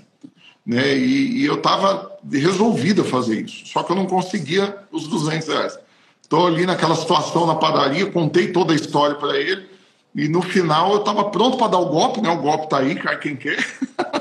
Né? 0.66 0.98
E, 0.98 1.42
e 1.42 1.46
eu 1.46 1.56
estava 1.56 2.12
resolvido 2.32 3.02
a 3.02 3.06
fazer 3.06 3.42
isso, 3.42 3.66
só 3.68 3.84
que 3.84 3.92
eu 3.92 3.96
não 3.96 4.06
conseguia 4.06 4.78
os 4.92 5.08
200 5.08 5.48
reais. 5.48 5.80
Estou 6.22 6.48
ali 6.48 6.66
naquela 6.66 6.96
situação 6.96 7.46
na 7.46 7.56
padaria, 7.56 8.06
contei 8.06 8.52
toda 8.52 8.72
a 8.72 8.76
história 8.76 9.16
para 9.16 9.38
ele. 9.38 9.70
E 10.16 10.28
no 10.28 10.42
final 10.42 10.94
eu 10.94 11.00
estava 11.00 11.26
pronto 11.26 11.58
para 11.58 11.68
dar 11.68 11.80
o 11.80 11.88
golpe, 11.88 12.22
né? 12.22 12.30
O 12.30 12.38
golpe 12.38 12.66
está 12.66 12.80
aí, 12.80 12.96
cai 12.96 13.18
quem 13.20 13.36
quer. 13.36 13.58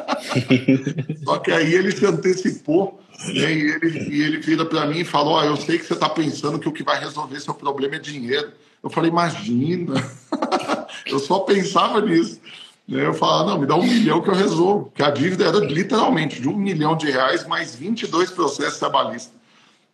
Só 1.25 1.39
que 1.39 1.51
aí 1.51 1.75
ele 1.75 1.93
se 1.93 2.07
antecipou 2.07 3.01
né? 3.29 3.53
e, 3.53 3.71
ele, 3.71 4.17
e 4.17 4.23
ele 4.23 4.39
vira 4.39 4.65
para 4.65 4.87
mim 4.87 5.01
e 5.01 5.05
falou: 5.05 5.39
oh, 5.39 5.43
Eu 5.43 5.57
sei 5.57 5.79
que 5.79 5.87
você 5.87 5.95
está 5.95 6.09
pensando 6.09 6.59
que 6.59 6.69
o 6.69 6.73
que 6.73 6.83
vai 6.83 6.99
resolver 6.99 7.41
seu 7.41 7.55
problema 7.55 7.97
é 7.97 7.99
dinheiro. 7.99 8.51
Eu 8.83 8.91
falei: 8.91 9.11
Imagina. 9.11 9.95
eu 11.07 11.19
só 11.19 11.41
pensava 11.41 12.01
nisso. 12.01 12.41
Né? 12.89 13.07
Eu 13.07 13.15
falava: 13.15 13.51
Não, 13.51 13.59
me 13.59 13.67
dá 13.67 13.77
um 13.77 13.83
milhão 13.83 14.21
que 14.21 14.31
eu 14.31 14.35
resolvo. 14.35 14.85
Porque 14.87 15.03
a 15.03 15.11
dívida 15.11 15.47
era 15.47 15.59
literalmente 15.59 16.41
de 16.41 16.49
um 16.49 16.57
milhão 16.57 16.97
de 16.97 17.11
reais 17.11 17.47
mais 17.47 17.75
22 17.75 18.31
processos 18.31 18.79
trabalhistas. 18.79 19.41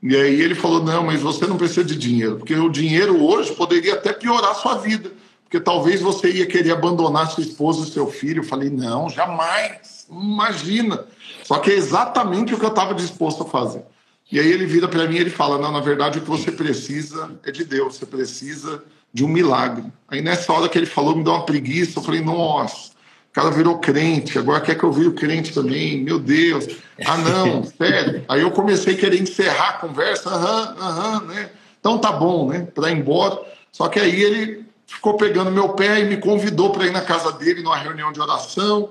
E 0.02 0.14
aí 0.14 0.40
ele 0.40 0.54
falou: 0.54 0.82
não, 0.82 1.04
mas 1.04 1.20
você 1.20 1.46
não 1.46 1.56
precisa 1.56 1.84
de 1.84 1.96
dinheiro, 1.96 2.36
porque 2.36 2.54
o 2.54 2.68
dinheiro 2.68 3.22
hoje 3.22 3.52
poderia 3.54 3.94
até 3.94 4.12
piorar 4.12 4.50
a 4.50 4.54
sua 4.54 4.76
vida, 4.76 5.10
porque 5.46 5.60
talvez 5.60 6.00
você 6.00 6.30
ia 6.30 6.46
querer 6.46 6.72
abandonar 6.72 7.30
sua 7.30 7.44
esposa 7.44 7.86
e 7.86 7.90
seu 7.90 8.08
filho. 8.08 8.40
Eu 8.40 8.46
falei: 8.46 8.68
não, 8.68 9.08
jamais, 9.08 10.06
imagina. 10.10 11.06
Só 11.44 11.58
que 11.58 11.70
é 11.70 11.74
exatamente 11.74 12.52
o 12.52 12.58
que 12.58 12.64
eu 12.64 12.70
estava 12.70 12.92
disposto 12.94 13.44
a 13.44 13.46
fazer. 13.46 13.82
E 14.30 14.40
aí 14.40 14.50
ele 14.50 14.66
vira 14.66 14.88
para 14.88 15.06
mim 15.06 15.14
e 15.16 15.20
ele 15.20 15.30
fala: 15.30 15.58
não, 15.58 15.70
na 15.70 15.80
verdade 15.80 16.18
o 16.18 16.22
que 16.22 16.28
você 16.28 16.50
precisa 16.50 17.30
é 17.44 17.52
de 17.52 17.64
Deus, 17.64 17.96
você 17.96 18.04
precisa 18.04 18.82
de 19.12 19.24
um 19.24 19.28
milagre. 19.28 19.84
Aí 20.08 20.20
nessa 20.20 20.52
hora 20.52 20.68
que 20.68 20.76
ele 20.76 20.86
falou, 20.86 21.16
me 21.16 21.22
deu 21.22 21.32
uma 21.32 21.46
preguiça, 21.46 21.98
eu 21.98 22.02
falei: 22.02 22.20
nossa 22.20 22.96
cara 23.36 23.50
virou 23.50 23.78
crente, 23.78 24.38
agora 24.38 24.62
quer 24.62 24.76
que 24.76 24.82
eu 24.82 24.90
vire 24.90 25.12
crente 25.12 25.52
também, 25.52 26.02
meu 26.02 26.18
Deus. 26.18 26.66
Ah, 27.04 27.18
não, 27.18 27.64
sério. 27.76 28.24
Aí 28.26 28.40
eu 28.40 28.50
comecei 28.50 28.94
a 28.94 28.96
querer 28.96 29.20
encerrar 29.20 29.68
a 29.68 29.72
conversa, 29.74 30.30
aham, 30.30 30.76
aham, 30.80 31.20
né? 31.26 31.50
Então 31.78 31.98
tá 31.98 32.10
bom, 32.10 32.48
né? 32.48 32.66
Para 32.74 32.90
ir 32.90 32.96
embora. 32.96 33.38
Só 33.70 33.88
que 33.88 34.00
aí 34.00 34.22
ele 34.22 34.64
ficou 34.86 35.14
pegando 35.14 35.50
meu 35.50 35.70
pé 35.70 36.00
e 36.00 36.04
me 36.04 36.16
convidou 36.16 36.70
para 36.70 36.86
ir 36.86 36.92
na 36.92 37.00
casa 37.00 37.32
dele 37.32 37.62
numa 37.62 37.76
reunião 37.76 38.12
de 38.12 38.20
oração 38.20 38.90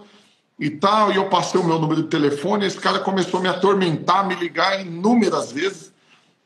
e 0.59 0.69
tal. 0.69 1.11
E 1.11 1.15
eu 1.15 1.25
passei 1.29 1.59
o 1.59 1.63
meu 1.63 1.79
número 1.79 2.03
de 2.03 2.09
telefone. 2.09 2.65
Esse 2.65 2.77
cara 2.77 2.99
começou 2.99 3.39
a 3.39 3.43
me 3.43 3.49
atormentar, 3.49 4.27
me 4.27 4.35
ligar 4.35 4.81
inúmeras 4.81 5.51
vezes. 5.51 5.93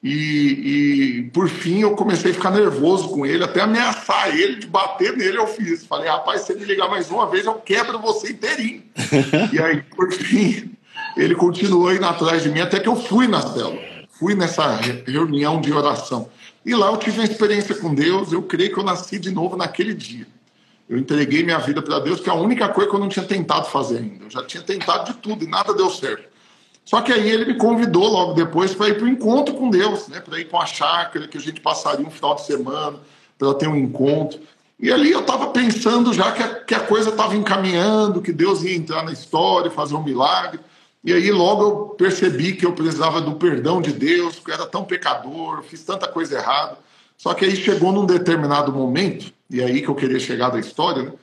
E, 0.01 0.11
e, 0.11 1.23
por 1.31 1.49
fim 1.49 1.81
eu 1.81 1.91
comecei 1.91 2.31
a 2.31 2.33
ficar 2.33 2.51
nervoso 2.51 3.09
com 3.09 3.25
ele, 3.25 3.43
até 3.43 3.59
ameaçar 3.59 4.29
ele 4.29 4.55
de 4.55 4.67
bater 4.67 5.17
nele. 5.17 5.37
Eu 5.37 5.47
fiz. 5.47 5.85
Falei, 5.85 6.07
rapaz, 6.07 6.41
se 6.41 6.53
ele 6.53 6.63
ligar 6.63 6.89
mais 6.89 7.09
uma 7.09 7.29
vez, 7.29 7.45
eu 7.45 7.55
quebro 7.55 7.99
você 7.99 8.31
inteirinho. 8.31 8.83
e 9.51 9.59
aí, 9.59 9.81
por 9.81 10.11
fim, 10.13 10.71
ele 11.17 11.35
continuou 11.35 11.93
indo 11.93 12.05
atrás 12.05 12.43
de 12.43 12.49
mim 12.49 12.61
até 12.61 12.79
que 12.79 12.87
eu 12.87 12.95
fui 12.95 13.27
na 13.27 13.41
célula. 13.41 13.79
Fui 14.11 14.35
nessa 14.35 14.79
reunião 15.05 15.59
de 15.59 15.71
oração. 15.73 16.29
E 16.65 16.75
lá 16.75 16.87
eu 16.87 16.97
tive 16.97 17.19
uma 17.19 17.25
experiência 17.25 17.75
com 17.75 17.93
Deus. 17.93 18.31
Eu 18.31 18.43
creio 18.43 18.73
que 18.73 18.79
eu 18.79 18.83
nasci 18.83 19.17
de 19.17 19.31
novo 19.31 19.55
naquele 19.55 19.93
dia. 19.93 20.27
Eu 20.89 20.97
entreguei 20.97 21.43
minha 21.43 21.59
vida 21.59 21.81
para 21.81 21.99
Deus, 21.99 22.19
que 22.19 22.29
é 22.29 22.31
a 22.31 22.35
única 22.35 22.67
coisa 22.69 22.89
que 22.89 22.95
eu 22.95 22.99
não 22.99 23.09
tinha 23.09 23.25
tentado 23.25 23.67
fazer 23.67 23.97
ainda. 23.99 24.25
Eu 24.25 24.29
já 24.29 24.43
tinha 24.43 24.63
tentado 24.63 25.11
de 25.11 25.19
tudo 25.19 25.43
e 25.43 25.47
nada 25.47 25.73
deu 25.73 25.89
certo. 25.89 26.27
Só 26.83 27.01
que 27.01 27.13
aí 27.13 27.29
ele 27.29 27.45
me 27.45 27.53
convidou 27.53 28.07
logo 28.07 28.33
depois 28.33 28.73
para 28.73 28.89
ir 28.89 28.95
para 28.95 29.05
o 29.05 29.07
encontro 29.07 29.53
com 29.53 29.69
Deus, 29.69 30.07
né? 30.07 30.19
para 30.19 30.39
ir 30.39 30.45
com 30.45 30.59
a 30.59 30.65
chácara, 30.65 31.27
que 31.27 31.37
a 31.37 31.41
gente 31.41 31.61
passaria 31.61 32.03
um 32.03 32.09
final 32.09 32.33
de 32.33 32.45
semana, 32.45 32.97
para 33.37 33.53
ter 33.53 33.67
um 33.67 33.75
encontro. 33.75 34.39
E 34.79 34.91
ali 34.91 35.11
eu 35.11 35.19
estava 35.19 35.47
pensando 35.47 36.11
já 36.11 36.31
que 36.31 36.41
a, 36.41 36.55
que 36.55 36.73
a 36.73 36.79
coisa 36.79 37.11
estava 37.11 37.35
encaminhando, 37.35 38.21
que 38.21 38.31
Deus 38.31 38.63
ia 38.63 38.75
entrar 38.75 39.03
na 39.03 39.11
história, 39.11 39.69
fazer 39.69 39.93
um 39.93 40.03
milagre. 40.03 40.59
E 41.03 41.13
aí 41.13 41.31
logo 41.31 41.63
eu 41.63 41.77
percebi 41.97 42.53
que 42.53 42.65
eu 42.65 42.73
precisava 42.73 43.21
do 43.21 43.35
perdão 43.35 43.81
de 43.81 43.93
Deus, 43.93 44.35
porque 44.35 44.51
eu 44.51 44.55
era 44.55 44.65
tão 44.65 44.83
pecador, 44.83 45.63
fiz 45.63 45.83
tanta 45.83 46.07
coisa 46.07 46.37
errada. 46.37 46.77
Só 47.17 47.33
que 47.33 47.45
aí 47.45 47.55
chegou 47.55 47.91
num 47.91 48.05
determinado 48.05 48.71
momento, 48.71 49.33
e 49.49 49.61
aí 49.61 49.81
que 49.81 49.89
eu 49.89 49.95
queria 49.95 50.19
chegar 50.19 50.49
da 50.49 50.59
história, 50.59 51.03
né? 51.03 51.13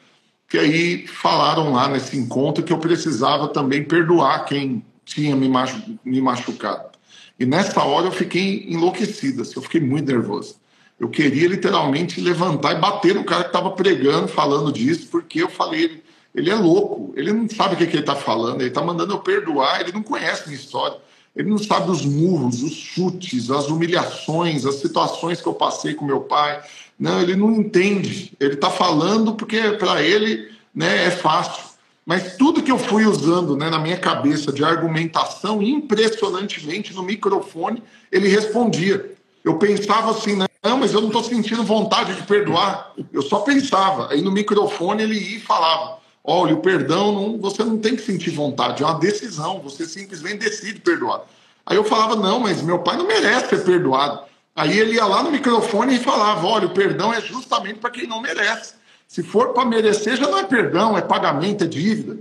que 0.49 0.59
aí 0.59 1.07
falaram 1.07 1.73
lá 1.73 1.89
nesse 1.89 2.17
encontro 2.17 2.63
que 2.63 2.73
eu 2.73 2.79
precisava 2.79 3.49
também 3.49 3.83
perdoar 3.85 4.45
quem 4.45 4.85
tinha 5.05 5.35
me, 5.35 5.49
machu 5.49 5.99
me 6.05 6.21
machucado. 6.21 6.91
E 7.39 7.45
nessa 7.45 7.83
hora 7.83 8.07
eu 8.07 8.13
fiquei 8.13 8.67
enlouquecida, 8.69 9.43
assim, 9.43 9.55
eu 9.57 9.63
fiquei 9.63 9.81
muito 9.81 10.11
nervoso. 10.11 10.57
Eu 10.99 11.09
queria 11.09 11.49
literalmente 11.49 12.21
levantar 12.21 12.73
e 12.73 12.81
bater 12.81 13.15
no 13.15 13.25
cara 13.25 13.43
que 13.43 13.51
estava 13.51 13.71
pregando, 13.73 14.29
falando 14.29 14.73
disso, 14.73 15.09
porque 15.11 15.43
eu 15.43 15.49
falei, 15.49 16.03
ele, 16.37 16.51
é 16.51 16.55
louco, 16.55 17.15
ele 17.17 17.33
não 17.33 17.49
sabe 17.49 17.75
o 17.75 17.79
que, 17.79 17.87
que 17.87 17.95
ele 17.95 18.03
está 18.03 18.15
falando, 18.15 18.61
ele 18.61 18.69
está 18.69 18.83
mandando 18.83 19.15
eu 19.15 19.19
perdoar, 19.19 19.81
ele 19.81 19.93
não 19.93 20.03
conhece 20.03 20.47
minha 20.47 20.61
história, 20.61 20.99
ele 21.35 21.49
não 21.49 21.57
sabe 21.57 21.91
os 21.91 22.05
murros, 22.05 22.63
os 22.63 22.73
chutes, 22.73 23.51
as 23.51 23.69
humilhações, 23.69 24.67
as 24.67 24.77
situações 24.77 25.41
que 25.41 25.47
eu 25.47 25.55
passei 25.55 25.95
com 25.95 26.05
meu 26.05 26.21
pai. 26.21 26.63
Não, 26.99 27.21
ele 27.21 27.37
não 27.37 27.53
entende. 27.53 28.33
Ele 28.41 28.55
está 28.55 28.71
falando 28.71 29.35
porque 29.35 29.61
para 29.73 30.03
ele 30.03 30.51
né, 30.75 31.07
é 31.07 31.11
fácil. 31.11 31.65
Mas 32.07 32.37
tudo 32.37 32.63
que 32.63 32.71
eu 32.71 32.79
fui 32.79 33.05
usando 33.05 33.57
né, 33.57 33.69
na 33.69 33.79
minha 33.79 33.99
cabeça 33.99 34.53
de 34.53 34.65
argumentação, 34.65 35.63
impressionantemente 35.63 36.95
no 36.95 37.03
microfone, 37.03 37.83
ele 38.11 38.29
respondia. 38.29 39.15
Eu 39.45 39.59
pensava 39.59 40.13
assim, 40.13 40.37
não, 40.37 40.79
mas 40.79 40.93
eu 40.93 41.01
não 41.01 41.09
estou 41.09 41.23
sentindo 41.23 41.63
vontade 41.63 42.15
de 42.15 42.23
perdoar. 42.23 42.93
Eu 43.13 43.23
só 43.23 43.41
pensava. 43.41 44.11
Aí 44.11 44.23
no 44.23 44.33
microfone 44.33 45.03
ele 45.03 45.19
ia 45.19 45.37
e 45.37 45.41
falava: 45.41 45.96
olha, 46.27 46.55
o 46.55 46.61
perdão, 46.61 47.13
não, 47.13 47.39
você 47.39 47.63
não 47.63 47.79
tem 47.79 47.95
que 47.95 48.03
sentir 48.03 48.31
vontade, 48.31 48.83
é 48.83 48.87
uma 48.87 48.99
decisão, 48.99 49.61
você 49.61 49.87
simplesmente 49.87 50.39
decide 50.39 50.81
perdoar. 50.81 51.23
Aí 51.65 51.77
eu 51.77 51.85
falava: 51.85 52.17
não, 52.17 52.41
mas 52.41 52.63
meu 52.63 52.81
pai 52.81 52.97
não 52.97 53.07
merece 53.07 53.49
ser 53.49 53.65
perdoado. 53.65 54.25
Aí 54.55 54.79
ele 54.79 54.95
ia 54.95 55.05
lá 55.05 55.23
no 55.23 55.31
microfone 55.31 55.97
e 55.97 55.99
falava: 55.99 56.47
olha, 56.47 56.67
o 56.67 56.75
perdão 56.75 57.13
é 57.13 57.21
justamente 57.21 57.79
para 57.79 57.91
quem 57.91 58.07
não 58.07 58.21
merece. 58.21 58.75
Se 59.07 59.23
for 59.23 59.53
para 59.53 59.65
merecer, 59.65 60.17
já 60.17 60.29
não 60.29 60.39
é 60.39 60.43
perdão, 60.43 60.99
é 60.99 61.01
pagamento, 61.01 61.65
é 61.65 61.67
dívida. 61.67 62.19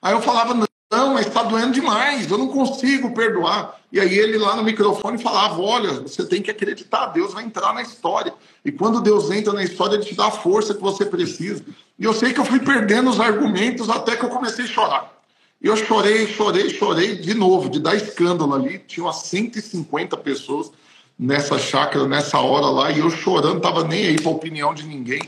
Aí 0.00 0.12
eu 0.12 0.22
falava, 0.22 0.54
não, 0.54 0.65
não, 0.90 1.14
mas 1.14 1.26
está 1.26 1.42
doendo 1.42 1.72
demais, 1.72 2.30
eu 2.30 2.38
não 2.38 2.48
consigo 2.48 3.12
perdoar. 3.12 3.80
E 3.90 3.98
aí 3.98 4.16
ele 4.18 4.38
lá 4.38 4.54
no 4.54 4.62
microfone 4.62 5.18
falava: 5.18 5.60
olha, 5.60 5.92
você 6.00 6.24
tem 6.24 6.40
que 6.40 6.50
acreditar, 6.50 7.06
Deus 7.06 7.34
vai 7.34 7.44
entrar 7.44 7.72
na 7.74 7.82
história. 7.82 8.32
E 8.64 8.70
quando 8.70 9.00
Deus 9.00 9.30
entra 9.30 9.52
na 9.52 9.64
história, 9.64 9.96
ele 9.96 10.04
te 10.04 10.14
dá 10.14 10.26
a 10.26 10.30
força 10.30 10.74
que 10.74 10.80
você 10.80 11.04
precisa. 11.04 11.64
E 11.98 12.04
eu 12.04 12.12
sei 12.12 12.32
que 12.32 12.38
eu 12.38 12.44
fui 12.44 12.60
perdendo 12.60 13.10
os 13.10 13.18
argumentos 13.18 13.90
até 13.90 14.16
que 14.16 14.24
eu 14.24 14.28
comecei 14.28 14.64
a 14.64 14.68
chorar. 14.68 15.12
E 15.60 15.66
eu 15.66 15.76
chorei, 15.76 16.26
chorei, 16.28 16.70
chorei 16.70 17.16
de 17.16 17.34
novo, 17.34 17.68
de 17.68 17.80
dar 17.80 17.96
escândalo 17.96 18.54
ali. 18.54 18.78
Tinha 18.78 19.04
umas 19.04 19.22
150 19.22 20.16
pessoas 20.18 20.70
nessa 21.18 21.58
chácara, 21.58 22.06
nessa 22.06 22.38
hora 22.38 22.66
lá, 22.66 22.90
e 22.92 22.98
eu 22.98 23.10
chorando, 23.10 23.60
tava 23.60 23.82
nem 23.82 24.06
aí 24.06 24.16
para 24.20 24.30
a 24.30 24.34
opinião 24.34 24.74
de 24.74 24.84
ninguém. 24.84 25.22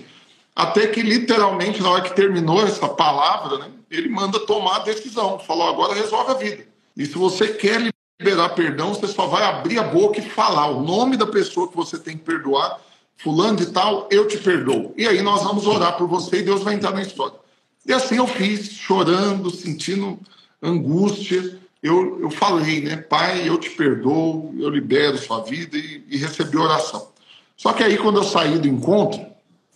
Até 0.54 0.86
que 0.86 1.00
literalmente, 1.00 1.82
na 1.82 1.90
hora 1.90 2.02
que 2.02 2.14
terminou 2.14 2.62
essa 2.62 2.86
palavra, 2.88 3.58
né, 3.58 3.70
ele 3.90 4.09
manda 4.09 4.38
tomar 4.40 4.77
a 4.77 4.81
decisão. 4.81 5.38
Falou: 5.38 5.68
agora 5.68 5.94
resolve 5.94 6.31
a 6.31 6.35
vida. 6.35 6.66
E 6.96 7.07
se 7.07 7.14
você 7.14 7.48
quer 7.48 7.90
liberar 8.20 8.51
perdão, 8.51 8.94
você 8.94 9.07
só 9.07 9.27
vai 9.27 9.44
abrir 9.44 9.79
a 9.79 9.85
boca 9.85 10.18
e 10.18 10.22
falar 10.22 10.66
o 10.66 10.83
nome 10.83 11.16
da 11.16 11.27
pessoa 11.27 11.68
que 11.68 11.77
você 11.77 11.98
tem 11.98 12.16
que 12.16 12.24
perdoar. 12.24 12.81
Fulano 13.16 13.57
de 13.57 13.66
tal, 13.66 14.09
eu 14.11 14.29
te 14.29 14.38
perdoo. 14.38 14.94
E 14.96 15.07
aí 15.07 15.22
nós 15.22 15.42
vamos 15.42 15.66
orar 15.66 15.96
por 15.96 16.07
você 16.07 16.38
e 16.38 16.42
Deus 16.42 16.62
vai 16.62 16.74
entrar 16.74 16.92
na 16.92 17.03
história. 17.03 17.37
E 17.85 17.92
assim 17.92 18.16
eu 18.16 18.27
fiz, 18.27 18.70
chorando, 18.72 19.51
sentindo 19.51 20.18
angústia. 20.62 21.59
Eu, 21.83 22.20
eu 22.20 22.31
falei, 22.31 22.81
né? 22.81 22.96
Pai, 22.96 23.48
eu 23.48 23.59
te 23.59 23.70
perdoo, 23.70 24.55
eu 24.59 24.68
libero 24.68 25.16
sua 25.18 25.42
vida 25.42 25.77
e, 25.77 26.05
e 26.09 26.16
recebi 26.16 26.57
oração. 26.57 27.09
Só 27.57 27.72
que 27.72 27.83
aí, 27.83 27.96
quando 27.96 28.18
eu 28.18 28.24
saí 28.24 28.59
do 28.59 28.68
encontro, 28.68 29.20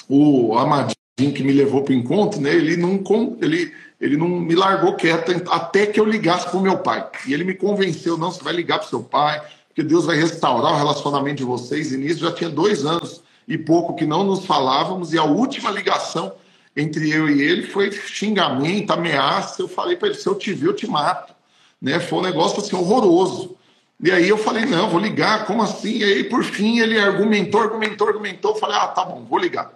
o 0.08 0.56
Amadinho 0.56 0.94
que 1.16 1.42
me 1.42 1.52
levou 1.52 1.82
para 1.82 1.92
o 1.92 1.96
encontro, 1.96 2.40
né? 2.40 2.54
Ele 2.54 2.76
não, 2.76 3.02
ele, 3.40 3.72
ele 4.02 4.16
não 4.16 4.28
me 4.28 4.56
largou 4.56 4.96
quieto 4.96 5.30
até 5.48 5.86
que 5.86 6.00
eu 6.00 6.04
ligasse 6.04 6.50
para 6.50 6.58
o 6.58 6.60
meu 6.60 6.78
pai. 6.78 7.08
E 7.24 7.32
ele 7.32 7.44
me 7.44 7.54
convenceu: 7.54 8.18
não, 8.18 8.32
você 8.32 8.42
vai 8.42 8.52
ligar 8.52 8.80
para 8.80 8.86
o 8.86 8.90
seu 8.90 9.00
pai, 9.00 9.40
porque 9.68 9.84
Deus 9.84 10.04
vai 10.04 10.16
restaurar 10.16 10.72
o 10.72 10.76
relacionamento 10.76 11.36
de 11.36 11.44
vocês. 11.44 11.92
E 11.92 11.96
nisso 11.96 12.18
já 12.18 12.32
tinha 12.32 12.50
dois 12.50 12.84
anos 12.84 13.22
e 13.46 13.56
pouco 13.56 13.94
que 13.94 14.04
não 14.04 14.24
nos 14.24 14.44
falávamos, 14.44 15.12
e 15.12 15.18
a 15.18 15.24
última 15.24 15.70
ligação 15.70 16.32
entre 16.76 17.10
eu 17.10 17.28
e 17.28 17.42
ele 17.42 17.62
foi 17.62 17.92
xingamento, 17.92 18.90
ameaça. 18.90 19.62
Eu 19.62 19.68
falei 19.68 19.94
para 19.96 20.08
ele: 20.08 20.18
se 20.18 20.26
eu 20.26 20.34
te 20.34 20.52
ver, 20.52 20.66
eu 20.66 20.74
te 20.74 20.88
mato. 20.88 21.32
Né? 21.80 22.00
Foi 22.00 22.18
um 22.18 22.22
negócio 22.22 22.58
assim 22.58 22.74
horroroso. 22.74 23.56
E 24.02 24.10
aí 24.10 24.28
eu 24.28 24.36
falei: 24.36 24.66
não, 24.66 24.90
vou 24.90 24.98
ligar, 24.98 25.46
como 25.46 25.62
assim? 25.62 25.98
E 25.98 26.04
aí, 26.04 26.24
por 26.24 26.42
fim, 26.42 26.80
ele 26.80 26.98
argumentou, 26.98 27.60
argumentou, 27.60 28.08
argumentou. 28.08 28.50
Eu 28.50 28.58
falei: 28.58 28.76
ah, 28.76 28.88
tá 28.88 29.04
bom, 29.04 29.24
vou 29.30 29.38
ligar. 29.38 29.72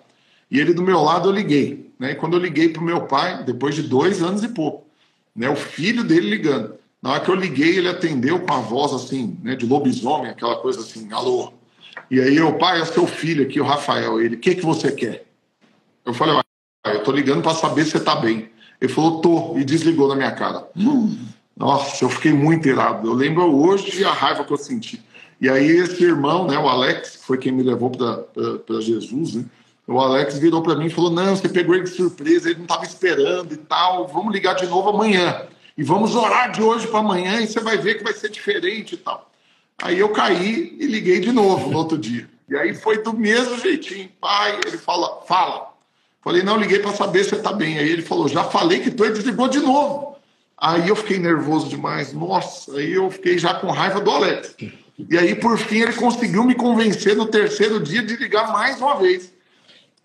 E 0.50 0.60
ele 0.60 0.72
do 0.72 0.82
meu 0.82 1.02
lado 1.02 1.28
eu 1.28 1.32
liguei. 1.32 1.92
Né? 1.98 2.12
E 2.12 2.14
quando 2.14 2.34
eu 2.34 2.40
liguei 2.40 2.68
para 2.68 2.82
o 2.82 2.84
meu 2.84 3.02
pai, 3.02 3.42
depois 3.44 3.74
de 3.74 3.82
dois 3.82 4.22
anos 4.22 4.42
e 4.42 4.48
pouco, 4.48 4.86
né? 5.34 5.48
o 5.48 5.56
filho 5.56 6.04
dele 6.04 6.30
ligando. 6.30 6.74
Na 7.02 7.12
hora 7.12 7.20
que 7.20 7.30
eu 7.30 7.34
liguei, 7.34 7.76
ele 7.76 7.88
atendeu 7.88 8.40
com 8.40 8.52
a 8.52 8.58
voz 8.58 8.92
assim, 8.92 9.38
né, 9.42 9.54
de 9.54 9.64
lobisomem, 9.66 10.30
aquela 10.30 10.56
coisa 10.56 10.80
assim, 10.80 11.12
alô. 11.12 11.52
E 12.10 12.20
aí, 12.20 12.40
o 12.40 12.54
pai, 12.54 12.80
é 12.80 12.84
seu 12.84 13.06
filho 13.06 13.44
aqui, 13.44 13.60
o 13.60 13.64
Rafael. 13.64 14.20
Ele, 14.20 14.36
o 14.36 14.38
que, 14.38 14.54
que 14.56 14.64
você 14.64 14.90
quer? 14.90 15.24
Eu 16.04 16.12
falei, 16.14 16.40
eu 16.84 17.02
tô 17.02 17.12
ligando 17.12 17.42
para 17.42 17.54
saber 17.54 17.84
se 17.84 17.92
você 17.92 18.00
tá 18.00 18.16
bem. 18.16 18.50
Ele 18.80 18.92
falou, 18.92 19.20
tô, 19.20 19.58
e 19.58 19.64
desligou 19.64 20.08
na 20.08 20.16
minha 20.16 20.32
cara. 20.32 20.68
Nossa, 21.56 22.04
eu 22.04 22.08
fiquei 22.08 22.32
muito 22.32 22.68
irado. 22.68 23.08
Eu 23.08 23.14
lembro 23.14 23.44
hoje 23.54 24.04
a 24.04 24.12
raiva 24.12 24.44
que 24.44 24.52
eu 24.52 24.58
senti. 24.58 25.02
E 25.40 25.48
aí, 25.48 25.68
esse 25.68 26.02
irmão, 26.02 26.46
né, 26.46 26.58
o 26.58 26.68
Alex, 26.68 27.18
que 27.18 27.24
foi 27.24 27.38
quem 27.38 27.52
me 27.52 27.62
levou 27.62 27.90
para 27.90 28.80
Jesus, 28.80 29.34
né? 29.34 29.44
O 29.86 30.00
Alex 30.00 30.38
virou 30.38 30.62
para 30.62 30.74
mim 30.74 30.86
e 30.86 30.90
falou: 30.90 31.10
Não, 31.10 31.36
você 31.36 31.48
pegou 31.48 31.74
ele 31.74 31.84
de 31.84 31.90
surpresa, 31.90 32.48
ele 32.48 32.58
não 32.58 32.64
estava 32.64 32.84
esperando 32.84 33.52
e 33.52 33.56
tal. 33.56 34.08
Vamos 34.08 34.32
ligar 34.32 34.54
de 34.54 34.66
novo 34.66 34.88
amanhã. 34.88 35.46
E 35.78 35.82
vamos 35.82 36.14
orar 36.16 36.50
de 36.50 36.62
hoje 36.62 36.86
para 36.88 37.00
amanhã 37.00 37.40
e 37.40 37.46
você 37.46 37.60
vai 37.60 37.76
ver 37.76 37.98
que 37.98 38.04
vai 38.04 38.12
ser 38.12 38.30
diferente 38.30 38.94
e 38.94 38.98
tal. 38.98 39.30
Aí 39.82 39.98
eu 39.98 40.08
caí 40.08 40.76
e 40.80 40.86
liguei 40.86 41.20
de 41.20 41.30
novo 41.30 41.70
no 41.70 41.76
outro 41.76 41.98
dia. 41.98 42.28
E 42.48 42.56
aí 42.56 42.74
foi 42.74 43.02
do 43.02 43.12
mesmo 43.12 43.58
jeitinho. 43.58 44.08
Pai, 44.20 44.58
ele 44.66 44.78
fala, 44.78 45.22
fala. 45.26 45.74
Falei, 46.22 46.42
não, 46.42 46.56
liguei 46.56 46.78
para 46.78 46.92
saber 46.92 47.24
se 47.24 47.30
você 47.30 47.36
está 47.36 47.52
bem. 47.52 47.78
Aí 47.78 47.88
ele 47.88 48.02
falou, 48.02 48.26
já 48.26 48.42
falei 48.44 48.80
que 48.80 48.90
tu 48.90 49.04
e 49.04 49.12
desligou 49.12 49.48
de 49.48 49.60
novo. 49.60 50.16
Aí 50.56 50.88
eu 50.88 50.96
fiquei 50.96 51.18
nervoso 51.18 51.68
demais. 51.68 52.12
Nossa, 52.12 52.76
aí 52.76 52.94
eu 52.94 53.10
fiquei 53.10 53.38
já 53.38 53.54
com 53.54 53.70
raiva 53.70 54.00
do 54.00 54.10
Alex. 54.10 54.56
E 55.08 55.18
aí, 55.18 55.34
por 55.34 55.58
fim, 55.58 55.80
ele 55.80 55.92
conseguiu 55.92 56.42
me 56.42 56.54
convencer 56.54 57.14
no 57.14 57.26
terceiro 57.26 57.78
dia 57.78 58.02
de 58.02 58.16
ligar 58.16 58.50
mais 58.50 58.80
uma 58.80 58.96
vez. 58.96 59.35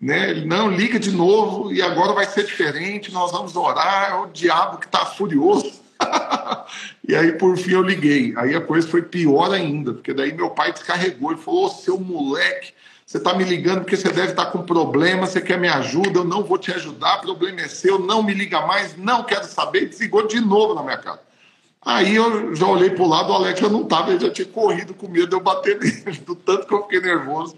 Né? 0.02 0.30
Ele, 0.30 0.44
não, 0.44 0.68
liga 0.68 0.98
de 0.98 1.12
novo 1.12 1.72
e 1.72 1.80
agora 1.80 2.12
vai 2.12 2.26
ser 2.26 2.44
diferente, 2.44 3.12
nós 3.12 3.30
vamos 3.30 3.54
orar. 3.54 4.10
É 4.10 4.14
o 4.16 4.26
diabo 4.26 4.78
que 4.78 4.86
está 4.86 5.06
furioso. 5.06 5.80
e 7.06 7.14
aí, 7.14 7.30
por 7.34 7.56
fim, 7.56 7.74
eu 7.74 7.82
liguei. 7.82 8.34
Aí 8.36 8.52
a 8.56 8.60
coisa 8.60 8.88
foi 8.88 9.02
pior 9.02 9.52
ainda, 9.52 9.94
porque 9.94 10.12
daí 10.12 10.32
meu 10.32 10.50
pai 10.50 10.72
descarregou 10.72 11.32
e 11.32 11.36
falou: 11.36 11.66
Ô, 11.66 11.68
seu 11.68 12.00
moleque, 12.00 12.72
você 13.06 13.18
está 13.18 13.32
me 13.32 13.44
ligando 13.44 13.82
porque 13.82 13.96
você 13.96 14.08
deve 14.08 14.32
estar 14.32 14.46
tá 14.46 14.50
com 14.50 14.62
problema, 14.62 15.24
você 15.24 15.40
quer 15.40 15.56
me 15.56 15.68
ajuda, 15.68 16.18
eu 16.18 16.24
não 16.24 16.42
vou 16.42 16.58
te 16.58 16.72
ajudar, 16.72 17.20
problema 17.20 17.60
é 17.60 17.68
seu, 17.68 17.96
não 18.00 18.24
me 18.24 18.34
liga 18.34 18.66
mais, 18.66 18.96
não 18.96 19.22
quero 19.22 19.44
saber. 19.44 19.88
Desligou 19.88 20.26
de 20.26 20.40
novo 20.40 20.74
na 20.74 20.82
minha 20.82 20.98
cara. 20.98 21.22
Aí 21.84 22.16
eu 22.16 22.54
já 22.56 22.66
olhei 22.66 22.90
para 22.90 23.04
o 23.04 23.08
lado, 23.08 23.30
o 23.30 23.34
Alex 23.34 23.60
já 23.60 23.68
não 23.68 23.82
estava, 23.82 24.10
ele 24.10 24.20
já 24.20 24.30
tinha 24.30 24.46
corrido 24.48 24.94
com 24.94 25.08
medo 25.08 25.28
de 25.28 25.36
eu 25.36 25.40
bater 25.40 25.78
nele, 25.80 26.18
do 26.18 26.34
tanto 26.34 26.66
que 26.66 26.74
eu 26.74 26.82
fiquei 26.82 27.00
nervoso. 27.00 27.56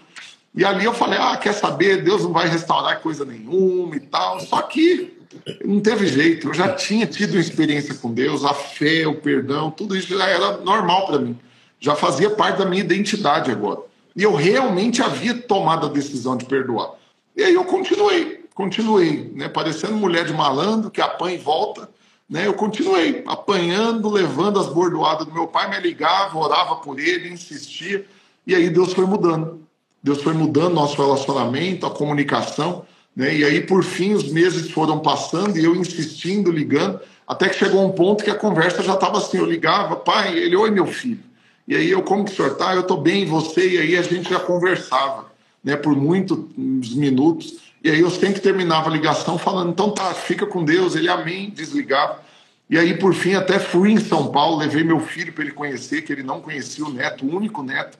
E 0.54 0.64
ali 0.64 0.84
eu 0.84 0.94
falei: 0.94 1.18
ah, 1.18 1.36
quer 1.36 1.52
saber, 1.52 2.02
Deus 2.02 2.22
não 2.22 2.32
vai 2.32 2.48
restaurar 2.48 3.00
coisa 3.00 3.24
nenhuma 3.24 3.96
e 3.96 4.00
tal. 4.00 4.38
Só 4.40 4.62
que 4.62 5.18
não 5.64 5.80
teve 5.80 6.06
jeito. 6.06 6.48
Eu 6.48 6.54
já 6.54 6.72
tinha 6.74 7.06
tido 7.06 7.32
uma 7.32 7.40
experiência 7.40 7.94
com 7.94 8.12
Deus, 8.12 8.44
a 8.44 8.54
fé, 8.54 9.06
o 9.06 9.16
perdão, 9.16 9.70
tudo 9.70 9.96
isso 9.96 10.16
já 10.16 10.26
era 10.28 10.58
normal 10.58 11.06
para 11.06 11.18
mim. 11.18 11.38
Já 11.80 11.94
fazia 11.94 12.30
parte 12.30 12.58
da 12.58 12.64
minha 12.64 12.82
identidade 12.82 13.50
agora. 13.50 13.80
E 14.14 14.22
eu 14.22 14.34
realmente 14.34 15.02
havia 15.02 15.34
tomado 15.34 15.86
a 15.86 15.90
decisão 15.90 16.36
de 16.36 16.44
perdoar. 16.44 16.92
E 17.36 17.42
aí 17.42 17.54
eu 17.54 17.64
continuei, 17.64 18.44
continuei, 18.54 19.32
né? 19.34 19.48
Parecendo 19.48 19.96
mulher 19.96 20.24
de 20.24 20.32
malandro 20.32 20.90
que 20.90 21.00
apanha 21.00 21.34
e 21.34 21.38
volta. 21.38 21.88
Né? 22.30 22.46
Eu 22.46 22.54
continuei 22.54 23.22
apanhando, 23.26 24.08
levando 24.08 24.60
as 24.60 24.68
bordoadas 24.68 25.26
do 25.26 25.34
meu 25.34 25.48
pai, 25.48 25.68
me 25.68 25.78
ligava, 25.80 26.38
orava 26.38 26.76
por 26.76 26.98
ele, 26.98 27.28
insistia. 27.28 28.06
E 28.46 28.54
aí 28.54 28.70
Deus 28.70 28.92
foi 28.92 29.04
mudando. 29.04 29.63
Deus 30.04 30.22
foi 30.22 30.34
mudando 30.34 30.74
nosso 30.74 31.00
relacionamento, 31.00 31.86
a 31.86 31.90
comunicação. 31.90 32.84
Né? 33.16 33.38
E 33.38 33.42
aí, 33.42 33.62
por 33.62 33.82
fim, 33.82 34.12
os 34.12 34.30
meses 34.30 34.70
foram 34.70 34.98
passando 34.98 35.58
e 35.58 35.64
eu 35.64 35.74
insistindo, 35.74 36.52
ligando, 36.52 37.00
até 37.26 37.48
que 37.48 37.56
chegou 37.56 37.82
um 37.82 37.90
ponto 37.90 38.22
que 38.22 38.28
a 38.28 38.34
conversa 38.34 38.82
já 38.82 38.92
estava 38.92 39.16
assim. 39.16 39.38
Eu 39.38 39.46
ligava, 39.46 39.96
pai, 39.96 40.36
ele, 40.36 40.54
oi, 40.54 40.70
meu 40.70 40.86
filho. 40.86 41.20
E 41.66 41.74
aí 41.74 41.90
eu, 41.90 42.02
como 42.02 42.26
que 42.26 42.32
o 42.32 42.36
senhor 42.36 42.52
está? 42.52 42.74
Eu 42.74 42.82
estou 42.82 43.00
bem, 43.00 43.24
você? 43.24 43.66
E 43.66 43.78
aí 43.78 43.96
a 43.96 44.02
gente 44.02 44.28
já 44.28 44.38
conversava 44.38 45.32
né, 45.64 45.74
por 45.74 45.96
muitos 45.96 46.94
minutos. 46.94 47.54
E 47.82 47.90
aí 47.90 48.00
eu 48.00 48.10
sempre 48.10 48.42
terminava 48.42 48.90
a 48.90 48.92
ligação 48.92 49.38
falando, 49.38 49.70
então 49.70 49.90
tá, 49.90 50.12
fica 50.12 50.44
com 50.44 50.62
Deus, 50.62 50.94
ele 50.94 51.08
amém, 51.08 51.48
desligava. 51.48 52.22
E 52.68 52.78
aí, 52.78 52.94
por 52.98 53.14
fim, 53.14 53.32
até 53.32 53.58
fui 53.58 53.92
em 53.92 53.98
São 53.98 54.30
Paulo, 54.30 54.58
levei 54.58 54.84
meu 54.84 55.00
filho 55.00 55.32
para 55.32 55.44
ele 55.44 55.52
conhecer, 55.52 56.02
que 56.02 56.12
ele 56.12 56.22
não 56.22 56.42
conhecia 56.42 56.84
o 56.84 56.90
neto, 56.90 57.24
o 57.24 57.34
único 57.34 57.62
neto, 57.62 57.98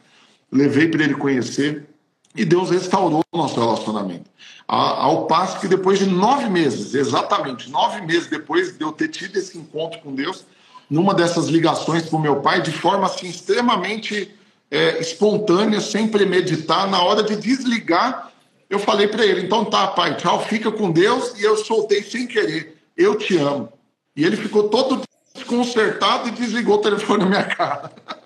levei 0.53 0.87
para 0.87 1.03
ele 1.03 1.15
conhecer. 1.15 1.87
E 2.35 2.45
Deus 2.45 2.71
restaurou 2.71 3.23
o 3.33 3.39
nosso 3.39 3.61
relacionamento. 3.61 4.29
Ao 4.67 5.27
passo 5.27 5.61
que 5.61 5.69
depois 5.69 5.99
de 5.99 6.07
nove 6.07 6.49
meses, 6.49 6.95
exatamente 6.95 7.71
nove 7.71 8.01
meses 8.01 8.29
depois 8.29 8.77
de 8.77 8.83
eu 8.83 8.93
ter 8.93 9.09
tido 9.09 9.37
esse 9.37 9.57
encontro 9.57 10.01
com 10.01 10.15
Deus, 10.15 10.45
numa 10.89 11.15
dessas 11.15 11.47
ligações 11.47 12.09
com 12.09 12.19
meu 12.19 12.41
pai, 12.41 12.63
de 12.63 12.73
forma 12.73 13.07
assim 13.07 13.29
extremamente 13.29 14.35
é, 14.71 15.01
espontânea, 15.01 15.81
sem 15.81 16.09
premeditar, 16.09 16.91
na 16.91 17.03
hora 17.03 17.23
de 17.23 17.37
desligar, 17.37 18.33
eu 18.69 18.79
falei 18.79 19.07
para 19.07 19.25
ele: 19.25 19.43
então 19.43 19.65
tá, 19.65 19.87
pai, 19.89 20.17
tchau, 20.17 20.41
fica 20.45 20.73
com 20.73 20.91
Deus. 20.91 21.39
E 21.39 21.45
eu 21.45 21.57
soltei 21.57 22.03
sem 22.03 22.27
querer: 22.27 22.77
eu 22.97 23.17
te 23.17 23.37
amo. 23.37 23.73
E 24.17 24.25
ele 24.25 24.37
ficou 24.37 24.69
todo 24.69 25.03
desconcertado 25.35 26.29
e 26.29 26.33
desligou 26.33 26.77
o 26.77 26.83
telefone 26.83 27.25
na 27.25 27.31
minha 27.31 27.45
cara. 27.45 27.93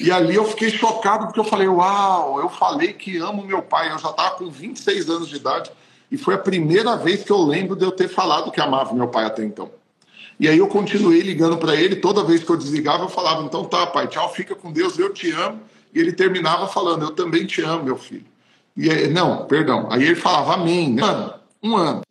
E 0.00 0.12
ali 0.12 0.36
eu 0.36 0.44
fiquei 0.44 0.70
chocado 0.70 1.26
porque 1.26 1.40
eu 1.40 1.44
falei: 1.44 1.66
Uau, 1.66 2.40
eu 2.40 2.48
falei 2.48 2.92
que 2.92 3.16
amo 3.18 3.44
meu 3.44 3.62
pai. 3.62 3.90
Eu 3.92 3.98
já 3.98 4.10
estava 4.10 4.36
com 4.36 4.48
26 4.48 5.10
anos 5.10 5.28
de 5.28 5.36
idade 5.36 5.70
e 6.10 6.16
foi 6.16 6.34
a 6.34 6.38
primeira 6.38 6.96
vez 6.96 7.24
que 7.24 7.32
eu 7.32 7.42
lembro 7.42 7.74
de 7.74 7.84
eu 7.84 7.90
ter 7.90 8.08
falado 8.08 8.50
que 8.50 8.60
amava 8.60 8.94
meu 8.94 9.08
pai 9.08 9.24
até 9.24 9.44
então. 9.44 9.70
E 10.38 10.48
aí 10.48 10.56
eu 10.56 10.68
continuei 10.68 11.20
ligando 11.20 11.58
para 11.58 11.74
ele, 11.74 11.96
toda 11.96 12.22
vez 12.22 12.44
que 12.44 12.50
eu 12.50 12.56
desligava, 12.56 13.04
eu 13.04 13.08
falava: 13.08 13.42
Então 13.42 13.64
tá, 13.64 13.86
pai, 13.88 14.06
tchau, 14.06 14.32
fica 14.32 14.54
com 14.54 14.72
Deus, 14.72 14.98
eu 14.98 15.12
te 15.12 15.32
amo. 15.32 15.60
E 15.92 15.98
ele 15.98 16.12
terminava 16.12 16.68
falando: 16.68 17.02
Eu 17.02 17.10
também 17.10 17.44
te 17.44 17.60
amo, 17.60 17.82
meu 17.82 17.96
filho. 17.96 18.26
E 18.76 18.88
aí, 18.88 19.08
não, 19.08 19.46
perdão. 19.46 19.88
Aí 19.90 20.04
ele 20.04 20.14
falava: 20.14 20.54
Amém. 20.54 20.94
Um 20.94 21.04
ano, 21.04 21.34
um 21.60 21.76
ano. 21.76 22.02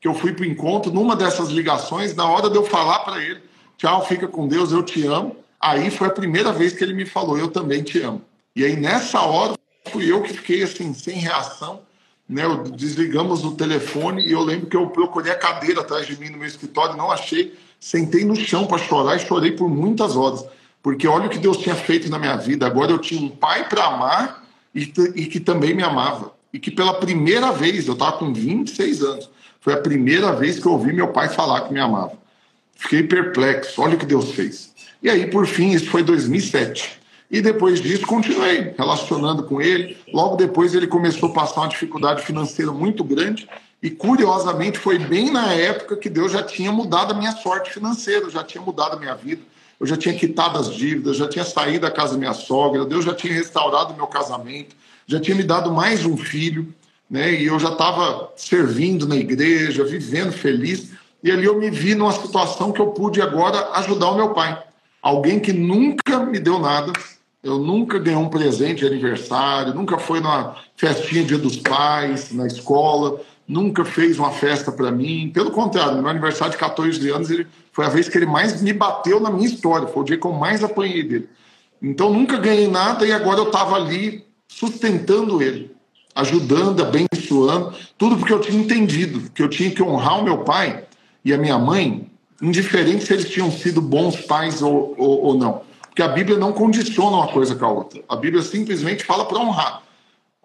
Que 0.00 0.08
eu 0.08 0.14
fui 0.14 0.32
para 0.32 0.42
o 0.42 0.46
encontro, 0.46 0.90
numa 0.90 1.14
dessas 1.14 1.48
ligações, 1.50 2.14
na 2.14 2.26
hora 2.26 2.48
de 2.48 2.56
eu 2.56 2.64
falar 2.64 3.00
para 3.00 3.22
ele: 3.22 3.42
Tchau, 3.76 4.02
fica 4.06 4.26
com 4.26 4.48
Deus, 4.48 4.72
eu 4.72 4.82
te 4.82 5.06
amo 5.06 5.43
Aí 5.64 5.90
foi 5.90 6.08
a 6.08 6.10
primeira 6.10 6.52
vez 6.52 6.74
que 6.74 6.84
ele 6.84 6.92
me 6.92 7.06
falou: 7.06 7.38
Eu 7.38 7.48
também 7.48 7.82
te 7.82 7.98
amo. 7.98 8.20
E 8.54 8.62
aí 8.62 8.76
nessa 8.76 9.22
hora 9.22 9.54
fui 9.90 10.12
eu 10.12 10.20
que 10.20 10.34
fiquei 10.34 10.62
assim, 10.62 10.92
sem 10.92 11.14
reação. 11.14 11.80
Né? 12.28 12.42
Desligamos 12.76 13.42
o 13.44 13.52
telefone 13.52 14.26
e 14.26 14.32
eu 14.32 14.42
lembro 14.42 14.66
que 14.66 14.76
eu 14.76 14.88
procurei 14.88 15.32
a 15.32 15.38
cadeira 15.38 15.80
atrás 15.80 16.06
de 16.06 16.20
mim 16.20 16.28
no 16.28 16.36
meu 16.36 16.46
escritório, 16.46 16.98
não 16.98 17.10
achei. 17.10 17.54
sentei 17.80 18.26
no 18.26 18.36
chão 18.36 18.66
para 18.66 18.76
chorar 18.76 19.16
e 19.16 19.20
chorei 19.20 19.52
por 19.52 19.70
muitas 19.70 20.16
horas, 20.16 20.44
porque 20.82 21.08
olha 21.08 21.26
o 21.26 21.30
que 21.30 21.38
Deus 21.38 21.56
tinha 21.56 21.74
feito 21.74 22.10
na 22.10 22.18
minha 22.18 22.36
vida. 22.36 22.66
Agora 22.66 22.92
eu 22.92 22.98
tinha 22.98 23.18
um 23.18 23.30
pai 23.30 23.66
para 23.66 23.86
amar 23.86 24.46
e, 24.74 24.92
e 25.14 25.26
que 25.26 25.40
também 25.40 25.72
me 25.72 25.82
amava. 25.82 26.34
E 26.52 26.58
que 26.58 26.70
pela 26.70 26.92
primeira 26.92 27.52
vez, 27.52 27.86
eu 27.86 27.94
estava 27.94 28.18
com 28.18 28.34
26 28.34 29.02
anos, 29.02 29.30
foi 29.62 29.72
a 29.72 29.78
primeira 29.78 30.30
vez 30.32 30.58
que 30.58 30.66
eu 30.66 30.72
ouvi 30.72 30.92
meu 30.92 31.08
pai 31.08 31.30
falar 31.30 31.62
que 31.62 31.72
me 31.72 31.80
amava. 31.80 32.12
Fiquei 32.76 33.02
perplexo, 33.02 33.80
olha 33.80 33.94
o 33.94 33.98
que 33.98 34.04
Deus 34.04 34.32
fez. 34.32 34.73
E 35.04 35.10
aí, 35.10 35.26
por 35.26 35.46
fim, 35.46 35.72
isso 35.72 35.90
foi 35.90 36.02
2007. 36.02 36.98
E 37.30 37.42
depois 37.42 37.78
disso, 37.78 38.06
continuei 38.06 38.72
relacionando 38.74 39.42
com 39.42 39.60
ele. 39.60 39.98
Logo 40.10 40.34
depois, 40.34 40.74
ele 40.74 40.86
começou 40.86 41.28
a 41.28 41.32
passar 41.34 41.60
uma 41.60 41.68
dificuldade 41.68 42.22
financeira 42.22 42.72
muito 42.72 43.04
grande. 43.04 43.46
E 43.82 43.90
curiosamente, 43.90 44.78
foi 44.78 44.98
bem 44.98 45.30
na 45.30 45.52
época 45.52 45.98
que 45.98 46.08
Deus 46.08 46.32
já 46.32 46.42
tinha 46.42 46.72
mudado 46.72 47.12
a 47.12 47.14
minha 47.14 47.32
sorte 47.32 47.70
financeira, 47.70 48.30
já 48.30 48.42
tinha 48.42 48.64
mudado 48.64 48.96
a 48.96 48.98
minha 48.98 49.14
vida. 49.14 49.42
Eu 49.78 49.86
já 49.86 49.94
tinha 49.94 50.14
quitado 50.14 50.58
as 50.58 50.74
dívidas, 50.74 51.18
já 51.18 51.28
tinha 51.28 51.44
saído 51.44 51.80
da 51.80 51.90
casa 51.90 52.12
da 52.12 52.18
minha 52.18 52.32
sogra, 52.32 52.86
Deus 52.86 53.04
já 53.04 53.12
tinha 53.12 53.34
restaurado 53.34 53.92
o 53.92 53.96
meu 53.96 54.06
casamento, 54.06 54.74
já 55.06 55.20
tinha 55.20 55.36
me 55.36 55.42
dado 55.42 55.70
mais 55.70 56.06
um 56.06 56.16
filho, 56.16 56.72
né? 57.10 57.30
E 57.30 57.44
eu 57.44 57.60
já 57.60 57.68
estava 57.68 58.32
servindo 58.36 59.06
na 59.06 59.16
igreja, 59.16 59.84
vivendo 59.84 60.32
feliz. 60.32 60.92
E 61.22 61.30
ali 61.30 61.44
eu 61.44 61.58
me 61.58 61.68
vi 61.68 61.94
numa 61.94 62.12
situação 62.12 62.72
que 62.72 62.80
eu 62.80 62.86
pude 62.86 63.20
agora 63.20 63.68
ajudar 63.74 64.08
o 64.08 64.16
meu 64.16 64.30
pai. 64.30 64.64
Alguém 65.04 65.38
que 65.38 65.52
nunca 65.52 66.20
me 66.20 66.38
deu 66.38 66.58
nada, 66.58 66.90
eu 67.42 67.58
nunca 67.58 67.98
ganhei 67.98 68.18
um 68.18 68.30
presente 68.30 68.78
de 68.78 68.86
aniversário, 68.86 69.74
nunca 69.74 69.98
foi 69.98 70.18
numa 70.18 70.56
festinha 70.76 71.22
Dia 71.22 71.36
dos 71.36 71.58
Pais, 71.58 72.32
na 72.32 72.46
escola, 72.46 73.20
nunca 73.46 73.84
fez 73.84 74.18
uma 74.18 74.30
festa 74.30 74.72
para 74.72 74.90
mim. 74.90 75.28
Pelo 75.28 75.50
contrário, 75.50 75.96
no 75.96 76.00
meu 76.00 76.10
aniversário 76.10 76.52
de 76.52 76.58
14 76.58 77.06
anos, 77.10 77.28
ele 77.28 77.46
foi 77.70 77.84
a 77.84 77.90
vez 77.90 78.08
que 78.08 78.16
ele 78.16 78.24
mais 78.24 78.62
me 78.62 78.72
bateu 78.72 79.20
na 79.20 79.30
minha 79.30 79.46
história, 79.46 79.86
foi 79.86 80.02
o 80.02 80.06
dia 80.06 80.16
que 80.16 80.26
eu 80.26 80.32
mais 80.32 80.64
apanhei 80.64 81.02
dele. 81.02 81.28
Então 81.82 82.10
nunca 82.10 82.38
ganhei 82.38 82.66
nada 82.66 83.06
e 83.06 83.12
agora 83.12 83.40
eu 83.40 83.48
estava 83.48 83.76
ali 83.76 84.24
sustentando 84.48 85.42
ele, 85.42 85.70
ajudando, 86.14 86.82
abençoando, 86.82 87.74
tudo 87.98 88.16
porque 88.16 88.32
eu 88.32 88.40
tinha 88.40 88.58
entendido 88.58 89.30
que 89.32 89.42
eu 89.42 89.50
tinha 89.50 89.70
que 89.70 89.82
honrar 89.82 90.18
o 90.18 90.24
meu 90.24 90.38
pai 90.44 90.86
e 91.22 91.34
a 91.34 91.36
minha 91.36 91.58
mãe, 91.58 92.10
indiferente 92.44 93.04
se 93.04 93.12
eles 93.12 93.28
tinham 93.28 93.50
sido 93.50 93.80
bons 93.80 94.16
pais 94.22 94.62
ou, 94.62 94.94
ou, 94.98 95.22
ou 95.24 95.34
não. 95.34 95.62
Porque 95.82 96.02
a 96.02 96.08
Bíblia 96.08 96.36
não 96.36 96.52
condiciona 96.52 97.16
uma 97.16 97.28
coisa 97.28 97.54
com 97.54 97.64
a 97.64 97.70
outra. 97.70 98.02
A 98.08 98.16
Bíblia 98.16 98.42
simplesmente 98.42 99.04
fala 99.04 99.24
para 99.24 99.38
honrar. 99.38 99.82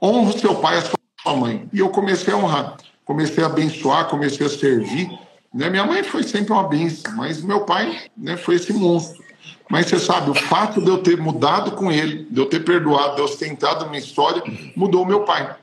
Honra 0.02 0.30
o 0.30 0.40
seu 0.40 0.56
pai 0.56 0.76
e 0.76 0.78
a 0.80 0.82
sua 0.82 1.36
mãe. 1.36 1.68
E 1.74 1.80
eu 1.80 1.90
comecei 1.90 2.34
a 2.34 2.38
honrar. 2.38 2.78
Comecei 3.04 3.44
a 3.44 3.48
abençoar, 3.48 4.08
comecei 4.08 4.46
a 4.46 4.50
servir. 4.50 5.10
Né? 5.54 5.70
Minha 5.70 5.86
mãe 5.86 6.04
foi 6.04 6.24
sempre 6.24 6.54
uma 6.54 6.68
benção, 6.68 7.16
mas 7.16 7.42
meu 7.42 7.62
pai 7.62 8.04
né, 8.16 8.38
foi 8.38 8.56
esse 8.56 8.72
monstro. 8.72 9.24
Mas 9.70 9.88
você 9.88 10.00
sabe, 10.00 10.30
o 10.30 10.36
fato 10.36 10.82
de 10.82 10.88
eu 10.88 11.00
ter 11.00 11.18
mudado 11.18 11.72
com 11.72 11.92
ele, 11.92 12.28
de 12.30 12.40
eu 12.40 12.46
ter 12.46 12.64
perdoado, 12.64 13.16
de 13.16 13.22
eu 13.22 13.38
ter 13.38 13.48
entrado 13.48 13.86
na 13.86 13.90
minha 13.90 14.02
história, 14.02 14.42
mudou 14.76 15.06
meu 15.06 15.22
pai. 15.22 15.56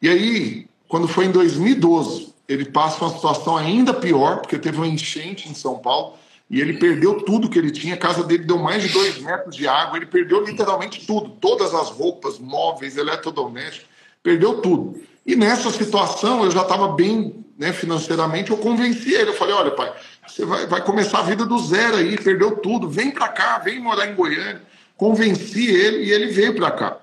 E 0.00 0.08
aí, 0.08 0.66
quando 0.86 1.08
foi 1.08 1.26
em 1.26 1.30
2012, 1.30 2.32
ele 2.48 2.64
passa 2.64 3.04
uma 3.04 3.14
situação 3.14 3.56
ainda 3.56 3.92
pior, 3.92 4.38
porque 4.38 4.58
teve 4.58 4.78
uma 4.78 4.86
enchente 4.86 5.48
em 5.48 5.54
São 5.54 5.78
Paulo 5.78 6.14
e 6.50 6.60
ele 6.60 6.78
perdeu 6.78 7.22
tudo 7.22 7.48
que 7.48 7.58
ele 7.58 7.70
tinha. 7.70 7.94
A 7.94 7.98
casa 7.98 8.24
dele 8.24 8.44
deu 8.44 8.58
mais 8.58 8.82
de 8.82 8.88
dois 8.88 9.18
metros 9.18 9.54
de 9.54 9.68
água. 9.68 9.98
Ele 9.98 10.06
perdeu 10.06 10.42
literalmente 10.42 11.06
tudo, 11.06 11.28
todas 11.40 11.74
as 11.74 11.90
roupas, 11.90 12.38
móveis, 12.38 12.96
eletrodomésticos, 12.96 13.86
perdeu 14.22 14.62
tudo. 14.62 14.98
E 15.26 15.36
nessa 15.36 15.70
situação 15.70 16.42
eu 16.44 16.50
já 16.50 16.62
estava 16.62 16.88
bem 16.88 17.44
né, 17.58 17.70
financeiramente. 17.70 18.50
Eu 18.50 18.56
convenci 18.56 19.12
ele. 19.12 19.30
Eu 19.30 19.34
falei: 19.34 19.54
olha, 19.54 19.70
pai, 19.72 19.92
você 20.26 20.46
vai, 20.46 20.66
vai 20.66 20.82
começar 20.82 21.18
a 21.18 21.24
vida 21.24 21.44
do 21.44 21.58
zero 21.58 21.96
aí, 21.96 22.16
perdeu 22.16 22.56
tudo. 22.56 22.88
Vem 22.88 23.10
para 23.10 23.28
cá, 23.28 23.58
vem 23.58 23.78
morar 23.78 24.06
em 24.06 24.14
Goiânia. 24.14 24.62
Convenci 24.96 25.68
ele 25.68 26.04
e 26.04 26.12
ele 26.12 26.28
veio 26.28 26.54
para 26.54 26.70
cá. 26.70 26.96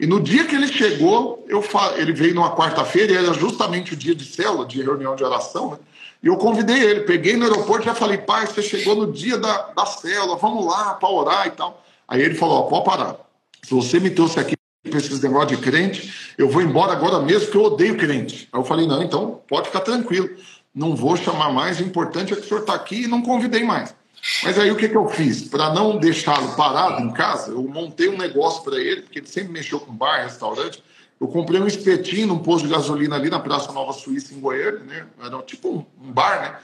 E 0.00 0.06
no 0.06 0.18
dia 0.18 0.46
que 0.46 0.56
ele 0.56 0.66
chegou, 0.66 1.44
eu 1.46 1.62
ele 1.94 2.14
veio 2.14 2.34
numa 2.34 2.56
quarta-feira, 2.56 3.12
e 3.12 3.16
era 3.16 3.34
justamente 3.34 3.92
o 3.92 3.96
dia 3.96 4.14
de 4.14 4.24
célula, 4.24 4.64
de 4.64 4.80
reunião 4.82 5.14
de 5.14 5.22
oração, 5.22 5.72
né? 5.72 5.78
E 6.22 6.26
eu 6.26 6.38
convidei 6.38 6.82
ele, 6.82 7.00
peguei 7.00 7.36
no 7.36 7.44
aeroporto 7.44 7.82
e 7.82 7.86
já 7.86 7.94
falei, 7.94 8.16
pai, 8.16 8.46
você 8.46 8.62
chegou 8.62 8.94
no 8.94 9.12
dia 9.12 9.36
da, 9.36 9.72
da 9.76 9.84
célula, 9.84 10.36
vamos 10.36 10.64
lá 10.64 10.94
para 10.94 11.08
orar 11.08 11.46
e 11.46 11.50
tal. 11.50 11.84
Aí 12.08 12.22
ele 12.22 12.34
falou, 12.34 12.60
ó, 12.60 12.62
pode 12.62 12.84
parar. 12.86 13.16
Se 13.62 13.74
você 13.74 14.00
me 14.00 14.08
trouxe 14.08 14.40
aqui 14.40 14.54
para 14.88 14.98
esses 14.98 15.20
negócios 15.20 15.58
de 15.58 15.62
crente, 15.62 16.32
eu 16.38 16.48
vou 16.48 16.62
embora 16.62 16.92
agora 16.92 17.20
mesmo, 17.20 17.44
porque 17.46 17.58
eu 17.58 17.64
odeio 17.64 17.96
crente. 17.98 18.48
Aí 18.52 18.58
eu 18.58 18.64
falei, 18.64 18.86
não, 18.86 19.02
então 19.02 19.42
pode 19.46 19.66
ficar 19.66 19.80
tranquilo. 19.80 20.30
Não 20.74 20.96
vou 20.96 21.14
chamar 21.14 21.52
mais, 21.52 21.78
o 21.78 21.82
importante 21.82 22.32
é 22.32 22.36
que 22.36 22.42
o 22.42 22.48
senhor 22.48 22.60
está 22.60 22.74
aqui 22.74 23.02
e 23.02 23.06
não 23.06 23.20
convidei 23.20 23.64
mais. 23.64 23.94
Mas 24.42 24.58
aí 24.58 24.70
o 24.70 24.76
que, 24.76 24.88
que 24.88 24.96
eu 24.96 25.08
fiz? 25.08 25.48
Para 25.48 25.72
não 25.72 25.96
deixá-lo 25.96 26.54
parado 26.54 27.02
em 27.02 27.10
casa, 27.10 27.52
eu 27.52 27.62
montei 27.62 28.08
um 28.08 28.18
negócio 28.18 28.62
para 28.62 28.78
ele, 28.78 29.02
porque 29.02 29.18
ele 29.20 29.26
sempre 29.26 29.52
mexeu 29.52 29.80
com 29.80 29.92
bar, 29.92 30.24
restaurante. 30.24 30.82
Eu 31.20 31.28
comprei 31.28 31.60
um 31.60 31.66
espetinho 31.66 32.28
num 32.28 32.38
posto 32.38 32.66
de 32.66 32.72
gasolina 32.72 33.16
ali 33.16 33.28
na 33.28 33.38
Praça 33.38 33.72
Nova 33.72 33.92
Suíça, 33.92 34.34
em 34.34 34.40
Goiânia, 34.40 34.80
né? 34.80 35.06
Era 35.22 35.42
tipo 35.42 35.86
um, 36.02 36.12
bar, 36.12 36.40
né? 36.40 36.56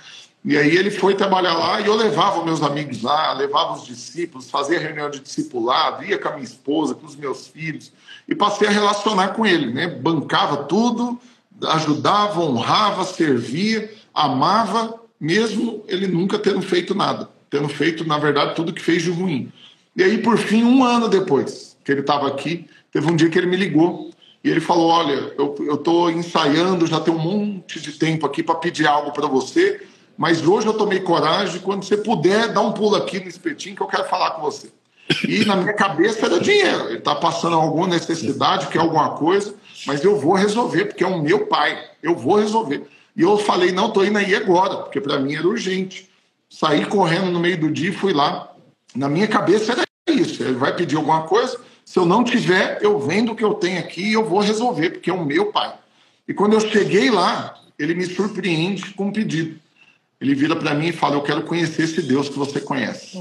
E 0.45 0.57
aí 0.57 0.77
ele 0.77 0.91
foi 0.91 1.15
trabalhar 1.15 1.55
lá 1.55 1.81
e 1.81 1.87
eu 1.87 1.95
levava 1.95 2.45
meus 2.45 2.63
amigos 2.63 3.03
lá, 3.03 3.33
levava 3.33 3.75
os 3.75 3.85
discípulos, 3.85 4.49
fazia 4.49 4.79
reunião 4.79 5.11
de 5.11 5.21
discipulado, 5.21 6.05
ia 6.05 6.19
com 6.19 6.29
a 6.29 6.33
minha 6.33 6.45
esposa, 6.45 6.95
com 6.95 7.05
os 7.05 7.17
meus 7.17 7.49
filhos, 7.49 7.93
e 8.29 8.35
passei 8.35 8.69
a 8.69 8.71
relacionar 8.71 9.29
com 9.29 9.45
ele, 9.45 9.73
né? 9.73 9.89
Bancava 9.89 10.65
tudo, 10.65 11.21
ajudava, 11.65 12.41
honrava, 12.41 13.05
servia, 13.05 13.93
amava, 14.15 15.01
mesmo 15.21 15.85
ele 15.89 16.07
nunca 16.07 16.39
tendo 16.39 16.63
feito 16.63 16.95
nada, 16.95 17.29
tendo 17.57 17.69
feito, 17.69 18.07
na 18.07 18.19
verdade, 18.19 18.55
tudo 18.55 18.73
que 18.73 18.83
fez 18.83 19.03
de 19.03 19.11
ruim. 19.11 19.51
E 19.97 20.03
aí, 20.03 20.19
por 20.19 20.37
fim, 20.37 20.63
um 20.63 20.85
ano 20.85 21.09
depois 21.09 21.77
que 21.83 21.91
ele 21.91 22.03
estava 22.03 22.29
aqui, 22.29 22.67
teve 22.93 23.11
um 23.11 23.17
dia 23.17 23.31
que 23.31 23.39
ele 23.39 23.47
me 23.47 23.57
ligou 23.57 24.11
e 24.45 24.51
ele 24.51 24.61
falou: 24.61 24.89
Olha, 24.89 25.33
eu 25.39 25.75
estou 25.75 26.11
ensaiando, 26.11 26.87
já 26.87 27.01
tem 27.01 27.15
um 27.15 27.19
monte 27.19 27.81
de 27.81 27.93
tempo 27.93 28.27
aqui 28.27 28.43
para 28.43 28.57
pedir 28.57 28.87
algo 28.87 29.11
para 29.11 29.27
você, 29.27 29.81
mas 30.19 30.47
hoje 30.47 30.67
eu 30.67 30.75
tomei 30.75 31.01
coragem. 31.01 31.61
Quando 31.61 31.83
você 31.83 31.97
puder, 31.97 32.53
dá 32.53 32.61
um 32.61 32.73
pulo 32.73 32.97
aqui 32.97 33.19
no 33.21 33.29
espetinho 33.29 33.75
que 33.75 33.83
eu 33.83 33.87
quero 33.87 34.05
falar 34.05 34.33
com 34.33 34.43
você. 34.43 34.69
E 35.27 35.45
na 35.47 35.57
minha 35.57 35.73
cabeça 35.73 36.27
era 36.27 36.39
dinheiro. 36.39 36.89
Ele 36.89 36.99
está 36.99 37.15
passando 37.15 37.57
alguma 37.57 37.87
necessidade, 37.87 38.67
quer 38.67 38.81
alguma 38.81 39.11
coisa, 39.11 39.55
mas 39.87 40.05
eu 40.05 40.19
vou 40.19 40.35
resolver, 40.35 40.87
porque 40.87 41.05
é 41.05 41.07
o 41.07 41.23
meu 41.23 41.47
pai. 41.47 41.79
Eu 42.03 42.15
vou 42.17 42.37
resolver. 42.37 42.87
E 43.17 43.23
eu 43.23 43.39
falei: 43.39 43.73
Não, 43.73 43.87
estou 43.87 44.05
indo 44.05 44.19
aí 44.19 44.35
agora, 44.35 44.77
porque 44.79 45.01
para 45.01 45.19
mim 45.19 45.35
era 45.35 45.49
urgente. 45.49 46.11
Saí 46.49 46.85
correndo 46.87 47.31
no 47.31 47.41
meio 47.41 47.59
do 47.59 47.71
dia 47.71 47.91
e 47.91 47.95
fui 47.95 48.13
lá. 48.13 48.53
Na 48.95 49.09
minha 49.09 49.27
cabeça 49.27 49.73
era 49.73 49.85
isso. 50.09 50.43
Ele 50.43 50.55
vai 50.55 50.75
pedir 50.75 50.97
alguma 50.97 51.23
coisa, 51.23 51.59
se 51.85 51.99
eu 51.99 52.05
não 52.05 52.25
tiver, 52.25 52.79
eu 52.83 52.99
vendo 52.99 53.33
o 53.33 53.37
que 53.37 53.45
eu 53.45 53.55
tenho 53.55 53.79
aqui 53.79 54.11
e 54.11 54.13
eu 54.15 54.25
vou 54.25 54.41
resolver, 54.41 54.91
porque 54.91 55.11
é 55.11 55.13
o 55.13 55.25
meu 55.25 55.53
pai. 55.53 55.75
E 56.27 56.35
quando 56.35 56.55
eu 56.55 56.61
cheguei 56.61 57.11
lá, 57.11 57.55
ele 57.79 57.95
me 57.95 58.07
surpreende 58.07 58.93
com 58.95 59.07
um 59.07 59.13
pedido. 59.13 59.61
Ele 60.21 60.35
vira 60.35 60.57
para 60.57 60.75
mim 60.75 60.89
e 60.89 60.93
fala: 60.93 61.17
Eu 61.17 61.23
quero 61.23 61.43
conhecer 61.43 61.83
esse 61.83 62.03
Deus 62.03 62.29
que 62.29 62.39
você 62.39 62.61
conhece. 62.61 63.19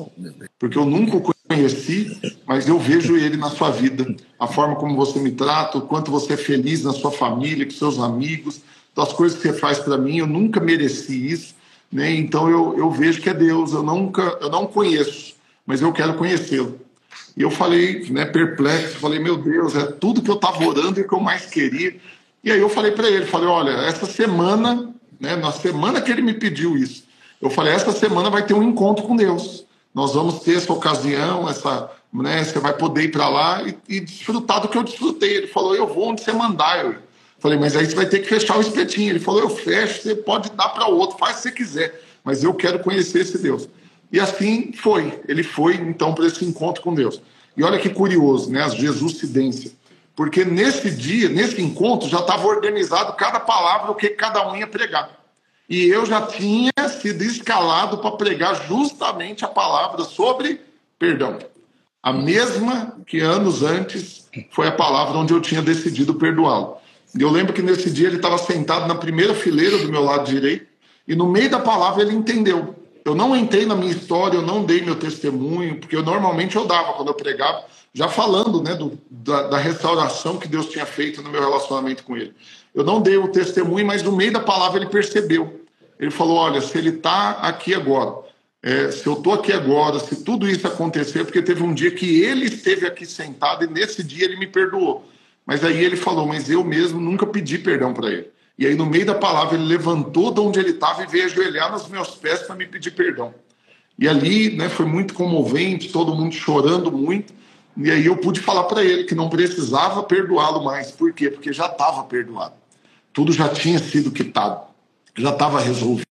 Porque 0.58 0.78
eu 0.78 0.86
nunca 0.86 1.18
o 1.18 1.36
conheci, 1.48 2.20
mas 2.46 2.68
eu 2.68 2.80
vejo 2.80 3.18
ele 3.18 3.38
na 3.38 3.50
sua 3.50 3.70
vida. 3.70 4.16
A 4.40 4.48
forma 4.48 4.76
como 4.76 4.96
você 4.96 5.20
me 5.20 5.32
trata, 5.32 5.78
o 5.78 5.82
quanto 5.82 6.10
você 6.10 6.34
é 6.34 6.38
feliz 6.38 6.84
na 6.84 6.94
sua 6.94 7.12
família, 7.12 7.66
com 7.66 7.72
seus 7.72 8.00
amigos, 8.00 8.62
das 8.96 9.12
coisas 9.12 9.38
que 9.38 9.48
você 9.48 9.54
faz 9.54 9.78
para 9.80 9.98
mim. 9.98 10.18
Eu 10.18 10.28
nunca 10.28 10.60
mereci 10.60 11.30
isso. 11.30 11.54
Né? 11.96 12.14
Então 12.14 12.50
eu, 12.50 12.78
eu 12.78 12.92
vejo 12.92 13.22
que 13.22 13.30
é 13.30 13.34
Deus. 13.34 13.72
Eu, 13.72 13.82
nunca, 13.82 14.38
eu 14.42 14.50
não 14.50 14.68
conheço, 14.68 15.34
mas 15.66 15.82
eu 15.82 15.94
quero 15.94 16.16
conhecê-lo. 16.16 16.78
E 17.38 17.42
eu 17.42 17.50
falei, 17.50 18.06
né, 18.10 18.26
perplexo, 18.26 18.98
falei, 18.98 19.18
meu 19.18 19.38
Deus, 19.38 19.78
é 19.78 19.86
tudo 19.86 20.22
que 20.22 20.30
eu 20.30 20.36
estava 20.36 20.62
orando 20.62 21.00
e 21.00 21.08
que 21.08 21.14
eu 21.14 21.22
mais 21.22 21.46
queria. 21.46 21.96
E 22.44 22.52
aí 22.52 22.60
eu 22.60 22.68
falei 22.68 22.92
para 22.92 23.10
ele, 23.10 23.26
falei, 23.26 23.48
olha, 23.48 23.72
essa 23.72 24.06
semana, 24.06 24.94
né, 25.18 25.38
na 25.38 25.54
semana 25.54 26.02
que 26.02 26.12
ele 26.12 26.22
me 26.22 26.34
pediu 26.34 26.78
isso, 26.78 27.06
eu 27.42 27.50
falei, 27.50 27.72
essa 27.72 27.94
semana 27.94 28.30
vai 28.30 28.46
ter 28.46 28.54
um 28.54 28.64
encontro 28.64 29.06
com 29.06 29.16
Deus. 29.16 29.66
Nós 29.94 30.14
vamos 30.14 30.42
ter 30.42 30.58
essa 30.58 30.74
ocasião, 30.74 31.48
essa, 31.48 31.90
né, 32.14 32.44
você 32.44 32.60
vai 32.60 32.74
poder 32.74 33.04
ir 33.04 33.12
para 33.12 33.30
lá 33.30 33.64
e, 33.64 33.78
e, 33.88 34.00
desfrutar 34.02 34.60
do 34.60 34.68
que 34.68 34.78
eu 34.78 34.84
desfrutei. 34.84 35.38
Ele 35.38 35.48
falou, 35.48 35.74
eu 35.74 35.88
vou 35.88 36.10
onde 36.10 36.22
você 36.22 36.34
mandar. 36.34 36.84
Eu 36.84 36.96
falei, 37.46 37.60
mas 37.60 37.76
aí 37.76 37.86
você 37.86 37.96
vai 37.96 38.08
ter 38.08 38.22
que 38.22 38.28
fechar 38.28 38.58
o 38.58 38.62
espetinho. 38.62 39.12
Ele 39.12 39.20
falou, 39.20 39.42
eu 39.42 39.50
fecho, 39.50 40.02
você 40.02 40.16
pode 40.16 40.50
dar 40.52 40.70
para 40.70 40.90
o 40.90 40.98
outro, 40.98 41.18
faz 41.20 41.36
se 41.36 41.42
você 41.44 41.52
quiser, 41.52 42.02
mas 42.24 42.44
eu 42.44 42.56
quero 42.56 42.80
conhecer 42.80 43.22
esse 43.22 43.38
Deus. 43.38 43.70
E 44.12 44.20
assim 44.20 44.74
foi. 44.74 45.22
Ele 45.28 45.44
foi, 45.44 45.76
então, 45.76 46.16
para 46.16 46.26
esse 46.26 46.44
encontro 46.44 46.82
com 46.82 46.94
Deus. 46.94 47.22
E 47.56 47.64
olha 47.64 47.78
que 47.78 47.90
curioso, 47.90 48.52
né? 48.52 48.64
As 48.64 48.74
Jesuscidência. 48.74 49.72
Porque 50.16 50.44
nesse 50.44 50.90
dia, 50.90 51.30
nesse 51.30 51.62
encontro, 51.62 52.10
já 52.10 52.20
estava 52.20 52.48
organizado 52.48 53.14
cada 53.14 53.40
palavra, 53.40 53.92
o 53.92 53.96
que 53.96 54.10
cada 54.10 54.50
um 54.50 54.56
ia 54.56 54.66
pregar. 54.66 55.12
E 55.70 55.86
eu 55.86 56.04
já 56.06 56.24
tinha 56.24 56.72
sido 57.00 57.24
escalado 57.24 58.00
para 58.00 58.12
pregar 58.12 58.68
justamente 58.68 59.46
a 59.46 59.48
palavra 59.48 60.04
sobre 60.04 60.62
perdão. 60.98 61.38
A 62.02 62.12
mesma 62.12 62.98
que 63.06 63.20
anos 63.20 63.62
antes 63.62 64.28
foi 64.52 64.68
a 64.68 64.72
palavra 64.72 65.18
onde 65.18 65.34
eu 65.34 65.42
tinha 65.42 65.62
decidido 65.62 66.16
perdoá-lo. 66.16 66.78
Eu 67.18 67.30
lembro 67.30 67.54
que 67.54 67.62
nesse 67.62 67.90
dia 67.90 68.08
ele 68.08 68.18
estava 68.18 68.38
sentado 68.38 68.88
na 68.88 68.96
primeira 68.96 69.34
fileira 69.34 69.78
do 69.78 69.90
meu 69.90 70.04
lado 70.04 70.30
direito, 70.30 70.68
e 71.08 71.16
no 71.16 71.28
meio 71.28 71.50
da 71.50 71.60
palavra 71.60 72.02
ele 72.02 72.14
entendeu 72.14 72.76
eu 73.06 73.14
não 73.14 73.36
entrei 73.36 73.68
na 73.68 73.76
minha 73.76 73.92
história, 73.92 74.38
eu 74.38 74.42
não 74.42 74.66
dei 74.66 74.82
meu 74.82 74.96
testemunho, 74.96 75.80
porque 75.80 75.96
eu 75.96 76.02
normalmente 76.02 76.56
eu 76.56 76.66
dava 76.66 76.94
quando 76.94 77.10
eu 77.10 77.14
pregava, 77.14 77.64
já 77.94 78.10
falando 78.10 78.64
né, 78.64 78.74
do, 78.74 79.00
da, 79.08 79.44
da, 79.44 79.58
restauração 79.60 80.40
que 80.40 80.48
Deus 80.48 80.66
tinha 80.70 80.88
feito 80.88 81.22
no 81.22 81.30
meu 81.30 81.40
relacionamento 81.40 82.04
com 82.04 82.18
ele. 82.18 82.34
Eu 82.74 82.84
não 82.84 83.00
dei 83.00 83.16
o 83.16 83.28
testemunho, 83.28 83.86
mas 83.86 84.02
no 84.02 84.12
meio 84.12 84.34
da 84.34 84.40
palavra 84.40 84.80
ele 84.80 84.90
percebeu. 84.90 85.62
Ele 86.00 86.10
falou: 86.10 86.38
Olha, 86.38 86.60
se 86.60 86.76
ele 86.80 86.90
está 86.90 87.32
aqui 87.42 87.76
agora, 87.76 88.16
é, 88.64 88.90
se 88.90 89.06
eu 89.06 89.14
estou 89.14 89.34
aqui 89.34 89.54
agora, 89.54 90.00
se 90.00 90.24
tudo 90.24 90.50
isso 90.50 90.66
acontecer, 90.66 91.24
porque 91.24 91.44
teve 91.44 91.62
um 91.62 91.76
dia 91.76 91.92
que 91.92 92.22
ele 92.24 92.48
esteve 92.48 92.88
aqui 92.88 93.06
sentado 93.06 93.64
e 93.64 93.68
nesse 93.68 94.04
dia 94.04 94.26
ele 94.26 94.36
me 94.36 94.48
perdoou. 94.48 95.06
Mas 95.46 95.64
aí 95.64 95.84
ele 95.84 95.96
falou: 95.96 96.26
Mas 96.26 96.50
eu 96.50 96.64
mesmo 96.64 97.00
nunca 97.00 97.26
pedi 97.26 97.58
perdão 97.58 97.94
para 97.94 98.10
ele. 98.10 98.28
E 98.58 98.66
aí, 98.66 98.76
no 98.76 98.86
meio 98.86 99.06
da 99.06 99.16
palavra, 99.16 99.56
ele 99.56 99.66
levantou 99.66 100.32
de 100.32 100.40
onde 100.40 100.60
ele 100.60 100.72
estava 100.72 101.04
e 101.04 101.08
veio 101.08 101.26
ajoelhar 101.26 101.72
nos 101.72 101.90
meus 101.90 102.12
pés 102.12 102.42
para 102.44 102.56
me 102.56 102.66
pedir 102.66 102.92
perdão. 102.92 103.34
E 104.00 104.08
ali 104.08 104.56
né, 104.56 104.70
foi 104.70 104.86
muito 104.86 105.14
comovente, 105.14 105.92
todo 105.92 106.16
mundo 106.16 106.34
chorando 106.34 106.92
muito. 106.92 107.34
E 107.78 107.92
aí 107.92 108.06
eu 108.06 108.16
pude 108.16 108.40
falar 108.40 108.64
para 108.64 108.84
ele 108.84 109.04
que 109.04 109.14
não 109.14 109.30
precisava 109.30 110.04
perdoá-lo 110.04 110.64
mais. 110.64 110.92
Por 110.92 111.12
quê? 111.12 111.30
Porque 111.30 111.52
já 111.52 111.66
estava 111.66 112.04
perdoado. 112.04 112.54
Tudo 113.12 113.34
já 113.34 113.50
tinha 113.50 113.80
sido 113.80 114.12
quitado, 114.12 114.62
já 115.18 115.32
estava 115.32 115.60
resolvido. 115.60 116.06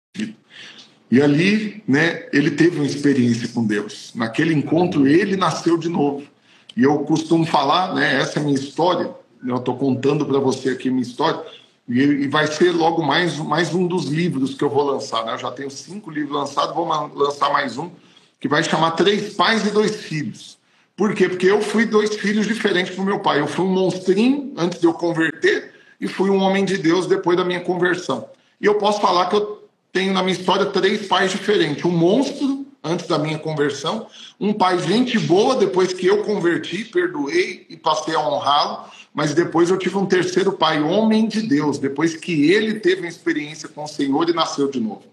E 1.10 1.22
ali, 1.22 1.84
né, 1.88 2.28
ele 2.32 2.52
teve 2.52 2.78
uma 2.78 2.86
experiência 2.86 3.50
com 3.50 3.66
Deus. 3.66 4.12
Naquele 4.16 4.54
encontro, 4.54 5.08
ele 5.08 5.36
nasceu 5.36 5.78
de 5.78 5.90
novo. 5.90 6.24
E 6.76 6.84
eu 6.84 7.00
costumo 7.00 7.46
falar, 7.46 7.94
né, 7.94 8.22
essa 8.22 8.40
é 8.40 8.42
a 8.42 8.46
minha 8.46 8.58
história. 8.58 9.14
Eu 9.46 9.58
estou 9.58 9.76
contando 9.76 10.26
para 10.26 10.40
você 10.40 10.70
aqui 10.70 10.90
minha 10.90 11.02
história 11.02 11.42
e, 11.88 12.00
e, 12.00 12.28
vai 12.28 12.48
ser 12.48 12.72
logo 12.72 13.02
mais, 13.02 13.38
mais 13.38 13.74
um 13.74 13.88
dos 13.88 14.06
livros 14.06 14.54
que 14.54 14.64
eu 14.64 14.70
vou 14.70 14.84
lançar. 14.84 15.26
Né? 15.26 15.34
Eu 15.34 15.38
já 15.38 15.52
tenho 15.52 15.70
cinco 15.70 16.10
livros 16.10 16.34
lançados, 16.34 16.76
vou 16.76 16.88
lançar 17.16 17.52
mais 17.52 17.78
um, 17.78 17.90
que 18.40 18.48
vai 18.48 18.64
chamar 18.64 18.92
Três 18.92 19.34
Pais 19.34 19.66
e 19.66 19.72
Dois 19.72 19.96
Filhos. 19.96 20.58
Por 20.96 21.16
quê? 21.16 21.28
Porque 21.28 21.48
eu 21.48 21.62
fui 21.62 21.86
dois 21.86 22.16
filhos 22.16 22.48
diferentes 22.48 22.96
do 22.96 23.04
meu 23.04 23.20
pai. 23.20 23.40
Eu 23.40 23.48
fui 23.48 23.66
um 23.66 23.74
monstrinho 23.74 24.54
antes 24.56 24.80
de 24.80 24.86
eu 24.86 24.94
converter 24.94 25.74
e 26.00 26.08
fui 26.08 26.30
um 26.30 26.42
homem 26.42 26.64
de 26.64 26.78
Deus 26.78 27.08
depois 27.08 27.36
da 27.36 27.44
minha 27.44 27.62
conversão. 27.62 28.30
E 28.60 28.66
eu 28.66 28.76
posso 28.76 29.02
falar 29.02 29.28
que 29.28 29.36
eu 29.36 29.68
tenho 29.92 30.14
na 30.14 30.22
minha 30.22 30.38
história 30.38 30.66
três 30.68 31.08
pais 31.08 31.32
diferentes. 31.32 31.84
Um 31.84 31.92
monstro 31.92 32.66
antes 32.84 33.08
da 33.08 33.18
minha 33.18 33.38
conversão, 33.38 34.08
um 34.40 34.54
pai 34.54 34.80
gente 34.80 35.18
boa 35.20 35.56
depois 35.56 35.94
que 35.94 36.06
eu 36.08 36.24
converti, 36.24 36.86
perdoei 36.86 37.66
e 37.70 37.78
passei 37.78 38.16
a 38.16 38.20
honrá-lo, 38.20 38.86
mas 39.14 39.34
depois 39.34 39.70
eu 39.70 39.78
tive 39.78 39.98
um 39.98 40.06
terceiro 40.06 40.54
pai, 40.54 40.82
homem 40.82 41.28
de 41.28 41.42
Deus, 41.42 41.78
depois 41.78 42.16
que 42.16 42.52
ele 42.52 42.80
teve 42.80 43.02
uma 43.02 43.10
experiência 43.10 43.68
com 43.68 43.84
o 43.84 43.88
Senhor 43.88 44.30
e 44.30 44.34
nasceu 44.34 44.70
de 44.70 44.80
novo. 44.80 45.04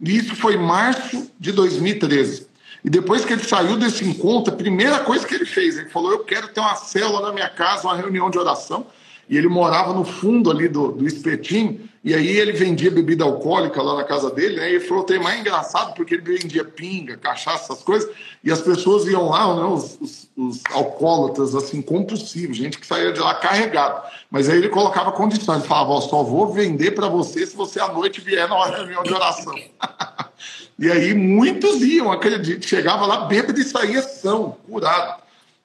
E 0.00 0.16
isso 0.16 0.34
foi 0.34 0.56
março 0.56 1.30
de 1.38 1.52
2013. 1.52 2.46
E 2.84 2.90
depois 2.90 3.24
que 3.24 3.32
ele 3.32 3.44
saiu 3.44 3.76
desse 3.76 4.04
encontro, 4.04 4.52
a 4.52 4.56
primeira 4.56 5.00
coisa 5.00 5.26
que 5.26 5.34
ele 5.34 5.44
fez, 5.44 5.78
ele 5.78 5.90
falou: 5.90 6.10
Eu 6.10 6.24
quero 6.24 6.48
ter 6.48 6.60
uma 6.60 6.74
célula 6.74 7.28
na 7.28 7.32
minha 7.32 7.48
casa, 7.48 7.84
uma 7.84 7.96
reunião 7.96 8.28
de 8.28 8.38
oração. 8.38 8.86
E 9.28 9.36
ele 9.36 9.48
morava 9.48 9.92
no 9.92 10.04
fundo 10.04 10.50
ali 10.50 10.66
do, 10.66 10.90
do 10.90 11.06
espetinho. 11.06 11.88
E 12.04 12.14
aí 12.14 12.36
ele 12.36 12.50
vendia 12.50 12.90
bebida 12.90 13.22
alcoólica 13.22 13.80
lá 13.80 13.94
na 13.94 14.02
casa 14.02 14.28
dele, 14.28 14.56
né? 14.56 14.72
E 14.72 14.80
falou, 14.80 15.04
tem 15.04 15.20
mais 15.20 15.38
engraçado 15.38 15.94
porque 15.94 16.14
ele 16.14 16.36
vendia 16.36 16.64
pinga, 16.64 17.16
cachaça, 17.16 17.72
essas 17.72 17.84
coisas, 17.84 18.10
e 18.42 18.50
as 18.50 18.60
pessoas 18.60 19.06
iam 19.06 19.28
lá, 19.28 19.54
né, 19.54 19.62
os, 19.62 19.98
os, 20.00 20.28
os 20.36 20.62
alcoólatras, 20.72 21.54
assim, 21.54 21.80
compulsivos, 21.80 22.56
gente 22.56 22.78
que 22.78 22.86
saía 22.86 23.12
de 23.12 23.20
lá 23.20 23.34
carregado. 23.36 24.02
Mas 24.28 24.48
aí 24.48 24.58
ele 24.58 24.68
colocava 24.68 25.12
condições, 25.12 25.60
ele 25.60 25.68
falava, 25.68 25.92
ó, 25.92 26.00
só 26.00 26.24
vou 26.24 26.52
vender 26.52 26.90
para 26.90 27.06
você 27.06 27.46
se 27.46 27.54
você 27.54 27.78
à 27.78 27.86
noite 27.86 28.20
vier 28.20 28.48
na 28.48 28.64
reunião 28.64 29.04
de 29.04 29.14
oração. 29.14 29.54
e 30.76 30.90
aí 30.90 31.14
muitos 31.14 31.82
iam, 31.82 32.10
acredito, 32.10 32.66
chegava 32.66 33.06
lá 33.06 33.26
bêbado 33.26 33.60
e 33.60 33.64
saía 33.64 34.02
são, 34.02 34.56
curado. 34.66 35.22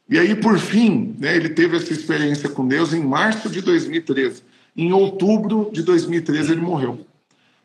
E 0.09 0.17
aí, 0.17 0.35
por 0.35 0.57
fim, 0.57 1.15
né, 1.19 1.35
ele 1.35 1.49
teve 1.49 1.75
essa 1.75 1.91
experiência 1.91 2.47
com 2.47 2.65
Deus 2.65 2.93
em 2.93 3.03
março 3.03 3.49
de 3.49 3.59
2013. 3.59 4.41
Em 4.77 4.93
outubro 4.93 5.71
de 5.73 5.81
2013 5.81 6.51
ele 6.51 6.61
morreu. 6.61 6.99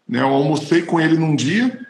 Né, 0.08 0.20
eu 0.20 0.28
almocei 0.28 0.80
com 0.80 0.98
ele 0.98 1.18
num 1.18 1.36
dia, 1.36 1.86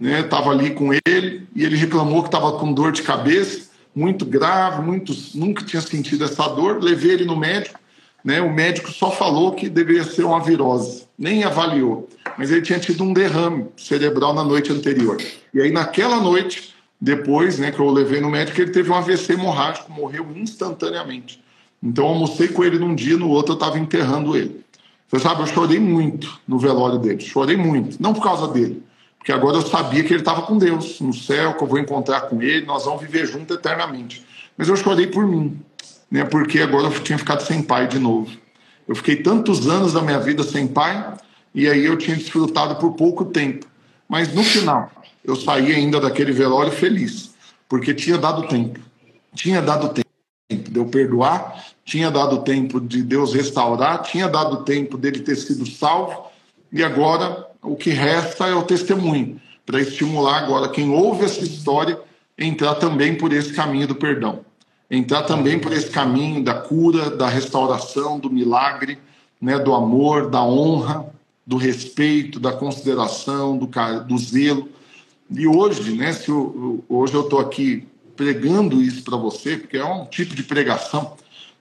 estava 0.00 0.54
né, 0.54 0.60
ali 0.60 0.74
com 0.74 0.92
ele 0.92 1.46
e 1.54 1.64
ele 1.64 1.76
reclamou 1.76 2.22
que 2.22 2.28
estava 2.28 2.52
com 2.58 2.72
dor 2.72 2.90
de 2.90 3.02
cabeça, 3.02 3.68
muito 3.94 4.24
grave, 4.26 4.82
muito, 4.82 5.12
nunca 5.34 5.64
tinha 5.64 5.80
sentido 5.80 6.24
essa 6.24 6.48
dor. 6.48 6.82
Levei 6.82 7.12
ele 7.12 7.24
no 7.24 7.36
médico, 7.36 7.78
né, 8.24 8.40
o 8.40 8.52
médico 8.52 8.90
só 8.90 9.12
falou 9.12 9.52
que 9.52 9.68
deveria 9.68 10.02
ser 10.02 10.24
uma 10.24 10.40
virose, 10.40 11.04
nem 11.16 11.44
avaliou, 11.44 12.08
mas 12.36 12.50
ele 12.50 12.62
tinha 12.62 12.80
tido 12.80 13.04
um 13.04 13.12
derrame 13.12 13.66
cerebral 13.76 14.34
na 14.34 14.42
noite 14.42 14.72
anterior. 14.72 15.18
E 15.54 15.60
aí 15.60 15.70
naquela 15.70 16.20
noite, 16.20 16.74
depois, 17.00 17.60
né, 17.60 17.70
que 17.70 17.78
eu 17.78 17.88
levei 17.90 18.20
no 18.20 18.28
médico, 18.28 18.60
ele 18.60 18.72
teve 18.72 18.90
um 18.90 18.94
AVC 18.94 19.34
hemorrágico, 19.34 19.92
morreu 19.92 20.26
instantaneamente. 20.34 21.40
Então 21.82 22.04
eu 22.04 22.10
almocei 22.10 22.48
com 22.48 22.64
ele 22.64 22.78
num 22.78 22.94
dia, 22.94 23.16
no 23.16 23.28
outro 23.28 23.52
eu 23.52 23.54
estava 23.54 23.78
enterrando 23.78 24.36
ele. 24.36 24.64
Você 25.08 25.22
sabe, 25.22 25.42
eu 25.42 25.46
chorei 25.46 25.78
muito 25.78 26.38
no 26.46 26.58
velório 26.58 26.98
dele, 26.98 27.20
chorei 27.20 27.56
muito, 27.56 28.00
não 28.02 28.12
por 28.12 28.22
causa 28.22 28.48
dele, 28.48 28.82
porque 29.16 29.32
agora 29.32 29.56
eu 29.56 29.62
sabia 29.66 30.04
que 30.04 30.12
ele 30.12 30.20
estava 30.20 30.42
com 30.42 30.58
Deus 30.58 31.00
no 31.00 31.14
céu, 31.14 31.54
que 31.54 31.62
eu 31.62 31.66
vou 31.66 31.78
encontrar 31.78 32.22
com 32.22 32.42
ele, 32.42 32.66
nós 32.66 32.84
vamos 32.84 33.00
viver 33.00 33.26
juntos 33.26 33.56
eternamente. 33.56 34.24
Mas 34.56 34.68
eu 34.68 34.76
chorei 34.76 35.06
por 35.06 35.26
mim, 35.26 35.58
né, 36.10 36.24
porque 36.24 36.60
agora 36.60 36.88
eu 36.88 36.90
tinha 37.02 37.16
ficado 37.16 37.42
sem 37.42 37.62
pai 37.62 37.86
de 37.86 37.98
novo. 37.98 38.30
Eu 38.86 38.94
fiquei 38.94 39.16
tantos 39.16 39.66
anos 39.66 39.94
da 39.94 40.02
minha 40.02 40.18
vida 40.18 40.42
sem 40.42 40.66
pai, 40.66 41.14
e 41.54 41.68
aí 41.68 41.86
eu 41.86 41.96
tinha 41.96 42.16
desfrutado 42.16 42.76
por 42.76 42.92
pouco 42.92 43.24
tempo. 43.24 43.66
Mas 44.06 44.34
no 44.34 44.42
final, 44.42 44.90
eu 45.24 45.36
saí 45.36 45.72
ainda 45.72 46.00
daquele 46.00 46.32
velório 46.32 46.72
feliz, 46.72 47.34
porque 47.68 47.94
tinha 47.94 48.18
dado 48.18 48.46
tempo. 48.46 48.80
Tinha 49.34 49.62
dado 49.62 49.88
tempo 49.90 50.07
de 50.78 50.84
eu 50.84 50.86
perdoar, 50.86 51.66
tinha 51.84 52.10
dado 52.10 52.42
tempo 52.42 52.80
de 52.80 53.02
Deus 53.02 53.34
restaurar, 53.34 54.02
tinha 54.02 54.28
dado 54.28 54.64
tempo 54.64 54.96
dele 54.96 55.20
ter 55.20 55.36
sido 55.36 55.66
salvo, 55.66 56.26
e 56.72 56.84
agora 56.84 57.46
o 57.62 57.74
que 57.74 57.90
resta 57.90 58.46
é 58.46 58.54
o 58.54 58.62
testemunho, 58.62 59.40
para 59.66 59.80
estimular 59.80 60.44
agora 60.44 60.68
quem 60.68 60.90
ouve 60.90 61.24
essa 61.24 61.42
história 61.42 61.98
entrar 62.38 62.76
também 62.76 63.16
por 63.16 63.32
esse 63.32 63.52
caminho 63.52 63.88
do 63.88 63.96
perdão, 63.96 64.40
entrar 64.88 65.22
também 65.22 65.58
por 65.58 65.72
esse 65.72 65.90
caminho 65.90 66.42
da 66.44 66.54
cura, 66.54 67.10
da 67.10 67.28
restauração, 67.28 68.18
do 68.18 68.30
milagre, 68.30 68.98
né, 69.40 69.58
do 69.58 69.74
amor, 69.74 70.30
da 70.30 70.42
honra, 70.42 71.06
do 71.44 71.56
respeito, 71.56 72.38
da 72.38 72.52
consideração, 72.52 73.56
do, 73.56 73.68
do 74.06 74.18
zelo. 74.18 74.68
E 75.30 75.46
hoje, 75.46 75.94
né, 75.94 76.12
se 76.12 76.28
eu, 76.28 76.84
hoje 76.88 77.14
eu 77.14 77.22
estou 77.22 77.40
aqui 77.40 77.86
pregando 78.18 78.82
isso 78.82 79.04
para 79.04 79.16
você, 79.16 79.56
porque 79.56 79.76
é 79.76 79.84
um 79.84 80.04
tipo 80.04 80.34
de 80.34 80.42
pregação, 80.42 81.16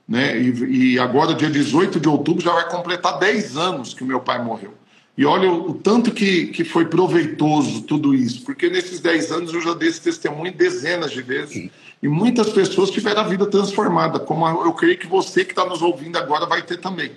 né? 0.10 0.36
E, 0.42 0.94
e, 0.94 1.00
agora, 1.00 1.36
dia 1.36 1.52
18 1.52 2.00
de 2.00 2.10
outubro, 2.10 2.44
já 2.44 2.52
vai 2.52 2.68
completar 2.68 3.20
10 3.20 3.56
anos 3.56 3.94
que 3.94 4.04
o 4.04 4.08
meu 4.08 4.20
pai 4.20 4.44
morreu. 4.44 4.74
E 5.16 5.24
olha 5.24 5.52
o, 5.52 5.70
o 5.70 5.74
tanto 5.76 6.12
que, 6.12 6.48
que 6.48 6.64
foi 6.64 6.86
proveitoso 6.86 7.84
tudo 7.84 8.16
isso, 8.16 8.44
porque 8.44 8.70
nesses 8.72 9.00
10 9.00 9.32
anos 9.32 9.54
eu 9.54 9.62
já 9.62 9.76
dei 9.76 9.90
esse 9.90 10.02
testemunho 10.02 10.52
dezenas 10.52 11.12
de 11.12 11.22
vezes. 11.22 11.70
E 12.02 12.08
muitas 12.08 12.50
pessoas 12.50 12.90
tiveram 12.90 13.22
a 13.22 13.28
vida 13.28 13.46
transformada, 13.46 14.20
como 14.20 14.48
eu 14.48 14.74
creio 14.74 14.98
que 14.98 15.08
você 15.08 15.46
que 15.46 15.52
está 15.52 15.66
nos 15.66 15.84
ouvindo 15.84 16.18
agora 16.18 16.48
vai 16.48 16.64
ter 16.64 16.78
também. 16.78 17.12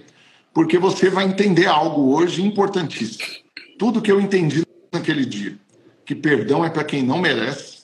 Porque 0.52 0.78
você 0.78 1.08
vai 1.08 1.24
entender 1.24 1.66
algo 1.66 2.14
hoje 2.14 2.42
importantíssimo. 2.42 3.24
Tudo 3.78 4.02
que 4.02 4.12
eu 4.12 4.20
entendi 4.20 4.64
naquele 4.92 5.24
dia, 5.24 5.56
que 6.04 6.14
perdão 6.14 6.62
é 6.62 6.68
para 6.68 6.84
quem 6.84 7.02
não 7.02 7.18
merece, 7.18 7.79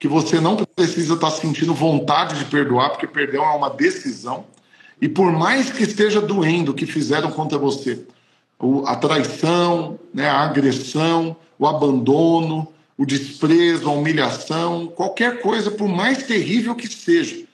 que 0.00 0.08
você 0.08 0.40
não 0.40 0.56
precisa 0.56 1.12
estar 1.12 1.30
sentindo 1.30 1.74
vontade 1.74 2.38
de 2.38 2.46
perdoar, 2.46 2.88
porque 2.88 3.06
perdão 3.06 3.44
é 3.44 3.54
uma 3.54 3.68
decisão. 3.68 4.46
E 5.00 5.06
por 5.06 5.30
mais 5.30 5.70
que 5.70 5.82
esteja 5.82 6.22
doendo 6.22 6.72
o 6.72 6.74
que 6.74 6.86
fizeram 6.86 7.30
contra 7.30 7.58
você, 7.58 8.02
a 8.86 8.96
traição, 8.96 9.98
né, 10.12 10.26
a 10.26 10.40
agressão, 10.40 11.36
o 11.58 11.66
abandono, 11.66 12.66
o 12.96 13.04
desprezo, 13.04 13.90
a 13.90 13.92
humilhação, 13.92 14.86
qualquer 14.88 15.42
coisa, 15.42 15.70
por 15.70 15.86
mais 15.86 16.22
terrível 16.22 16.74
que 16.74 16.88
seja, 16.88 17.44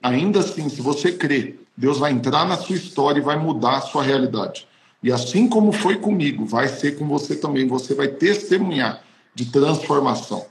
ainda 0.00 0.38
assim, 0.38 0.68
se 0.68 0.80
você 0.80 1.10
crê, 1.10 1.56
Deus 1.76 1.98
vai 1.98 2.12
entrar 2.12 2.46
na 2.46 2.56
sua 2.56 2.76
história 2.76 3.18
e 3.18 3.24
vai 3.24 3.36
mudar 3.36 3.78
a 3.78 3.80
sua 3.80 4.04
realidade. 4.04 4.66
E 5.02 5.10
assim 5.10 5.48
como 5.48 5.72
foi 5.72 5.96
comigo, 5.96 6.46
vai 6.46 6.68
ser 6.68 6.96
com 6.96 7.06
você 7.06 7.34
também. 7.36 7.66
Você 7.66 7.94
vai 7.94 8.08
testemunhar 8.08 9.02
de 9.34 9.46
transformação. 9.46 10.46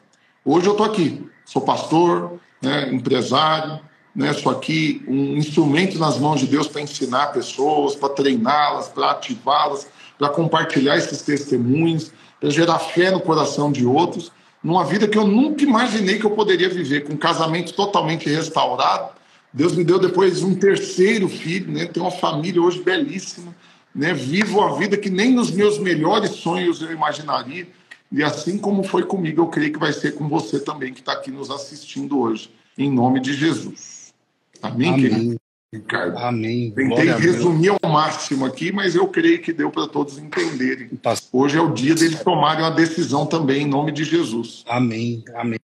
Hoje 0.46 0.68
eu 0.68 0.74
estou 0.74 0.86
aqui, 0.86 1.26
sou 1.46 1.62
pastor, 1.62 2.40
né, 2.62 2.92
empresário, 2.92 3.80
né, 4.16 4.34
sou 4.34 4.52
aqui 4.52 5.04
um 5.08 5.38
instrumento 5.38 6.00
nas 6.00 6.18
mãos 6.18 6.40
de 6.40 6.48
Deus 6.48 6.68
para 6.68 6.82
ensinar 6.82 7.28
pessoas, 7.28 7.96
para 7.96 8.10
treiná-las, 8.10 8.90
para 8.90 9.12
ativá-las, 9.12 9.88
para 10.18 10.30
compartilhar 10.30 10.98
esses 10.98 11.22
testemunhos, 11.22 12.12
para 12.40 12.50
gerar 12.50 12.80
fé 12.80 13.12
no 13.12 13.20
coração 13.20 13.72
de 13.72 13.86
outros, 13.86 14.32
numa 14.64 14.84
vida 14.84 15.08
que 15.08 15.18
eu 15.18 15.28
nunca 15.28 15.64
imaginei 15.64 16.18
que 16.18 16.26
eu 16.26 16.32
poderia 16.32 16.70
viver, 16.70 17.04
com 17.04 17.14
um 17.14 17.18
casamento 17.18 17.74
totalmente 17.74 18.28
restaurado. 18.28 19.14
Deus 19.54 19.74
me 19.74 19.84
deu 19.84 20.00
depois 20.00 20.42
um 20.42 20.56
terceiro 20.56 21.30
filho, 21.30 21.72
né, 21.72 21.86
tenho 21.86 22.06
uma 22.06 22.12
família 22.12 22.62
hoje 22.62 22.82
belíssima, 22.82 23.56
né, 23.94 24.14
vivo 24.14 24.62
a 24.62 24.76
vida 24.76 24.98
que 24.98 25.10
nem 25.10 25.32
nos 25.32 25.52
meus 25.52 25.78
melhores 25.78 26.32
sonhos 26.32 26.82
eu 26.82 26.92
imaginaria 26.92 27.68
E 28.12 28.24
assim 28.24 28.58
como 28.58 28.84
foi 28.84 29.04
comigo, 29.04 29.42
eu 29.42 29.48
creio 29.48 29.74
que 29.74 29.80
vai 29.80 29.92
ser 29.92 30.14
com 30.14 30.28
você 30.28 30.60
também 30.60 30.94
que 30.94 31.00
está 31.00 31.14
aqui 31.14 31.32
nos 31.32 31.50
assistindo 31.50 32.20
hoje, 32.20 32.50
em 32.78 32.92
nome 32.92 33.20
de 33.20 33.34
Jesus. 33.34 34.14
Amém, 34.62 34.90
Amém. 34.90 35.02
querido? 35.02 35.36
Ricardo. 35.74 36.18
Amém. 36.18 36.72
Tentei 36.72 37.12
resumir 37.12 37.70
ao 37.70 37.92
máximo 37.92 38.46
aqui, 38.46 38.72
mas 38.72 38.96
eu 38.96 39.08
creio 39.08 39.42
que 39.42 39.52
deu 39.52 39.70
para 39.70 39.88
todos 39.88 40.18
entenderem. 40.18 40.90
Hoje 41.32 41.58
é 41.58 41.62
o 41.62 41.74
dia 41.74 41.94
deles 41.94 42.24
tomarem 42.24 42.64
uma 42.64 42.72
decisão 42.72 43.26
também, 43.26 43.64
em 43.64 43.68
nome 43.68 43.92
de 43.92 44.04
Jesus. 44.04 44.64
Amém. 44.68 45.24
Amém. 45.36 45.60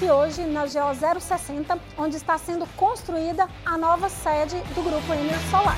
Aqui 0.00 0.10
hoje 0.10 0.46
na 0.46 0.62
GO 0.62 1.20
060, 1.20 1.78
onde 1.98 2.16
está 2.16 2.38
sendo 2.38 2.66
construída 2.74 3.46
a 3.66 3.76
nova 3.76 4.08
sede 4.08 4.56
do 4.74 4.82
Grupo 4.82 5.12
Ener 5.12 5.38
Solar. 5.50 5.76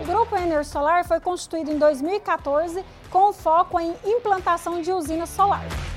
O 0.00 0.04
Grupo 0.06 0.36
Ener 0.36 0.64
Solar 0.64 1.04
foi 1.06 1.20
constituído 1.20 1.70
em 1.70 1.78
2014 1.78 2.82
com 3.10 3.30
foco 3.30 3.78
em 3.78 3.94
implantação 4.06 4.80
de 4.80 4.90
usina 4.90 5.26
solar. 5.26 5.89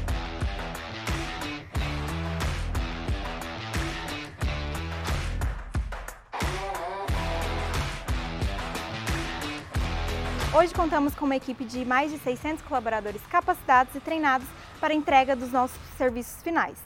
Hoje 10.56 10.72
contamos 10.72 11.16
com 11.16 11.26
uma 11.26 11.36
equipe 11.36 11.66
de 11.66 11.84
mais 11.84 12.12
de 12.12 12.20
600 12.20 12.64
colaboradores 12.66 13.26
capacitados 13.26 13.96
e 13.96 14.00
treinados 14.00 14.48
para 14.80 14.94
a 14.94 14.96
entrega 14.96 15.36
dos 15.36 15.52
nossos 15.52 15.76
serviços 15.98 16.44
finais. 16.44 16.78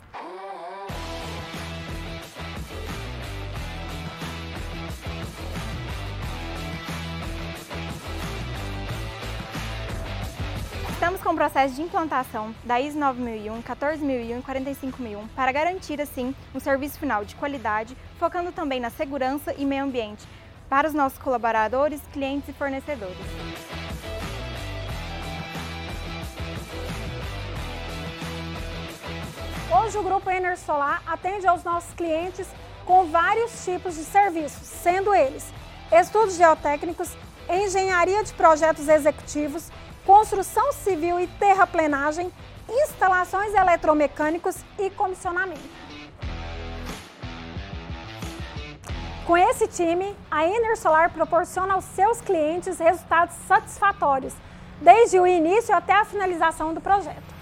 Estamos 10.94 11.22
com 11.22 11.32
o 11.32 11.36
processo 11.36 11.76
de 11.76 11.82
implantação 11.82 12.56
da 12.64 12.80
ISO 12.80 12.98
9001, 12.98 13.62
14001 13.64 14.40
e 14.40 14.42
45001 14.44 15.28
para 15.36 15.52
garantir, 15.52 16.00
assim, 16.00 16.34
um 16.56 16.60
serviço 16.62 16.98
final 16.98 17.26
de 17.26 17.36
qualidade, 17.36 17.98
focando 18.18 18.54
também 18.54 18.80
na 18.80 18.90
segurança 18.90 19.54
e 19.58 19.66
meio 19.66 19.84
ambiente 19.84 20.26
para 20.70 20.88
os 20.88 20.94
nossos 20.94 21.18
colaboradores, 21.18 22.02
clientes 22.12 22.50
e 22.50 22.54
fornecedores. 22.54 23.16
Hoje 29.70 29.98
o 29.98 30.04
Grupo 30.04 30.30
Ener 30.30 30.58
Solar 30.58 31.02
atende 31.06 31.48
aos 31.48 31.64
nossos 31.64 31.94
clientes 31.94 32.48
com 32.86 33.06
vários 33.06 33.64
tipos 33.64 33.96
de 33.96 34.04
serviços, 34.04 34.66
sendo 34.68 35.14
eles 35.14 35.46
estudos 35.92 36.36
geotécnicos, 36.36 37.16
engenharia 37.50 38.24
de 38.24 38.34
projetos 38.34 38.88
executivos, 38.90 39.70
construção 40.06 40.74
civil 40.74 41.20
e 41.20 41.28
terraplenagem, 41.28 42.32
instalações 42.70 43.54
eletromecânicos 43.54 44.58
e 44.78 44.90
comissionamento. 44.90 45.87
Com 49.28 49.36
esse 49.36 49.68
time, 49.68 50.16
a 50.32 50.46
Ener 50.46 50.78
Solar 50.78 51.12
proporciona 51.12 51.74
aos 51.74 51.84
seus 51.84 52.22
clientes 52.22 52.80
resultados 52.80 53.36
satisfatórios, 53.46 54.34
desde 54.82 55.20
o 55.20 55.28
início 55.28 55.76
até 55.76 55.92
a 55.92 56.06
finalização 56.06 56.74
do 56.74 56.80
projeto. 56.80 57.36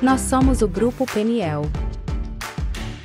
Nós 0.00 0.22
somos 0.22 0.62
o 0.62 0.68
Grupo 0.68 1.04
Peniel. 1.04 1.64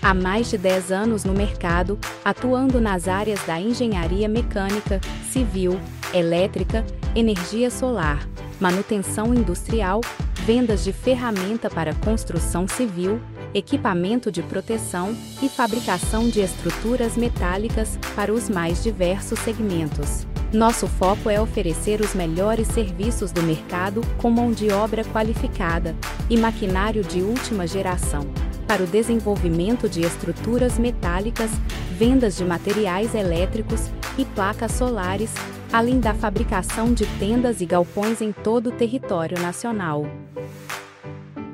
Há 0.01 0.13
mais 0.13 0.49
de 0.49 0.57
10 0.57 0.89
anos 0.89 1.25
no 1.25 1.33
mercado, 1.33 1.99
atuando 2.23 2.79
nas 2.79 3.09
áreas 3.09 3.45
da 3.45 3.59
engenharia 3.59 4.29
mecânica, 4.29 5.01
civil, 5.29 5.77
elétrica, 6.13 6.85
energia 7.15 7.69
solar, 7.69 8.27
manutenção 8.59 9.33
industrial, 9.33 10.01
vendas 10.45 10.83
de 10.83 10.91
ferramenta 10.91 11.69
para 11.69 11.93
construção 11.93 12.67
civil, 12.67 13.19
equipamento 13.53 14.31
de 14.31 14.41
proteção 14.43 15.15
e 15.41 15.49
fabricação 15.49 16.29
de 16.29 16.41
estruturas 16.41 17.15
metálicas 17.15 17.97
para 18.15 18.33
os 18.33 18.49
mais 18.49 18.83
diversos 18.83 19.39
segmentos. 19.39 20.27
Nosso 20.51 20.87
foco 20.87 21.29
é 21.29 21.39
oferecer 21.39 22.01
os 22.01 22.15
melhores 22.15 22.67
serviços 22.69 23.31
do 23.31 23.43
mercado 23.43 24.01
com 24.17 24.31
mão 24.31 24.51
de 24.51 24.71
obra 24.71 25.03
qualificada 25.03 25.95
e 26.27 26.37
maquinário 26.37 27.03
de 27.03 27.21
última 27.21 27.67
geração, 27.67 28.25
para 28.67 28.83
o 28.83 28.87
desenvolvimento 28.87 29.87
de 29.87 30.01
estruturas 30.01 30.79
metálicas, 30.79 31.51
vendas 31.91 32.35
de 32.37 32.45
materiais 32.45 33.13
elétricos 33.13 33.89
e 34.17 34.25
placas 34.25 34.71
solares, 34.71 35.31
além 35.71 35.99
da 35.99 36.13
fabricação 36.13 36.93
de 36.93 37.05
tendas 37.17 37.61
e 37.61 37.65
galpões 37.65 38.21
em 38.21 38.31
todo 38.31 38.69
o 38.69 38.71
território 38.71 39.39
nacional. 39.39 40.05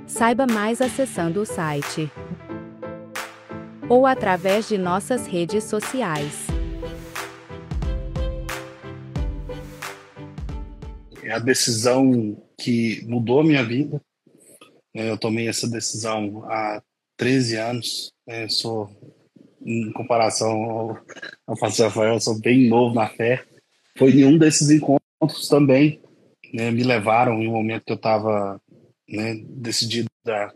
Saiba 0.07 0.45
mais 0.47 0.81
acessando 0.81 1.41
o 1.41 1.45
site 1.45 2.11
ou 3.87 4.05
através 4.05 4.67
de 4.67 4.77
nossas 4.77 5.27
redes 5.27 5.63
sociais. 5.63 6.45
é 11.25 11.31
a 11.31 11.39
decisão 11.39 12.37
que 12.57 13.03
mudou 13.07 13.39
a 13.39 13.43
minha 13.43 13.63
vida. 13.63 13.99
É, 14.93 15.09
eu 15.09 15.17
tomei 15.17 15.47
essa 15.47 15.67
decisão 15.67 16.43
há 16.45 16.81
13 17.17 17.57
anos. 17.57 18.13
Né? 18.27 18.45
Eu 18.45 18.49
sou, 18.49 18.89
em 19.61 19.91
comparação 19.91 21.01
ao, 21.47 21.57
pastor 21.59 21.87
Rafael, 21.87 22.19
sou 22.19 22.39
bem 22.39 22.69
novo 22.69 22.93
na 22.93 23.07
fé. 23.07 23.43
Foi 23.97 24.11
em 24.11 24.25
um 24.25 24.37
desses 24.37 24.69
encontros 24.69 25.47
também, 25.49 26.01
né, 26.53 26.71
me 26.71 26.83
levaram 26.83 27.41
em 27.41 27.47
um 27.47 27.53
momento 27.53 27.85
que 27.85 27.91
eu 27.91 27.97
estava 27.97 28.59
né, 29.07 29.35
decidido 29.49 30.09
a, 30.27 30.53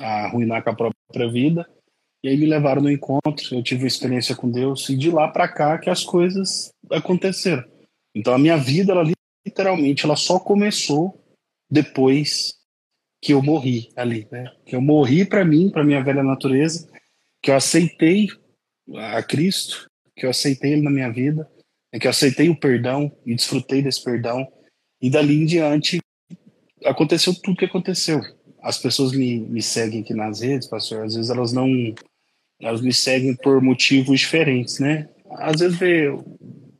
a 0.00 0.24
arruinar 0.26 0.62
com 0.62 0.70
a 0.70 0.76
própria 0.76 1.30
vida. 1.30 1.68
E 2.24 2.28
aí 2.28 2.36
me 2.36 2.46
levaram 2.46 2.82
no 2.82 2.90
encontro, 2.90 3.44
eu 3.50 3.62
tive 3.62 3.82
uma 3.82 3.88
experiência 3.88 4.36
com 4.36 4.48
Deus 4.48 4.88
e 4.88 4.96
de 4.96 5.10
lá 5.10 5.26
para 5.28 5.48
cá 5.48 5.76
que 5.78 5.90
as 5.90 6.04
coisas 6.04 6.72
aconteceram. 6.90 7.64
Então 8.14 8.32
a 8.32 8.38
minha 8.38 8.56
vida 8.56 8.92
ela 8.92 9.04
literalmente 9.44 10.04
ela 10.04 10.14
só 10.14 10.38
começou 10.38 11.20
depois 11.68 12.54
que 13.20 13.32
eu 13.32 13.42
morri 13.42 13.88
ali, 13.96 14.28
né? 14.30 14.52
Que 14.66 14.76
eu 14.76 14.80
morri 14.80 15.24
para 15.24 15.44
mim, 15.44 15.70
para 15.70 15.84
minha 15.84 16.02
velha 16.02 16.22
natureza, 16.22 16.88
que 17.42 17.50
eu 17.50 17.56
aceitei 17.56 18.28
a 18.96 19.22
Cristo, 19.22 19.88
que 20.16 20.26
eu 20.26 20.30
aceitei 20.30 20.72
ele 20.72 20.82
na 20.82 20.90
minha 20.90 21.10
vida, 21.10 21.48
né? 21.92 21.98
que 21.98 22.06
eu 22.06 22.10
aceitei 22.10 22.48
o 22.48 22.58
perdão 22.58 23.10
e 23.26 23.34
desfrutei 23.34 23.82
desse 23.82 24.02
perdão 24.02 24.46
e 25.00 25.10
dali 25.10 25.42
em 25.42 25.46
diante 25.46 26.00
aconteceu 26.84 27.34
tudo 27.34 27.56
que 27.56 27.64
aconteceu. 27.64 28.20
As 28.60 28.78
pessoas 28.78 29.12
me, 29.12 29.40
me 29.40 29.62
seguem 29.62 30.02
aqui 30.02 30.14
nas 30.14 30.40
redes, 30.40 30.68
pastor, 30.68 31.04
às 31.04 31.14
vezes 31.14 31.30
elas 31.30 31.52
não 31.52 31.68
elas 32.60 32.80
me 32.80 32.92
seguem 32.92 33.34
por 33.34 33.60
motivos 33.60 34.20
diferentes, 34.20 34.78
né? 34.78 35.08
Às 35.32 35.60
vezes 35.60 35.76
vê 35.76 36.08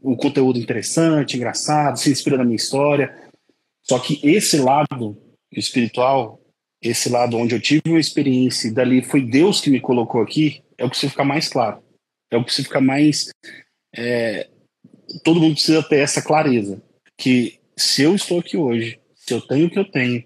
um 0.02 0.14
conteúdo 0.14 0.58
interessante, 0.58 1.36
engraçado, 1.36 1.98
se 1.98 2.10
inspira 2.10 2.36
na 2.36 2.44
minha 2.44 2.56
história. 2.56 3.16
Só 3.82 3.98
que 3.98 4.20
esse 4.22 4.58
lado 4.58 5.20
espiritual, 5.50 6.40
esse 6.80 7.08
lado 7.08 7.36
onde 7.36 7.54
eu 7.54 7.60
tive 7.60 7.82
uma 7.86 8.00
experiência 8.00 8.68
e 8.68 8.72
dali 8.72 9.02
foi 9.02 9.22
Deus 9.22 9.60
que 9.60 9.70
me 9.70 9.80
colocou 9.80 10.22
aqui, 10.22 10.62
é 10.78 10.84
o 10.84 10.86
que 10.86 10.90
precisa 10.90 11.10
ficar 11.10 11.24
mais 11.24 11.48
claro. 11.48 11.82
É 12.30 12.36
o 12.36 12.40
que 12.40 12.46
precisa 12.46 12.68
ficar 12.68 12.80
mais. 12.80 13.30
É, 13.94 14.48
todo 15.24 15.40
mundo 15.40 15.54
precisa 15.54 15.82
ter 15.82 15.98
essa 15.98 16.22
clareza. 16.22 16.82
Que 17.16 17.58
se 17.76 18.02
eu 18.02 18.14
estou 18.14 18.40
aqui 18.40 18.56
hoje, 18.56 18.98
se 19.14 19.34
eu 19.34 19.40
tenho 19.40 19.66
o 19.66 19.70
que 19.70 19.78
eu 19.78 19.84
tenho, 19.84 20.24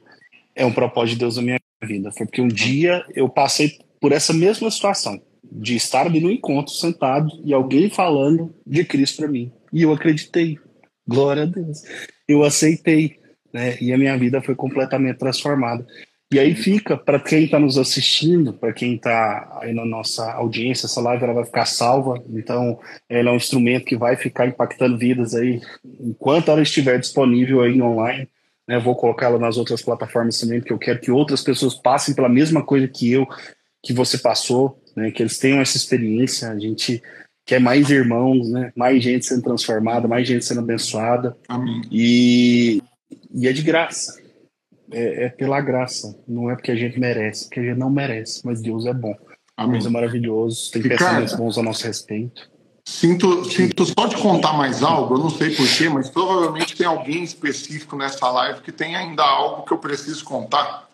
é 0.54 0.64
um 0.64 0.72
propósito 0.72 1.14
de 1.14 1.20
Deus 1.20 1.36
na 1.36 1.42
minha 1.42 1.60
vida. 1.84 2.10
Foi 2.12 2.26
porque 2.26 2.40
um 2.40 2.48
dia 2.48 3.04
eu 3.14 3.28
passei 3.28 3.78
por 4.00 4.12
essa 4.12 4.32
mesma 4.32 4.70
situação 4.70 5.20
de 5.50 5.76
estar 5.76 6.06
ali 6.06 6.20
no 6.20 6.30
encontro 6.30 6.72
sentado 6.72 7.30
e 7.44 7.52
alguém 7.52 7.88
falando 7.88 8.54
de 8.66 8.84
Cristo 8.84 9.18
para 9.18 9.28
mim. 9.28 9.52
E 9.72 9.82
eu 9.82 9.92
acreditei. 9.92 10.58
Glória 11.06 11.44
a 11.44 11.46
Deus. 11.46 11.82
Eu 12.26 12.42
aceitei, 12.42 13.18
né? 13.52 13.76
E 13.80 13.92
a 13.92 13.98
minha 13.98 14.16
vida 14.18 14.42
foi 14.42 14.54
completamente 14.54 15.18
transformada. 15.18 15.86
E 16.32 16.40
aí 16.40 16.56
fica, 16.56 16.96
para 16.96 17.20
quem 17.20 17.44
está 17.44 17.58
nos 17.58 17.78
assistindo, 17.78 18.52
para 18.52 18.72
quem 18.72 18.96
está 18.96 19.58
aí 19.60 19.72
na 19.72 19.84
nossa 19.86 20.32
audiência, 20.32 20.86
essa 20.86 21.00
live 21.00 21.22
ela 21.22 21.34
vai 21.34 21.44
ficar 21.44 21.66
salva, 21.66 22.20
então 22.28 22.80
ela 23.08 23.30
é 23.30 23.32
um 23.32 23.36
instrumento 23.36 23.84
que 23.84 23.96
vai 23.96 24.16
ficar 24.16 24.46
impactando 24.46 24.98
vidas 24.98 25.34
aí 25.36 25.60
enquanto 26.00 26.50
ela 26.50 26.62
estiver 26.62 26.98
disponível 26.98 27.62
aí 27.62 27.80
online. 27.80 28.28
Né, 28.68 28.80
vou 28.80 28.96
colocá-la 28.96 29.38
nas 29.38 29.56
outras 29.56 29.80
plataformas 29.80 30.40
também, 30.40 30.58
porque 30.58 30.72
eu 30.72 30.78
quero 30.78 31.00
que 31.00 31.12
outras 31.12 31.40
pessoas 31.40 31.76
passem 31.76 32.12
pela 32.12 32.28
mesma 32.28 32.64
coisa 32.64 32.88
que 32.88 33.12
eu, 33.12 33.24
que 33.80 33.92
você 33.92 34.18
passou, 34.18 34.82
né, 34.96 35.12
que 35.12 35.22
eles 35.22 35.38
tenham 35.38 35.60
essa 35.60 35.76
experiência. 35.76 36.50
A 36.50 36.58
gente 36.58 37.00
quer 37.44 37.60
mais 37.60 37.88
irmãos, 37.88 38.50
né, 38.50 38.72
mais 38.74 39.00
gente 39.00 39.24
sendo 39.24 39.42
transformada, 39.42 40.08
mais 40.08 40.26
gente 40.26 40.44
sendo 40.44 40.58
abençoada. 40.58 41.36
Amém. 41.46 41.80
E, 41.92 42.82
e 43.32 43.46
é 43.46 43.52
de 43.52 43.62
graça. 43.62 44.25
É, 44.98 45.24
é, 45.24 45.28
pela 45.28 45.60
graça, 45.60 46.18
não 46.26 46.50
é 46.50 46.54
porque 46.54 46.70
a 46.70 46.74
gente 46.74 46.98
merece, 46.98 47.44
porque 47.44 47.60
a 47.60 47.62
gente 47.64 47.76
não 47.76 47.90
merece, 47.90 48.40
mas 48.46 48.62
Deus 48.62 48.86
é 48.86 48.94
bom. 48.94 49.14
Amém. 49.54 49.72
Deus 49.72 49.84
é 49.84 49.90
maravilhoso, 49.90 50.70
tem 50.70 50.80
pensamentos 50.80 51.34
bons 51.34 51.58
a 51.58 51.62
nosso 51.62 51.86
respeito. 51.86 52.48
Sinto, 52.82 53.44
sinto 53.44 53.84
só 53.84 54.06
de 54.06 54.16
contar 54.16 54.54
mais 54.54 54.82
algo, 54.82 55.16
eu 55.16 55.18
não 55.18 55.28
sei 55.28 55.54
porquê, 55.54 55.90
mas 55.90 56.08
provavelmente 56.08 56.74
tem 56.74 56.86
alguém 56.86 57.22
específico 57.22 57.94
nessa 57.94 58.30
live 58.30 58.62
que 58.62 58.72
tem 58.72 58.96
ainda 58.96 59.22
algo 59.22 59.64
que 59.64 59.72
eu 59.72 59.76
preciso 59.76 60.24
contar. 60.24 60.88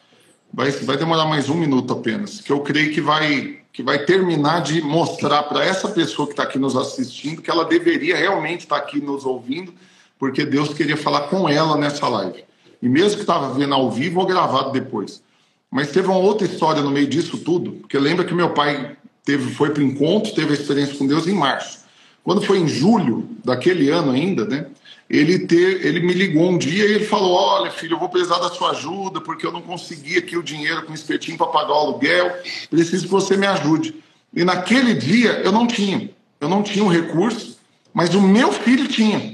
Vai, 0.52 0.72
vai 0.72 0.96
demorar 0.96 1.26
mais 1.26 1.48
um 1.48 1.54
minuto 1.54 1.92
apenas, 1.92 2.40
que 2.40 2.50
eu 2.50 2.58
creio 2.58 2.92
que 2.92 3.00
vai, 3.00 3.60
que 3.72 3.84
vai 3.84 4.04
terminar 4.04 4.62
de 4.62 4.82
mostrar 4.82 5.44
para 5.44 5.64
essa 5.64 5.88
pessoa 5.88 6.26
que 6.26 6.32
está 6.32 6.42
aqui 6.42 6.58
nos 6.58 6.74
assistindo 6.74 7.40
que 7.40 7.50
ela 7.50 7.64
deveria 7.64 8.16
realmente 8.16 8.62
estar 8.62 8.80
tá 8.80 8.82
aqui 8.82 9.00
nos 9.00 9.24
ouvindo, 9.24 9.72
porque 10.18 10.44
Deus 10.44 10.74
queria 10.74 10.96
falar 10.96 11.28
com 11.28 11.48
ela 11.48 11.76
nessa 11.76 12.08
live. 12.08 12.44
E 12.82 12.88
mesmo 12.88 13.16
que 13.16 13.22
estava 13.22 13.54
vendo 13.54 13.72
ao 13.72 13.90
vivo 13.90 14.20
ou 14.20 14.26
gravado 14.26 14.72
depois. 14.72 15.22
Mas 15.70 15.90
teve 15.90 16.08
uma 16.08 16.18
outra 16.18 16.46
história 16.46 16.82
no 16.82 16.90
meio 16.90 17.06
disso 17.06 17.38
tudo, 17.38 17.72
porque 17.72 17.98
lembra 17.98 18.24
que 18.24 18.34
meu 18.34 18.50
pai 18.50 18.96
teve, 19.24 19.54
foi 19.54 19.70
para 19.70 19.82
o 19.82 19.86
encontro, 19.86 20.34
teve 20.34 20.50
a 20.50 20.54
experiência 20.54 20.96
com 20.96 21.06
Deus 21.06 21.26
em 21.26 21.34
março. 21.34 21.78
Quando 22.24 22.42
foi 22.42 22.58
em 22.58 22.68
julho 22.68 23.28
daquele 23.44 23.88
ano 23.88 24.12
ainda, 24.12 24.44
né? 24.44 24.66
Ele, 25.08 25.40
ter, 25.40 25.84
ele 25.84 26.00
me 26.00 26.12
ligou 26.12 26.50
um 26.50 26.56
dia 26.56 26.86
e 26.86 26.92
ele 26.92 27.04
falou: 27.04 27.32
Olha, 27.32 27.70
filho, 27.70 27.94
eu 27.94 27.98
vou 27.98 28.08
precisar 28.08 28.38
da 28.38 28.48
sua 28.48 28.70
ajuda 28.70 29.20
porque 29.20 29.46
eu 29.46 29.52
não 29.52 29.60
consegui 29.60 30.16
aqui 30.16 30.36
o 30.36 30.42
dinheiro 30.42 30.82
com 30.82 30.92
o 30.92 30.94
espetinho 30.94 31.36
para 31.36 31.48
pagar 31.48 31.72
o 31.72 31.78
aluguel, 31.78 32.32
preciso 32.70 33.04
que 33.04 33.10
você 33.10 33.36
me 33.36 33.46
ajude. 33.46 33.94
E 34.34 34.44
naquele 34.44 34.94
dia 34.94 35.42
eu 35.44 35.52
não 35.52 35.66
tinha, 35.66 36.10
eu 36.40 36.48
não 36.48 36.62
tinha 36.62 36.82
o 36.82 36.86
um 36.86 36.90
recurso, 36.90 37.58
mas 37.92 38.14
o 38.14 38.20
meu 38.22 38.52
filho 38.52 38.88
tinha. 38.88 39.31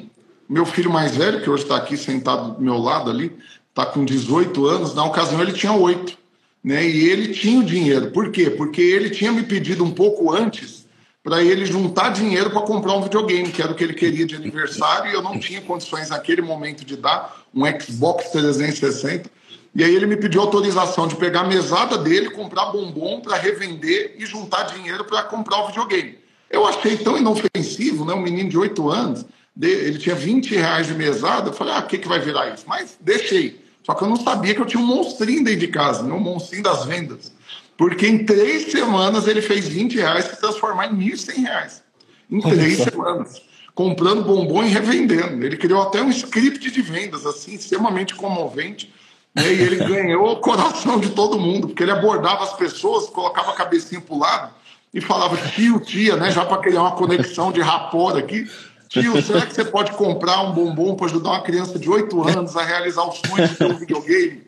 Meu 0.49 0.65
filho 0.65 0.91
mais 0.91 1.15
velho, 1.15 1.43
que 1.43 1.51
hoje 1.51 1.65
está 1.65 1.77
aqui 1.77 1.97
sentado 1.97 2.55
do 2.55 2.63
meu 2.63 2.79
lado 2.79 3.11
ali, 3.11 3.37
está 3.69 3.85
com 3.85 4.05
18 4.05 4.67
anos, 4.67 4.95
na 4.95 5.05
ocasião 5.05 5.43
ele 5.43 5.53
tinha 5.53 5.73
8. 5.73 6.17
Né? 6.65 6.89
E 6.89 7.09
ele 7.09 7.35
tinha 7.35 7.61
o 7.61 7.65
dinheiro. 7.65 8.11
Por 8.11 8.31
quê? 8.31 8.49
Porque 8.51 8.81
ele 8.81 9.11
tinha 9.11 9.31
me 9.31 9.43
pedido 9.43 9.85
um 9.85 9.91
pouco 9.91 10.33
antes 10.33 10.87
para 11.23 11.43
ele 11.43 11.67
juntar 11.67 12.09
dinheiro 12.09 12.51
para 12.51 12.63
comprar 12.63 12.95
um 12.95 13.03
videogame, 13.03 13.51
que 13.51 13.61
era 13.61 13.71
o 13.71 13.75
que 13.75 13.85
ele 13.85 13.93
queria 13.93 14.25
de 14.25 14.35
aniversário, 14.35 15.11
e 15.11 15.15
eu 15.15 15.21
não 15.21 15.39
tinha 15.39 15.61
condições 15.61 16.09
naquele 16.09 16.41
momento 16.41 16.85
de 16.85 16.97
dar 16.97 17.45
um 17.55 17.65
Xbox 17.79 18.31
360. 18.31 19.31
E 19.75 19.85
aí 19.85 19.95
ele 19.95 20.07
me 20.07 20.17
pediu 20.17 20.41
autorização 20.41 21.07
de 21.07 21.15
pegar 21.17 21.41
a 21.41 21.47
mesada 21.47 21.99
dele, 21.99 22.31
comprar 22.31 22.67
bombom 22.67 23.21
para 23.21 23.37
revender 23.37 24.15
e 24.19 24.25
juntar 24.25 24.63
dinheiro 24.63 25.05
para 25.05 25.23
comprar 25.25 25.65
o 25.65 25.67
videogame. 25.67 26.19
Eu 26.51 26.67
achei 26.67 26.97
tão 26.97 27.19
inofensivo, 27.19 28.07
né? 28.07 28.15
Um 28.15 28.23
menino 28.23 28.49
de 28.49 28.57
8 28.57 28.89
anos 28.89 29.27
ele 29.61 29.99
tinha 29.99 30.15
20 30.15 30.55
reais 30.55 30.87
de 30.87 30.95
mesada, 30.95 31.51
eu 31.51 31.53
falei, 31.53 31.75
ah, 31.75 31.81
o 31.81 31.87
que, 31.87 31.99
que 31.99 32.09
vai 32.09 32.21
virar 32.21 32.55
isso? 32.55 32.65
Mas 32.67 32.97
deixei. 33.01 33.61
Só 33.85 33.95
que 33.95 34.05
eu 34.05 34.09
não 34.09 34.17
sabia 34.17 34.55
que 34.55 34.61
eu 34.61 34.67
tinha 34.67 34.83
um 34.83 34.87
monstrinho 34.87 35.43
dentro 35.43 35.61
de 35.61 35.69
casa, 35.69 36.03
né? 36.03 36.13
um 36.13 36.21
monstrinho 36.21 36.63
das 36.63 36.85
vendas. 36.85 37.33
Porque 37.77 38.07
em 38.07 38.25
três 38.25 38.71
semanas 38.71 39.27
ele 39.27 39.41
fez 39.41 39.67
20 39.67 39.97
reais 39.97 40.27
se 40.27 40.41
transformar 40.41 40.89
em 40.89 40.97
1.100 40.97 41.43
reais. 41.43 41.83
Em 42.31 42.41
três 42.41 42.79
semanas. 42.79 43.41
Comprando 43.75 44.25
bombom 44.25 44.65
e 44.65 44.69
revendendo. 44.69 45.45
Ele 45.45 45.57
criou 45.57 45.83
até 45.83 46.03
um 46.03 46.11
script 46.11 46.71
de 46.71 46.83
vendas, 46.83 47.25
assim, 47.25 47.55
extremamente 47.55 48.15
comovente. 48.15 48.93
Né? 49.35 49.55
E 49.55 49.63
ele 49.63 49.77
ganhou 49.77 50.33
o 50.33 50.37
coração 50.37 50.99
de 50.99 51.11
todo 51.11 51.39
mundo, 51.39 51.69
porque 51.69 51.83
ele 51.83 51.93
abordava 51.93 52.45
as 52.45 52.55
pessoas, 52.55 53.09
colocava 53.09 53.53
a 53.53 53.55
cabecinha 53.55 54.01
para 54.01 54.15
o 54.15 54.19
lado 54.19 54.55
e 54.93 55.01
falava 55.01 55.37
tio, 55.51 55.81
tia, 55.81 56.17
né? 56.17 56.31
Já 56.31 56.45
para 56.45 56.59
criar 56.59 56.83
uma 56.83 56.93
conexão 56.93 57.53
de 57.53 57.61
rapor 57.61 58.17
aqui. 58.17 58.47
Tio, 58.89 59.23
será 59.23 59.45
que 59.45 59.55
você 59.55 59.65
pode 59.65 59.93
comprar 59.93 60.43
um 60.43 60.53
bombom 60.53 60.97
para 60.97 61.07
ajudar 61.07 61.31
uma 61.31 61.43
criança 61.43 61.79
de 61.79 61.91
8 61.91 62.29
anos 62.29 62.57
a 62.57 62.65
realizar 62.65 63.03
o 63.03 63.13
sonho 63.13 63.47
de 63.47 63.55
ter 63.55 63.67
um 63.67 63.77
videogame? 63.77 64.43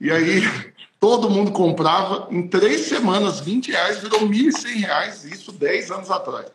E 0.00 0.10
aí 0.10 0.42
todo 0.98 1.30
mundo 1.30 1.52
comprava. 1.52 2.26
Em 2.30 2.48
três 2.48 2.82
semanas, 2.82 3.40
20 3.40 3.70
reais 3.70 3.98
virou 3.98 4.20
1.100 4.20 4.76
reais, 4.80 5.24
isso 5.24 5.52
10 5.52 5.90
anos 5.90 6.10
atrás. 6.10 6.46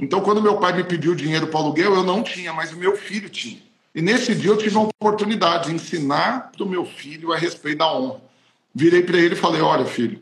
Então, 0.00 0.20
quando 0.20 0.42
meu 0.42 0.56
pai 0.58 0.72
me 0.72 0.84
pediu 0.84 1.14
dinheiro 1.14 1.48
para 1.48 1.60
aluguel, 1.60 1.94
eu 1.94 2.02
não 2.02 2.22
tinha, 2.22 2.52
mas 2.52 2.72
o 2.72 2.76
meu 2.76 2.96
filho 2.96 3.28
tinha. 3.28 3.60
E 3.94 4.00
nesse 4.00 4.34
dia 4.34 4.50
eu 4.50 4.56
tive 4.56 4.76
a 4.76 4.80
oportunidade 4.80 5.68
de 5.68 5.74
ensinar 5.74 6.50
para 6.52 6.64
o 6.64 6.68
meu 6.68 6.84
filho 6.84 7.32
a 7.32 7.36
respeito 7.36 7.78
da 7.78 7.92
honra. 7.92 8.20
Virei 8.74 9.02
para 9.02 9.18
ele 9.18 9.34
e 9.34 9.38
falei: 9.38 9.60
Olha, 9.60 9.84
filho, 9.84 10.20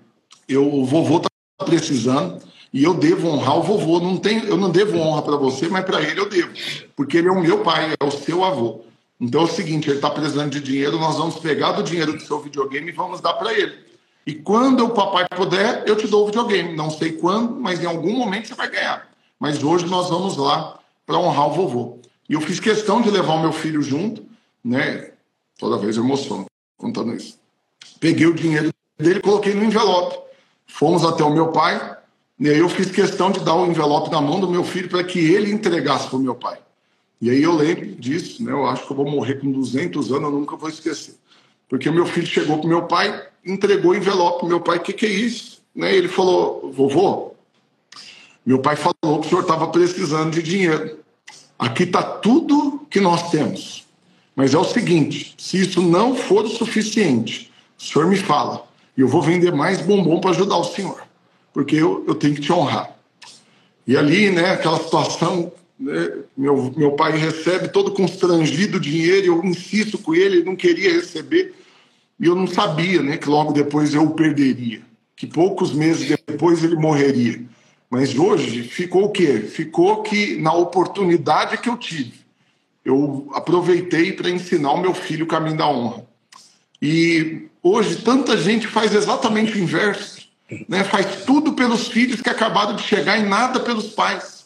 eu, 0.49 0.66
o 0.66 0.84
vovô 0.84 1.18
está 1.18 1.30
precisando 1.64 2.43
e 2.73 2.85
eu 2.85 2.95
devo 2.95 3.29
honrar 3.29 3.59
o 3.59 3.62
vovô. 3.62 4.01
Não 4.01 4.16
tem, 4.16 4.45
eu 4.47 4.57
não 4.57 4.71
devo 4.71 4.99
honra 4.99 5.23
para 5.23 5.37
você, 5.37 5.68
mas 5.68 5.85
para 5.85 6.01
ele 6.03 6.21
eu 6.21 6.29
devo. 6.29 6.53
Porque 6.95 7.18
ele 7.18 7.29
é 7.29 7.33
o 7.33 7.41
meu 7.41 7.61
pai, 7.61 7.95
é 7.99 8.05
o 8.05 8.11
seu 8.11 8.45
avô. 8.45 8.83
Então 9.21 9.43
é 9.43 9.45
o 9.45 9.49
seguinte: 9.49 9.89
ele 9.89 9.97
está 9.97 10.11
precisando 10.11 10.51
de 10.51 10.61
dinheiro, 10.61 10.99
nós 10.99 11.16
vamos 11.16 11.37
pegar 11.37 11.73
do 11.73 11.83
dinheiro 11.83 12.12
do 12.12 12.23
seu 12.23 12.41
videogame 12.41 12.89
e 12.89 12.93
vamos 12.93 13.21
dar 13.21 13.35
para 13.35 13.53
ele. 13.53 13.91
E 14.27 14.35
quando 14.35 14.85
o 14.85 14.91
papai 14.91 15.27
puder, 15.35 15.85
eu 15.87 15.97
te 15.97 16.07
dou 16.07 16.23
o 16.23 16.27
videogame. 16.27 16.77
Não 16.77 16.91
sei 16.91 17.12
quando, 17.12 17.57
mas 17.57 17.83
em 17.83 17.87
algum 17.87 18.12
momento 18.12 18.49
você 18.49 18.55
vai 18.55 18.71
ganhar. 18.71 19.09
Mas 19.39 19.62
hoje 19.62 19.87
nós 19.87 20.09
vamos 20.11 20.37
lá 20.37 20.79
para 21.07 21.18
honrar 21.18 21.49
o 21.49 21.53
vovô. 21.53 21.99
E 22.29 22.35
eu 22.35 22.41
fiz 22.41 22.61
questão 22.61 23.01
de 23.01 23.11
levar 23.11 23.35
o 23.35 23.41
meu 23.41 23.53
filho 23.53 23.83
junto, 23.83 24.25
né? 24.62 25.11
Toda 25.59 25.79
vez 25.79 25.97
eu 25.97 26.05
emociono 26.05 26.47
contando 26.77 27.14
isso. 27.14 27.39
Peguei 27.99 28.27
o 28.27 28.35
dinheiro 28.35 28.71
dele, 28.99 29.21
coloquei 29.21 29.55
no 29.55 29.64
envelope. 29.64 30.18
Fomos 30.66 31.05
até 31.05 31.25
o 31.25 31.31
meu 31.31 31.49
pai, 31.49 31.97
eu 32.49 32.70
fiz 32.70 32.91
questão 32.91 33.30
de 33.30 33.41
dar 33.41 33.55
o 33.55 33.66
envelope 33.66 34.11
na 34.11 34.18
mão 34.18 34.41
do 34.41 34.49
meu 34.49 34.64
filho 34.64 34.88
para 34.88 35.05
que 35.05 35.18
ele 35.18 35.53
entregasse 35.53 36.09
para 36.09 36.16
o 36.16 36.22
meu 36.22 36.34
pai. 36.34 36.59
E 37.20 37.28
aí 37.28 37.43
eu 37.43 37.55
lembro 37.55 37.84
disso, 37.97 38.43
né? 38.43 38.51
Eu 38.51 38.66
acho 38.66 38.86
que 38.86 38.93
eu 38.93 38.97
vou 38.97 39.11
morrer 39.11 39.34
com 39.34 39.53
200 39.53 40.11
anos, 40.11 40.32
eu 40.32 40.38
nunca 40.38 40.57
vou 40.57 40.70
esquecer. 40.70 41.16
Porque 41.68 41.91
meu 41.91 42.07
filho 42.07 42.26
chegou 42.26 42.57
para 42.57 42.66
o 42.66 42.68
meu 42.68 42.84
pai, 42.84 43.28
entregou 43.45 43.91
o 43.91 43.95
envelope 43.95 44.41
para 44.41 44.49
meu 44.49 44.61
pai, 44.61 44.78
o 44.78 44.80
que, 44.80 44.95
que 44.95 45.05
é 45.05 45.11
isso? 45.11 45.61
Né? 45.74 45.95
Ele 45.95 46.09
falou, 46.09 46.72
vovô, 46.72 47.34
meu 48.45 48.59
pai 48.61 48.74
falou 48.74 49.20
que 49.20 49.26
o 49.26 49.28
senhor 49.28 49.43
estava 49.43 49.66
precisando 49.68 50.32
de 50.32 50.43
dinheiro. 50.43 50.99
Aqui 51.59 51.82
está 51.82 52.03
tudo 52.03 52.86
que 52.88 53.01
nós 53.01 53.30
temos. 53.30 53.86
Mas 54.34 54.55
é 54.55 54.59
o 54.59 54.64
seguinte: 54.64 55.34
se 55.36 55.61
isso 55.61 55.82
não 55.82 56.14
for 56.14 56.47
o 56.47 56.49
suficiente, 56.49 57.53
o 57.78 57.82
senhor 57.82 58.09
me 58.09 58.16
fala. 58.16 58.66
E 58.97 59.03
eu 59.03 59.09
vou 59.09 59.20
vender 59.20 59.53
mais 59.53 59.82
bombom 59.82 60.20
para 60.20 60.30
ajudar 60.30 60.57
o 60.57 60.64
senhor 60.64 61.10
porque 61.53 61.77
eu, 61.77 62.05
eu 62.07 62.15
tenho 62.15 62.35
que 62.35 62.41
te 62.41 62.53
honrar. 62.53 62.97
E 63.87 63.97
ali, 63.97 64.31
né, 64.31 64.51
aquela 64.51 64.79
situação, 64.79 65.53
né, 65.79 66.13
meu, 66.37 66.73
meu 66.77 66.93
pai 66.93 67.17
recebe 67.17 67.69
todo 67.69 67.93
constrangido 67.93 68.77
o 68.77 68.81
dinheiro, 68.81 69.27
eu 69.27 69.45
insisto 69.45 69.99
com 69.99 70.15
ele, 70.15 70.37
ele 70.37 70.45
não 70.45 70.57
queria 70.57 70.93
receber, 70.93 71.55
e 72.19 72.27
eu 72.27 72.35
não 72.35 72.47
sabia 72.47 73.03
né, 73.03 73.17
que 73.17 73.29
logo 73.29 73.53
depois 73.53 73.95
eu 73.95 74.03
o 74.03 74.15
perderia, 74.15 74.83
que 75.17 75.27
poucos 75.27 75.73
meses 75.73 76.17
depois 76.27 76.63
ele 76.63 76.77
morreria. 76.77 77.43
Mas 77.89 78.17
hoje 78.17 78.63
ficou 78.63 79.07
o 79.07 79.11
quê? 79.11 79.41
Ficou 79.41 80.03
que 80.03 80.37
na 80.37 80.53
oportunidade 80.53 81.59
que 81.59 81.69
eu 81.69 81.77
tive, 81.77 82.21
eu 82.85 83.29
aproveitei 83.35 84.13
para 84.13 84.31
ensinar 84.31 84.73
o 84.73 84.81
meu 84.81 84.95
filho 84.95 85.25
o 85.25 85.29
caminho 85.29 85.57
da 85.57 85.69
honra. 85.69 86.07
E 86.81 87.49
hoje 87.63 87.97
tanta 87.97 88.37
gente 88.37 88.69
faz 88.69 88.95
exatamente 88.95 89.55
o 89.55 89.59
inverso 89.59 90.20
né, 90.69 90.85
faz 90.85 91.25
tudo 91.25 91.53
pelos 91.53 91.89
filhos 91.89 92.21
que 92.21 92.31
acabaram 92.31 92.75
de 92.75 92.83
chegar 92.83 93.19
e 93.19 93.23
nada 93.23 93.61
pelos 93.61 93.89
pais. 93.89 94.41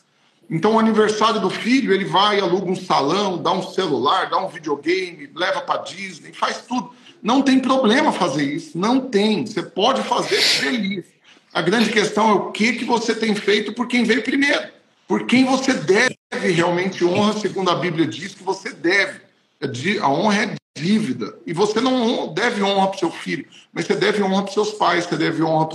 Então, 0.50 0.74
o 0.74 0.78
aniversário 0.78 1.40
do 1.40 1.48
filho, 1.48 1.92
ele 1.92 2.04
vai, 2.04 2.38
aluga 2.38 2.70
um 2.70 2.76
salão, 2.76 3.42
dá 3.42 3.52
um 3.52 3.62
celular, 3.62 4.28
dá 4.28 4.38
um 4.38 4.48
videogame, 4.48 5.30
leva 5.34 5.62
para 5.62 5.82
Disney, 5.82 6.32
faz 6.32 6.62
tudo. 6.68 6.90
Não 7.22 7.40
tem 7.40 7.58
problema 7.58 8.12
fazer 8.12 8.44
isso, 8.44 8.76
não 8.76 9.00
tem. 9.00 9.46
Você 9.46 9.62
pode 9.62 10.02
fazer 10.02 10.36
feliz. 10.36 11.06
A 11.52 11.62
grande 11.62 11.90
questão 11.90 12.28
é 12.28 12.32
o 12.34 12.52
que, 12.52 12.74
que 12.74 12.84
você 12.84 13.14
tem 13.14 13.34
feito 13.34 13.72
por 13.72 13.88
quem 13.88 14.04
veio 14.04 14.22
primeiro. 14.22 14.68
Por 15.08 15.24
quem 15.24 15.44
você 15.44 15.72
deve 15.72 16.16
realmente 16.32 17.04
honra, 17.04 17.32
segundo 17.34 17.70
a 17.70 17.76
Bíblia 17.76 18.06
diz 18.06 18.34
que 18.34 18.42
você 18.42 18.70
deve. 18.72 19.23
A 20.00 20.08
honra 20.08 20.42
é 20.42 20.54
dívida. 20.76 21.38
E 21.46 21.52
você 21.52 21.80
não 21.80 22.32
deve 22.32 22.62
honra 22.62 22.88
para 22.88 22.96
o 22.96 22.98
seu 22.98 23.10
filho, 23.10 23.46
mas 23.72 23.86
você 23.86 23.94
deve 23.94 24.22
honra 24.22 24.42
para 24.42 24.48
os 24.48 24.54
seus 24.54 24.72
pais, 24.72 25.04
você 25.04 25.16
deve 25.16 25.42
honra 25.42 25.68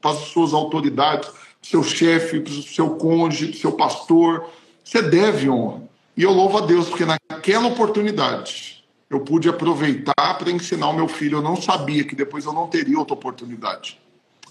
para 0.00 0.10
as 0.10 0.18
suas 0.28 0.52
autoridades, 0.52 1.28
para 1.28 1.38
o 1.62 1.66
seu 1.66 1.82
chefe, 1.82 2.40
para 2.40 2.52
o 2.52 2.62
seu 2.62 2.90
cônjuge, 2.90 3.48
para 3.48 3.56
o 3.56 3.60
seu 3.60 3.72
pastor. 3.72 4.50
Você 4.82 5.02
deve 5.02 5.48
honra. 5.48 5.82
E 6.16 6.22
eu 6.22 6.32
louvo 6.32 6.58
a 6.58 6.62
Deus, 6.62 6.88
porque 6.88 7.04
naquela 7.04 7.68
oportunidade 7.68 8.84
eu 9.08 9.20
pude 9.20 9.48
aproveitar 9.48 10.38
para 10.38 10.50
ensinar 10.50 10.88
o 10.88 10.92
meu 10.92 11.08
filho. 11.08 11.38
Eu 11.38 11.42
não 11.42 11.60
sabia 11.60 12.04
que 12.04 12.14
depois 12.14 12.44
eu 12.44 12.52
não 12.52 12.66
teria 12.66 12.98
outra 12.98 13.14
oportunidade. 13.14 14.00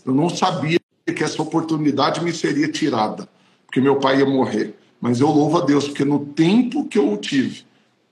Eu 0.06 0.14
não 0.14 0.30
sabia 0.30 0.80
que 1.06 1.24
essa 1.24 1.42
oportunidade 1.42 2.24
me 2.24 2.32
seria 2.32 2.72
tirada, 2.72 3.28
porque 3.66 3.82
meu 3.82 3.98
pai 3.98 4.20
ia 4.20 4.26
morrer. 4.26 4.76
Mas 5.02 5.22
eu 5.22 5.30
louvo 5.30 5.58
a 5.58 5.62
Deus, 5.62 5.88
porque 5.88 6.04
no 6.04 6.26
tempo 6.26 6.86
que 6.86 6.98
eu 6.98 7.12
o 7.12 7.18
tive, 7.18 7.66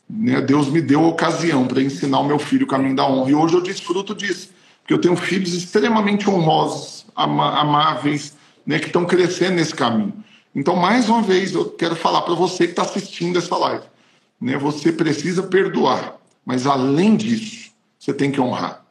né, 0.10 0.42
Deus 0.42 0.70
me 0.70 0.82
deu 0.82 1.04
a 1.04 1.08
ocasião 1.08 1.68
para 1.68 1.82
ensinar 1.82 2.20
o 2.20 2.24
meu 2.26 2.40
filho 2.40 2.66
o 2.66 2.70
caminho 2.70 2.96
da 2.96 3.08
honra. 3.08 3.30
E 3.30 3.36
hoje 3.36 3.56
eu 3.56 3.62
desfruto 3.62 4.16
disso, 4.16 4.50
porque 4.82 4.94
eu 4.94 5.00
tenho 5.00 5.16
filhos 5.16 5.54
extremamente 5.54 6.30
honrosos, 6.30 7.06
amáveis, 7.16 8.36
né, 8.66 8.80
que 8.80 8.88
estão 8.88 9.06
crescendo 9.06 9.56
nesse 9.56 9.74
caminho. 9.74 10.14
Então, 10.56 10.76
mais 10.76 11.10
uma 11.10 11.22
vez, 11.22 11.54
eu 11.54 11.66
quero 11.66 11.96
falar 11.96 12.22
para 12.22 12.34
você 12.34 12.66
que 12.66 12.72
está 12.72 12.84
assistindo 12.84 13.38
essa 13.38 13.56
live. 13.56 13.84
Né, 14.40 14.58
você 14.58 14.92
precisa 14.92 15.44
perdoar, 15.44 16.16
mas 16.46 16.66
além 16.66 17.16
disso, 17.16 17.72
você 18.00 18.14
tem 18.14 18.32
que 18.32 18.40
honrar. 18.40 18.86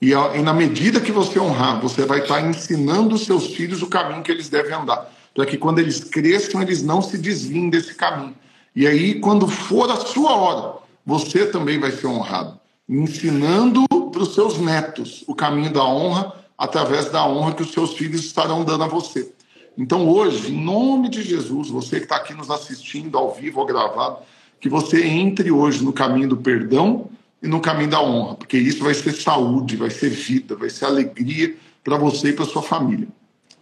E, 0.00 0.10
e 0.12 0.42
na 0.42 0.52
medida 0.52 1.00
que 1.00 1.10
você 1.10 1.38
honrar, 1.40 1.80
você 1.80 2.04
vai 2.04 2.20
estar 2.20 2.34
tá 2.34 2.42
ensinando 2.42 3.14
os 3.14 3.24
seus 3.24 3.54
filhos 3.54 3.82
o 3.82 3.86
caminho 3.86 4.22
que 4.22 4.30
eles 4.30 4.48
devem 4.48 4.72
andar 4.72 5.10
para 5.34 5.44
que 5.44 5.58
quando 5.58 5.80
eles 5.80 6.02
cresçam, 6.04 6.62
eles 6.62 6.82
não 6.82 7.02
se 7.02 7.18
desviem 7.18 7.68
desse 7.68 7.94
caminho. 7.94 8.34
E 8.74 8.86
aí, 8.86 9.20
quando 9.20 9.46
for 9.46 9.90
a 9.90 9.96
sua 9.96 10.32
hora, 10.34 10.78
você 11.06 11.46
também 11.46 11.78
vai 11.78 11.92
ser 11.92 12.06
honrado, 12.06 12.58
ensinando 12.88 13.84
para 14.10 14.22
os 14.22 14.34
seus 14.34 14.58
netos 14.58 15.24
o 15.28 15.34
caminho 15.34 15.72
da 15.72 15.84
honra 15.84 16.34
através 16.58 17.10
da 17.10 17.26
honra 17.26 17.54
que 17.54 17.62
os 17.62 17.72
seus 17.72 17.94
filhos 17.94 18.24
estarão 18.24 18.64
dando 18.64 18.84
a 18.84 18.88
você. 18.88 19.32
Então, 19.76 20.08
hoje, 20.08 20.52
em 20.52 20.64
nome 20.64 21.08
de 21.08 21.22
Jesus, 21.22 21.68
você 21.68 21.98
que 21.98 22.04
está 22.04 22.16
aqui 22.16 22.32
nos 22.32 22.50
assistindo 22.50 23.18
ao 23.18 23.34
vivo 23.34 23.60
ou 23.60 23.66
gravado, 23.66 24.18
que 24.60 24.68
você 24.68 25.04
entre 25.04 25.50
hoje 25.50 25.84
no 25.84 25.92
caminho 25.92 26.28
do 26.28 26.36
perdão 26.36 27.10
e 27.42 27.46
no 27.46 27.60
caminho 27.60 27.90
da 27.90 28.00
honra, 28.00 28.34
porque 28.34 28.56
isso 28.56 28.82
vai 28.82 28.94
ser 28.94 29.12
saúde, 29.12 29.76
vai 29.76 29.90
ser 29.90 30.10
vida, 30.10 30.56
vai 30.56 30.70
ser 30.70 30.86
alegria 30.86 31.54
para 31.82 31.98
você 31.98 32.30
e 32.30 32.32
para 32.32 32.44
sua 32.44 32.62
família. 32.62 33.08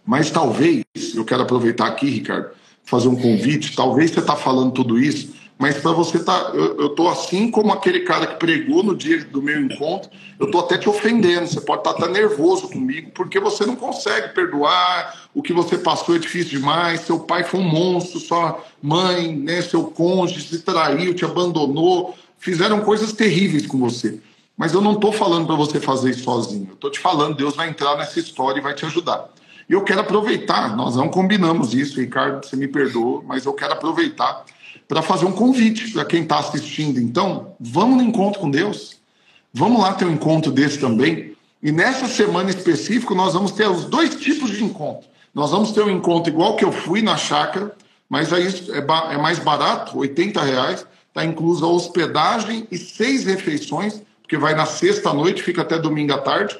Mas 0.05 0.31
talvez, 0.31 0.83
eu 1.15 1.25
quero 1.25 1.43
aproveitar 1.43 1.87
aqui, 1.87 2.09
Ricardo, 2.09 2.51
fazer 2.83 3.07
um 3.07 3.15
convite. 3.15 3.75
Talvez 3.75 4.11
você 4.11 4.19
está 4.19 4.35
falando 4.35 4.71
tudo 4.71 4.99
isso, 4.99 5.33
mas 5.57 5.77
para 5.77 5.91
você 5.91 6.19
tá, 6.19 6.51
eu 6.53 6.87
estou 6.87 7.07
assim 7.07 7.49
como 7.49 7.71
aquele 7.71 8.01
cara 8.01 8.27
que 8.27 8.35
pregou 8.35 8.83
no 8.83 8.95
dia 8.95 9.23
do 9.23 9.41
meu 9.41 9.61
encontro. 9.61 10.09
Eu 10.39 10.47
estou 10.47 10.61
até 10.61 10.77
te 10.77 10.89
ofendendo. 10.89 11.47
Você 11.47 11.61
pode 11.61 11.81
estar 11.81 11.93
tá 11.93 12.03
até 12.03 12.11
nervoso 12.11 12.67
comigo 12.69 13.11
porque 13.13 13.39
você 13.39 13.65
não 13.65 13.75
consegue 13.75 14.33
perdoar. 14.33 15.29
O 15.33 15.41
que 15.41 15.53
você 15.53 15.77
passou 15.77 16.15
é 16.15 16.19
difícil 16.19 16.59
demais. 16.59 17.01
Seu 17.01 17.19
pai 17.19 17.43
foi 17.43 17.59
um 17.59 17.69
monstro, 17.69 18.19
sua 18.19 18.59
mãe, 18.81 19.35
né, 19.35 19.61
seu 19.61 19.85
cônjuge 19.85 20.47
se 20.47 20.59
traiu, 20.59 21.13
te 21.13 21.23
abandonou, 21.23 22.13
fizeram 22.37 22.81
coisas 22.81 23.13
terríveis 23.13 23.65
com 23.65 23.77
você. 23.77 24.19
Mas 24.57 24.73
eu 24.73 24.81
não 24.81 24.93
estou 24.93 25.11
falando 25.11 25.47
para 25.47 25.55
você 25.55 25.79
fazer 25.79 26.11
isso 26.11 26.23
sozinho. 26.23 26.67
Eu 26.69 26.75
estou 26.75 26.91
te 26.91 26.99
falando, 26.99 27.35
Deus 27.35 27.55
vai 27.55 27.69
entrar 27.69 27.95
nessa 27.95 28.19
história 28.19 28.59
e 28.59 28.63
vai 28.63 28.73
te 28.73 28.85
ajudar. 28.85 29.29
E 29.73 29.75
eu 29.75 29.81
quero 29.81 30.01
aproveitar, 30.01 30.77
nós 30.77 30.95
não 30.95 31.09
combinamos 31.09 31.73
isso, 31.73 31.99
Ricardo, 31.99 32.45
você 32.45 32.55
me 32.55 32.67
perdoa, 32.67 33.23
mas 33.25 33.43
eu 33.43 33.53
quero 33.53 33.73
aproveitar 33.73 34.45
para 34.87 35.01
fazer 35.01 35.25
um 35.25 35.31
convite 35.31 35.89
para 35.89 36.05
quem 36.05 36.21
está 36.21 36.37
assistindo. 36.37 36.99
Então, 36.99 37.55
vamos 37.59 37.97
no 37.97 38.03
encontro 38.03 38.39
com 38.39 38.51
Deus. 38.51 38.97
Vamos 39.51 39.81
lá 39.81 39.95
ter 39.95 40.05
um 40.05 40.11
encontro 40.11 40.51
desse 40.51 40.77
também. 40.77 41.35
E 41.59 41.71
nessa 41.71 42.07
semana 42.07 42.51
específica, 42.51 43.15
nós 43.15 43.33
vamos 43.33 43.51
ter 43.53 43.67
os 43.67 43.85
dois 43.85 44.13
tipos 44.13 44.51
de 44.51 44.63
encontro. 44.63 45.09
Nós 45.33 45.49
vamos 45.49 45.71
ter 45.71 45.81
um 45.81 45.89
encontro 45.89 46.31
igual 46.31 46.55
que 46.55 46.63
eu 46.63 46.71
fui 46.71 47.01
na 47.01 47.17
chácara, 47.17 47.75
mas 48.07 48.31
aí 48.31 48.45
é, 48.45 49.13
é 49.15 49.17
mais 49.17 49.39
barato, 49.39 49.97
80 49.97 50.39
reais. 50.39 50.85
Está 51.07 51.25
incluso 51.25 51.65
a 51.65 51.69
hospedagem 51.69 52.67
e 52.69 52.77
seis 52.77 53.25
refeições, 53.25 54.03
porque 54.21 54.37
vai 54.37 54.53
na 54.53 54.67
sexta 54.67 55.11
noite, 55.11 55.41
fica 55.41 55.63
até 55.63 55.79
domingo 55.79 56.13
à 56.13 56.19
tarde. 56.19 56.59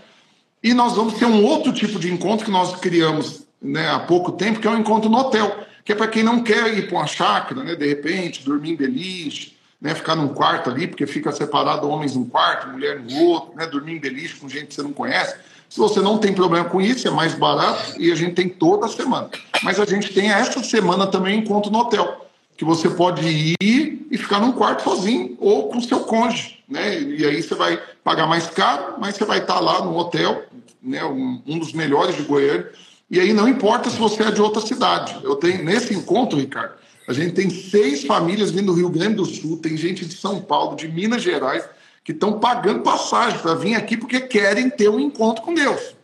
E 0.63 0.73
nós 0.73 0.95
vamos 0.95 1.15
ter 1.15 1.25
um 1.25 1.43
outro 1.43 1.73
tipo 1.73 1.99
de 1.99 2.09
encontro 2.09 2.45
que 2.45 2.51
nós 2.51 2.73
criamos 2.79 3.43
né, 3.61 3.89
há 3.89 3.99
pouco 3.99 4.31
tempo, 4.31 4.61
que 4.61 4.67
é 4.67 4.71
o 4.71 4.73
um 4.73 4.79
encontro 4.79 5.09
no 5.09 5.17
hotel, 5.17 5.59
que 5.83 5.91
é 5.91 5.95
para 5.95 6.07
quem 6.07 6.23
não 6.23 6.41
quer 6.41 6.73
ir 6.77 6.87
para 6.87 6.99
uma 6.99 7.05
chácara, 7.05 7.61
né, 7.63 7.75
de 7.75 7.85
repente, 7.85 8.45
dormir 8.45 8.71
em 8.71 8.75
beliche, 8.75 9.57
né, 9.81 9.93
ficar 9.93 10.15
num 10.15 10.29
quarto 10.29 10.69
ali, 10.69 10.87
porque 10.87 11.05
fica 11.05 11.33
separado 11.33 11.89
homens 11.89 12.15
num 12.15 12.23
quarto, 12.23 12.69
mulher 12.69 12.97
no 12.97 13.13
outro, 13.25 13.53
né, 13.57 13.67
dormir 13.67 13.97
em 13.97 13.99
beliche 13.99 14.37
com 14.37 14.47
gente 14.47 14.67
que 14.67 14.73
você 14.75 14.83
não 14.83 14.93
conhece. 14.93 15.35
Se 15.69 15.77
você 15.79 15.99
não 15.99 16.17
tem 16.17 16.33
problema 16.33 16.69
com 16.69 16.79
isso, 16.79 17.07
é 17.07 17.11
mais 17.11 17.33
barato 17.33 17.99
e 17.99 18.09
a 18.09 18.15
gente 18.15 18.35
tem 18.35 18.47
toda 18.47 18.87
semana. 18.87 19.29
Mas 19.63 19.79
a 19.81 19.85
gente 19.85 20.13
tem 20.13 20.31
essa 20.31 20.63
semana 20.63 21.07
também 21.07 21.39
encontro 21.39 21.69
no 21.71 21.79
hotel, 21.79 22.22
que 22.63 22.67
você 22.67 22.89
pode 22.89 23.27
ir 23.27 24.07
e 24.09 24.17
ficar 24.17 24.39
num 24.39 24.53
quarto 24.53 24.83
sozinho 24.83 25.35
ou 25.39 25.67
com 25.67 25.81
seu 25.81 25.99
cônjuge, 26.01 26.63
né? 26.67 26.99
E 27.01 27.25
aí 27.25 27.43
você 27.43 27.53
vai 27.53 27.77
pagar 28.03 28.25
mais 28.25 28.47
caro, 28.47 28.95
mas 28.99 29.15
você 29.15 29.25
vai 29.25 29.39
estar 29.39 29.59
lá 29.59 29.83
no 29.83 29.97
hotel 29.97 30.43
né, 30.81 31.03
um, 31.03 31.41
um 31.45 31.59
dos 31.59 31.73
melhores 31.73 32.15
de 32.15 32.23
Goiânia. 32.23 32.71
E 33.11 33.19
aí 33.19 33.33
não 33.33 33.47
importa 33.47 33.89
se 33.89 33.97
você 33.97 34.23
é 34.23 34.31
de 34.31 34.41
outra 34.41 34.61
cidade. 34.61 35.15
Eu 35.23 35.35
tenho 35.35 35.63
nesse 35.63 35.93
encontro, 35.93 36.39
Ricardo, 36.39 36.73
a 37.07 37.11
gente 37.11 37.33
tem 37.33 37.49
seis 37.49 38.05
famílias 38.05 38.49
vindo 38.49 38.67
do 38.67 38.73
Rio 38.73 38.89
Grande 38.89 39.15
do 39.15 39.25
Sul, 39.25 39.57
tem 39.57 39.75
gente 39.75 40.05
de 40.05 40.15
São 40.15 40.39
Paulo, 40.39 40.77
de 40.77 40.87
Minas 40.87 41.21
Gerais, 41.21 41.67
que 42.03 42.13
estão 42.13 42.39
pagando 42.39 42.79
passagem 42.79 43.39
para 43.39 43.55
vir 43.55 43.75
aqui 43.75 43.97
porque 43.97 44.21
querem 44.21 44.69
ter 44.69 44.89
um 44.89 44.99
encontro 44.99 45.43
com 45.43 45.53
Deus. 45.53 45.95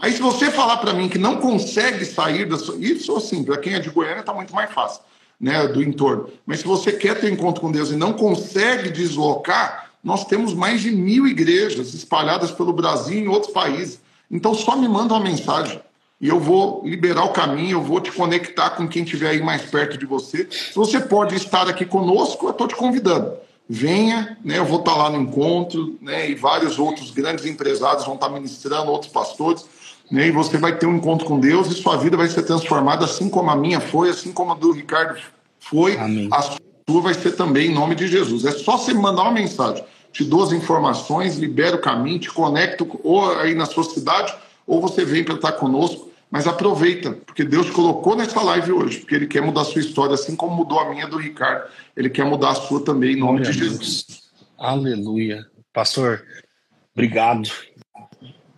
Aí, 0.00 0.12
se 0.12 0.20
você 0.20 0.50
falar 0.50 0.78
para 0.78 0.92
mim 0.92 1.08
que 1.08 1.18
não 1.18 1.36
consegue 1.36 2.04
sair 2.04 2.44
da 2.44 2.58
sua. 2.58 2.76
Isso, 2.76 3.16
assim, 3.16 3.44
para 3.44 3.56
quem 3.56 3.74
é 3.74 3.78
de 3.78 3.88
Goiânia, 3.88 4.20
está 4.20 4.34
muito 4.34 4.52
mais 4.52 4.68
fácil, 4.72 5.00
né, 5.42 5.66
do 5.66 5.82
entorno. 5.82 6.28
Mas 6.46 6.60
se 6.60 6.64
você 6.64 6.92
quer 6.92 7.20
ter 7.20 7.28
encontro 7.28 7.60
com 7.60 7.72
Deus 7.72 7.90
e 7.90 7.96
não 7.96 8.12
consegue 8.12 8.90
deslocar, 8.90 9.90
nós 10.02 10.24
temos 10.24 10.54
mais 10.54 10.80
de 10.80 10.92
mil 10.92 11.26
igrejas 11.26 11.92
espalhadas 11.94 12.52
pelo 12.52 12.72
Brasil 12.72 13.18
e 13.18 13.24
em 13.24 13.28
outros 13.28 13.52
países. 13.52 14.00
Então 14.30 14.54
só 14.54 14.76
me 14.76 14.88
manda 14.88 15.14
uma 15.14 15.22
mensagem 15.22 15.80
e 16.20 16.28
eu 16.28 16.38
vou 16.38 16.82
liberar 16.84 17.24
o 17.24 17.32
caminho, 17.32 17.78
eu 17.78 17.82
vou 17.82 18.00
te 18.00 18.12
conectar 18.12 18.70
com 18.70 18.86
quem 18.86 19.02
estiver 19.02 19.30
aí 19.30 19.42
mais 19.42 19.62
perto 19.62 19.98
de 19.98 20.06
você. 20.06 20.46
Se 20.48 20.74
você 20.76 21.00
pode 21.00 21.34
estar 21.34 21.68
aqui 21.68 21.84
conosco, 21.84 22.46
eu 22.46 22.52
estou 22.52 22.68
te 22.68 22.76
convidando. 22.76 23.32
Venha, 23.68 24.36
né, 24.44 24.58
eu 24.58 24.64
vou 24.64 24.78
estar 24.78 24.94
lá 24.94 25.10
no 25.10 25.20
encontro, 25.20 25.96
né, 26.00 26.30
e 26.30 26.34
vários 26.34 26.78
outros 26.78 27.10
grandes 27.10 27.46
empresários 27.46 28.04
vão 28.04 28.14
estar 28.14 28.28
ministrando, 28.28 28.90
outros 28.90 29.10
pastores, 29.10 29.64
né, 30.12 30.28
e 30.28 30.30
você 30.30 30.58
vai 30.58 30.76
ter 30.76 30.86
um 30.86 30.96
encontro 30.96 31.26
com 31.26 31.40
Deus 31.40 31.68
e 31.68 31.74
sua 31.74 31.96
vida 31.96 32.16
vai 32.16 32.28
ser 32.28 32.42
transformada, 32.42 33.06
assim 33.06 33.28
como 33.28 33.50
a 33.50 33.56
minha 33.56 33.80
foi, 33.80 34.10
assim 34.10 34.32
como 34.32 34.52
a 34.52 34.54
do 34.54 34.70
Ricardo 34.70 35.18
foi, 35.58 35.96
Amém. 35.96 36.28
a 36.30 36.42
sua 36.42 37.00
vai 37.00 37.14
ser 37.14 37.32
também 37.32 37.70
em 37.70 37.74
nome 37.74 37.94
de 37.94 38.06
Jesus. 38.06 38.44
É 38.44 38.52
só 38.52 38.76
você 38.76 38.92
mandar 38.92 39.22
uma 39.22 39.32
mensagem 39.32 39.82
te 40.12 40.24
dou 40.24 40.42
as 40.42 40.52
informações, 40.52 41.36
libero 41.36 41.78
o 41.78 41.80
caminho, 41.80 42.18
te 42.18 42.30
conecto 42.30 43.00
ou 43.02 43.32
aí 43.38 43.54
na 43.54 43.64
sua 43.64 43.82
cidade, 43.82 44.34
ou 44.66 44.80
você 44.80 45.04
vem 45.04 45.24
para 45.24 45.34
estar 45.34 45.52
conosco. 45.52 46.12
Mas 46.30 46.46
aproveita, 46.46 47.12
porque 47.12 47.44
Deus 47.44 47.68
colocou 47.68 48.16
nessa 48.16 48.40
live 48.42 48.72
hoje, 48.72 49.00
porque 49.00 49.14
Ele 49.14 49.26
quer 49.26 49.42
mudar 49.42 49.62
a 49.62 49.64
sua 49.66 49.82
história, 49.82 50.14
assim 50.14 50.34
como 50.34 50.56
mudou 50.56 50.80
a 50.80 50.88
minha 50.88 51.06
do 51.06 51.18
Ricardo. 51.18 51.68
Ele 51.94 52.08
quer 52.08 52.24
mudar 52.24 52.50
a 52.50 52.54
sua 52.54 52.82
também, 52.82 53.12
em 53.12 53.20
nome 53.20 53.40
Glória 53.40 53.52
de 53.52 53.58
Jesus. 53.58 54.22
Aleluia. 54.58 55.46
Pastor, 55.74 56.24
obrigado 56.94 57.50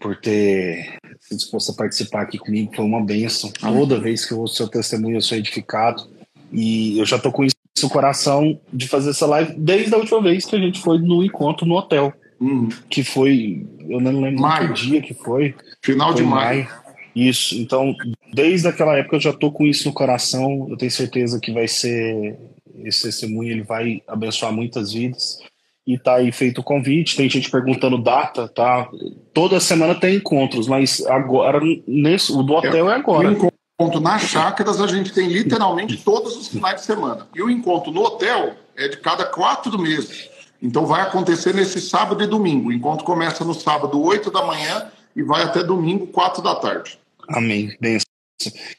por 0.05 0.17
ter 0.17 0.99
se 1.19 1.35
disposto 1.35 1.73
a 1.73 1.75
participar 1.75 2.21
aqui 2.21 2.37
comigo. 2.37 2.77
Foi 2.77 2.85
uma 2.85 3.03
bênção. 3.03 3.51
Toda 3.51 3.99
vez 3.99 4.27
que 4.27 4.35
eu 4.35 4.41
ouço 4.41 4.57
seu 4.57 4.69
testemunho, 4.69 5.17
eu 5.17 5.23
sou 5.23 5.39
edificado. 5.39 6.07
E 6.53 6.99
eu 6.99 7.07
já 7.07 7.17
estou 7.17 7.33
com 7.33 7.43
isso 7.43 7.57
no 7.83 7.89
coração 7.89 8.61
de 8.71 8.87
fazer 8.87 9.11
essa 9.11 9.25
live 9.25 9.55
desde 9.57 9.95
a 9.95 9.97
última 9.97 10.21
vez 10.21 10.45
que 10.45 10.55
a 10.55 10.59
gente 10.59 10.79
foi 10.83 10.99
no 10.99 11.25
encontro 11.25 11.67
no 11.67 11.75
hotel. 11.75 12.13
Uhum. 12.39 12.69
Que 12.91 13.03
foi, 13.03 13.67
eu 13.89 13.99
não 13.99 14.21
lembro 14.21 14.43
maio. 14.43 14.75
que 14.75 14.83
dia 14.83 15.01
que 15.01 15.15
foi. 15.15 15.55
Final 15.83 16.13
foi 16.13 16.23
de 16.23 16.29
maio. 16.29 16.65
maio. 16.65 16.85
Isso, 17.17 17.57
então, 17.57 17.95
desde 18.31 18.69
aquela 18.69 18.99
época 18.99 19.17
eu 19.17 19.21
já 19.21 19.33
tô 19.33 19.51
com 19.51 19.65
isso 19.65 19.89
no 19.89 19.95
coração. 19.95 20.67
Eu 20.69 20.77
tenho 20.77 20.91
certeza 20.91 21.41
que 21.41 21.51
vai 21.51 21.67
ser 21.67 22.39
esse 22.85 23.05
testemunho, 23.05 23.51
ele 23.51 23.63
vai 23.63 24.03
abençoar 24.07 24.53
muitas 24.53 24.93
vidas. 24.93 25.39
E 25.87 25.99
tá 25.99 26.15
aí 26.15 26.33
feito 26.33 26.61
o 26.61 26.65
convite. 26.65 27.17
Tem 27.17 27.29
gente 27.29 27.51
perguntando 27.51 27.99
data, 27.99 28.49
tá? 28.49 28.89
Toda 29.33 29.61
semana 29.61 29.95
tem 29.95 30.17
encontros, 30.17 30.67
mas 30.67 31.05
agora, 31.07 31.61
nesse, 31.87 32.33
o 32.33 32.43
do 32.43 32.55
hotel 32.55 32.91
é, 32.91 32.95
agora. 32.95 33.29
O 33.29 33.33
encontro 33.33 34.01
nas 34.01 34.23
chácaras 34.23 34.81
a 34.81 34.87
gente 34.87 35.13
tem 35.13 35.29
literalmente 35.29 35.97
todos 35.99 36.37
os 36.37 36.49
finais 36.49 36.77
de 36.77 36.87
semana. 36.87 37.27
E 37.35 37.43
o 37.43 37.51
encontro 37.51 37.93
no 37.93 38.03
hotel 38.03 38.55
é 38.77 38.89
de 38.89 38.97
cada 38.97 39.27
quatro 39.27 39.79
meses. 39.79 40.31
Então 40.63 40.87
vai 40.87 41.03
acontecer 41.03 41.55
nesse 41.55 41.81
sábado 41.81 42.25
e 42.25 42.27
domingo. 42.27 42.71
O 42.71 42.73
encontro 42.73 43.05
começa 43.05 43.45
no 43.45 43.53
sábado, 43.53 44.01
8 44.01 44.31
da 44.31 44.47
manhã, 44.47 44.91
e 45.15 45.23
vai 45.23 45.43
até 45.43 45.63
domingo, 45.63 46.07
4 46.07 46.43
da 46.43 46.55
tarde. 46.55 46.99
Amém. 47.29 47.77
Benção. 47.79 48.07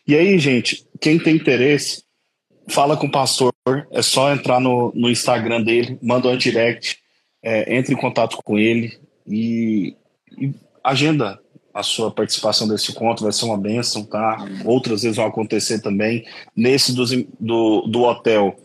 E 0.07 0.15
aí, 0.15 0.37
gente, 0.39 0.87
quem 0.99 1.19
tem 1.19 1.35
interesse, 1.35 2.03
fala 2.67 2.97
com 2.97 3.07
o 3.07 3.11
pastor. 3.11 3.53
É 3.91 4.01
só 4.01 4.31
entrar 4.33 4.59
no, 4.59 4.91
no 4.95 5.09
Instagram 5.09 5.61
dele, 5.61 5.97
manda 6.01 6.27
um 6.27 6.37
direct, 6.37 6.99
é, 7.43 7.75
entre 7.75 7.93
em 7.93 7.97
contato 7.97 8.37
com 8.43 8.57
ele 8.57 8.97
e, 9.27 9.95
e 10.37 10.53
agenda 10.83 11.39
a 11.73 11.83
sua 11.83 12.09
participação 12.09 12.69
desse 12.69 12.91
encontro, 12.91 13.23
vai 13.23 13.33
ser 13.33 13.43
uma 13.43 13.57
bênção, 13.57 14.05
tá? 14.05 14.37
Outras 14.63 15.01
vezes 15.01 15.17
vão 15.17 15.25
acontecer 15.25 15.79
também. 15.79 16.23
Nesse 16.55 16.95
do, 16.95 17.03
do, 17.37 17.81
do 17.81 18.03
hotel, 18.03 18.55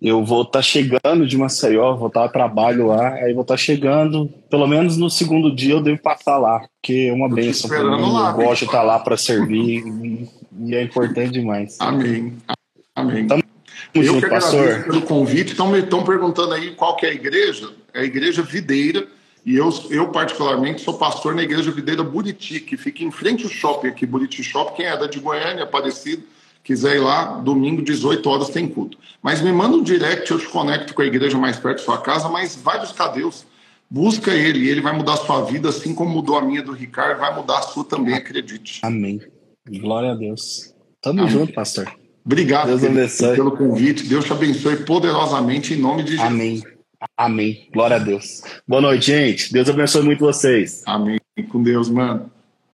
eu 0.00 0.22
vou 0.22 0.42
estar 0.42 0.58
tá 0.58 0.62
chegando 0.62 1.26
de 1.26 1.38
Maceió, 1.38 1.96
vou 1.96 2.08
estar 2.08 2.20
tá 2.20 2.26
a 2.26 2.28
trabalho 2.28 2.88
lá, 2.88 3.14
aí 3.14 3.32
vou 3.32 3.40
estar 3.40 3.54
tá 3.54 3.58
chegando, 3.58 4.28
pelo 4.50 4.66
menos 4.66 4.98
no 4.98 5.08
segundo 5.08 5.54
dia 5.54 5.74
eu 5.74 5.82
devo 5.82 6.00
passar 6.02 6.36
lá, 6.36 6.60
porque 6.60 7.08
é 7.08 7.12
uma 7.12 7.28
benção 7.28 7.70
para 7.70 7.82
mim, 7.82 8.12
lá, 8.12 8.30
eu 8.30 8.36
gosto 8.36 8.60
de 8.60 8.66
estar 8.66 8.82
lá 8.82 8.98
para 8.98 9.16
servir 9.16 9.82
e, 9.86 10.28
e, 10.66 10.74
é 10.74 10.82
importante 10.82 11.32
demais. 11.32 11.76
Amém. 11.80 12.36
Amém. 12.98 13.26
Tamo 13.26 13.42
eu 13.94 14.02
junto, 14.02 14.22
que 14.22 14.28
pastor. 14.28 14.84
pelo 14.84 15.02
convite, 15.02 15.52
estão 15.52 16.04
perguntando 16.04 16.52
aí 16.52 16.72
qual 16.72 16.96
que 16.96 17.06
é 17.06 17.10
a 17.10 17.14
igreja, 17.14 17.70
é 17.94 18.00
a 18.00 18.04
igreja 18.04 18.42
Videira, 18.42 19.06
e 19.46 19.56
eu, 19.56 19.70
eu 19.88 20.08
particularmente 20.08 20.82
sou 20.82 20.98
pastor 20.98 21.34
na 21.34 21.42
igreja 21.42 21.70
Videira 21.70 22.02
Buriti, 22.02 22.60
que 22.60 22.76
fica 22.76 23.04
em 23.04 23.10
frente 23.10 23.44
ao 23.44 23.50
shopping 23.50 23.88
aqui, 23.88 24.04
Buriti 24.04 24.42
Shopping, 24.42 24.76
quem 24.76 24.86
é 24.86 24.96
da 24.96 25.06
de 25.06 25.20
Goiânia, 25.20 25.62
Aparecido, 25.62 26.22
quiser 26.62 26.96
ir 26.96 27.00
lá, 27.00 27.38
domingo, 27.38 27.82
18 27.82 28.28
horas 28.28 28.50
tem 28.50 28.68
culto. 28.68 28.98
Mas 29.22 29.40
me 29.40 29.52
manda 29.52 29.76
um 29.76 29.82
direct, 29.82 30.30
eu 30.30 30.38
te 30.38 30.48
conecto 30.48 30.92
com 30.92 31.02
a 31.02 31.06
igreja 31.06 31.38
mais 31.38 31.56
perto 31.56 31.78
da 31.78 31.84
sua 31.84 31.98
casa, 31.98 32.28
mas 32.28 32.56
vai 32.56 32.80
buscar 32.80 33.08
Deus. 33.08 33.46
Busca 33.88 34.32
ele, 34.32 34.58
e 34.64 34.68
ele 34.68 34.82
vai 34.82 34.94
mudar 34.94 35.14
a 35.14 35.18
sua 35.18 35.42
vida, 35.42 35.70
assim 35.70 35.94
como 35.94 36.10
mudou 36.10 36.36
a 36.36 36.42
minha 36.42 36.62
do 36.62 36.72
Ricardo, 36.72 37.20
vai 37.20 37.34
mudar 37.34 37.60
a 37.60 37.62
sua 37.62 37.84
também, 37.84 38.14
acredite. 38.14 38.80
Amém. 38.82 39.22
Glória 39.66 40.12
a 40.12 40.14
Deus. 40.14 40.74
Tamo 41.00 41.20
Amém. 41.20 41.32
junto, 41.32 41.54
pastor. 41.54 41.90
Obrigado 42.28 42.78
pelo 43.34 43.56
convite. 43.56 44.06
Deus 44.06 44.26
te 44.26 44.32
abençoe 44.32 44.76
poderosamente 44.84 45.72
em 45.72 45.78
nome 45.78 46.02
de 46.02 46.10
Jesus. 46.10 46.26
Amém. 46.28 46.62
Amém. 47.16 47.68
Glória 47.72 47.96
a 47.96 47.98
Deus. 47.98 48.42
Boa 48.66 48.82
noite, 48.82 49.06
gente. 49.06 49.50
Deus 49.50 49.66
abençoe 49.70 50.02
muito 50.02 50.20
vocês. 50.20 50.82
Amém. 50.84 51.18
Com 51.48 51.62
Deus, 51.62 51.88
mano. 51.88 52.30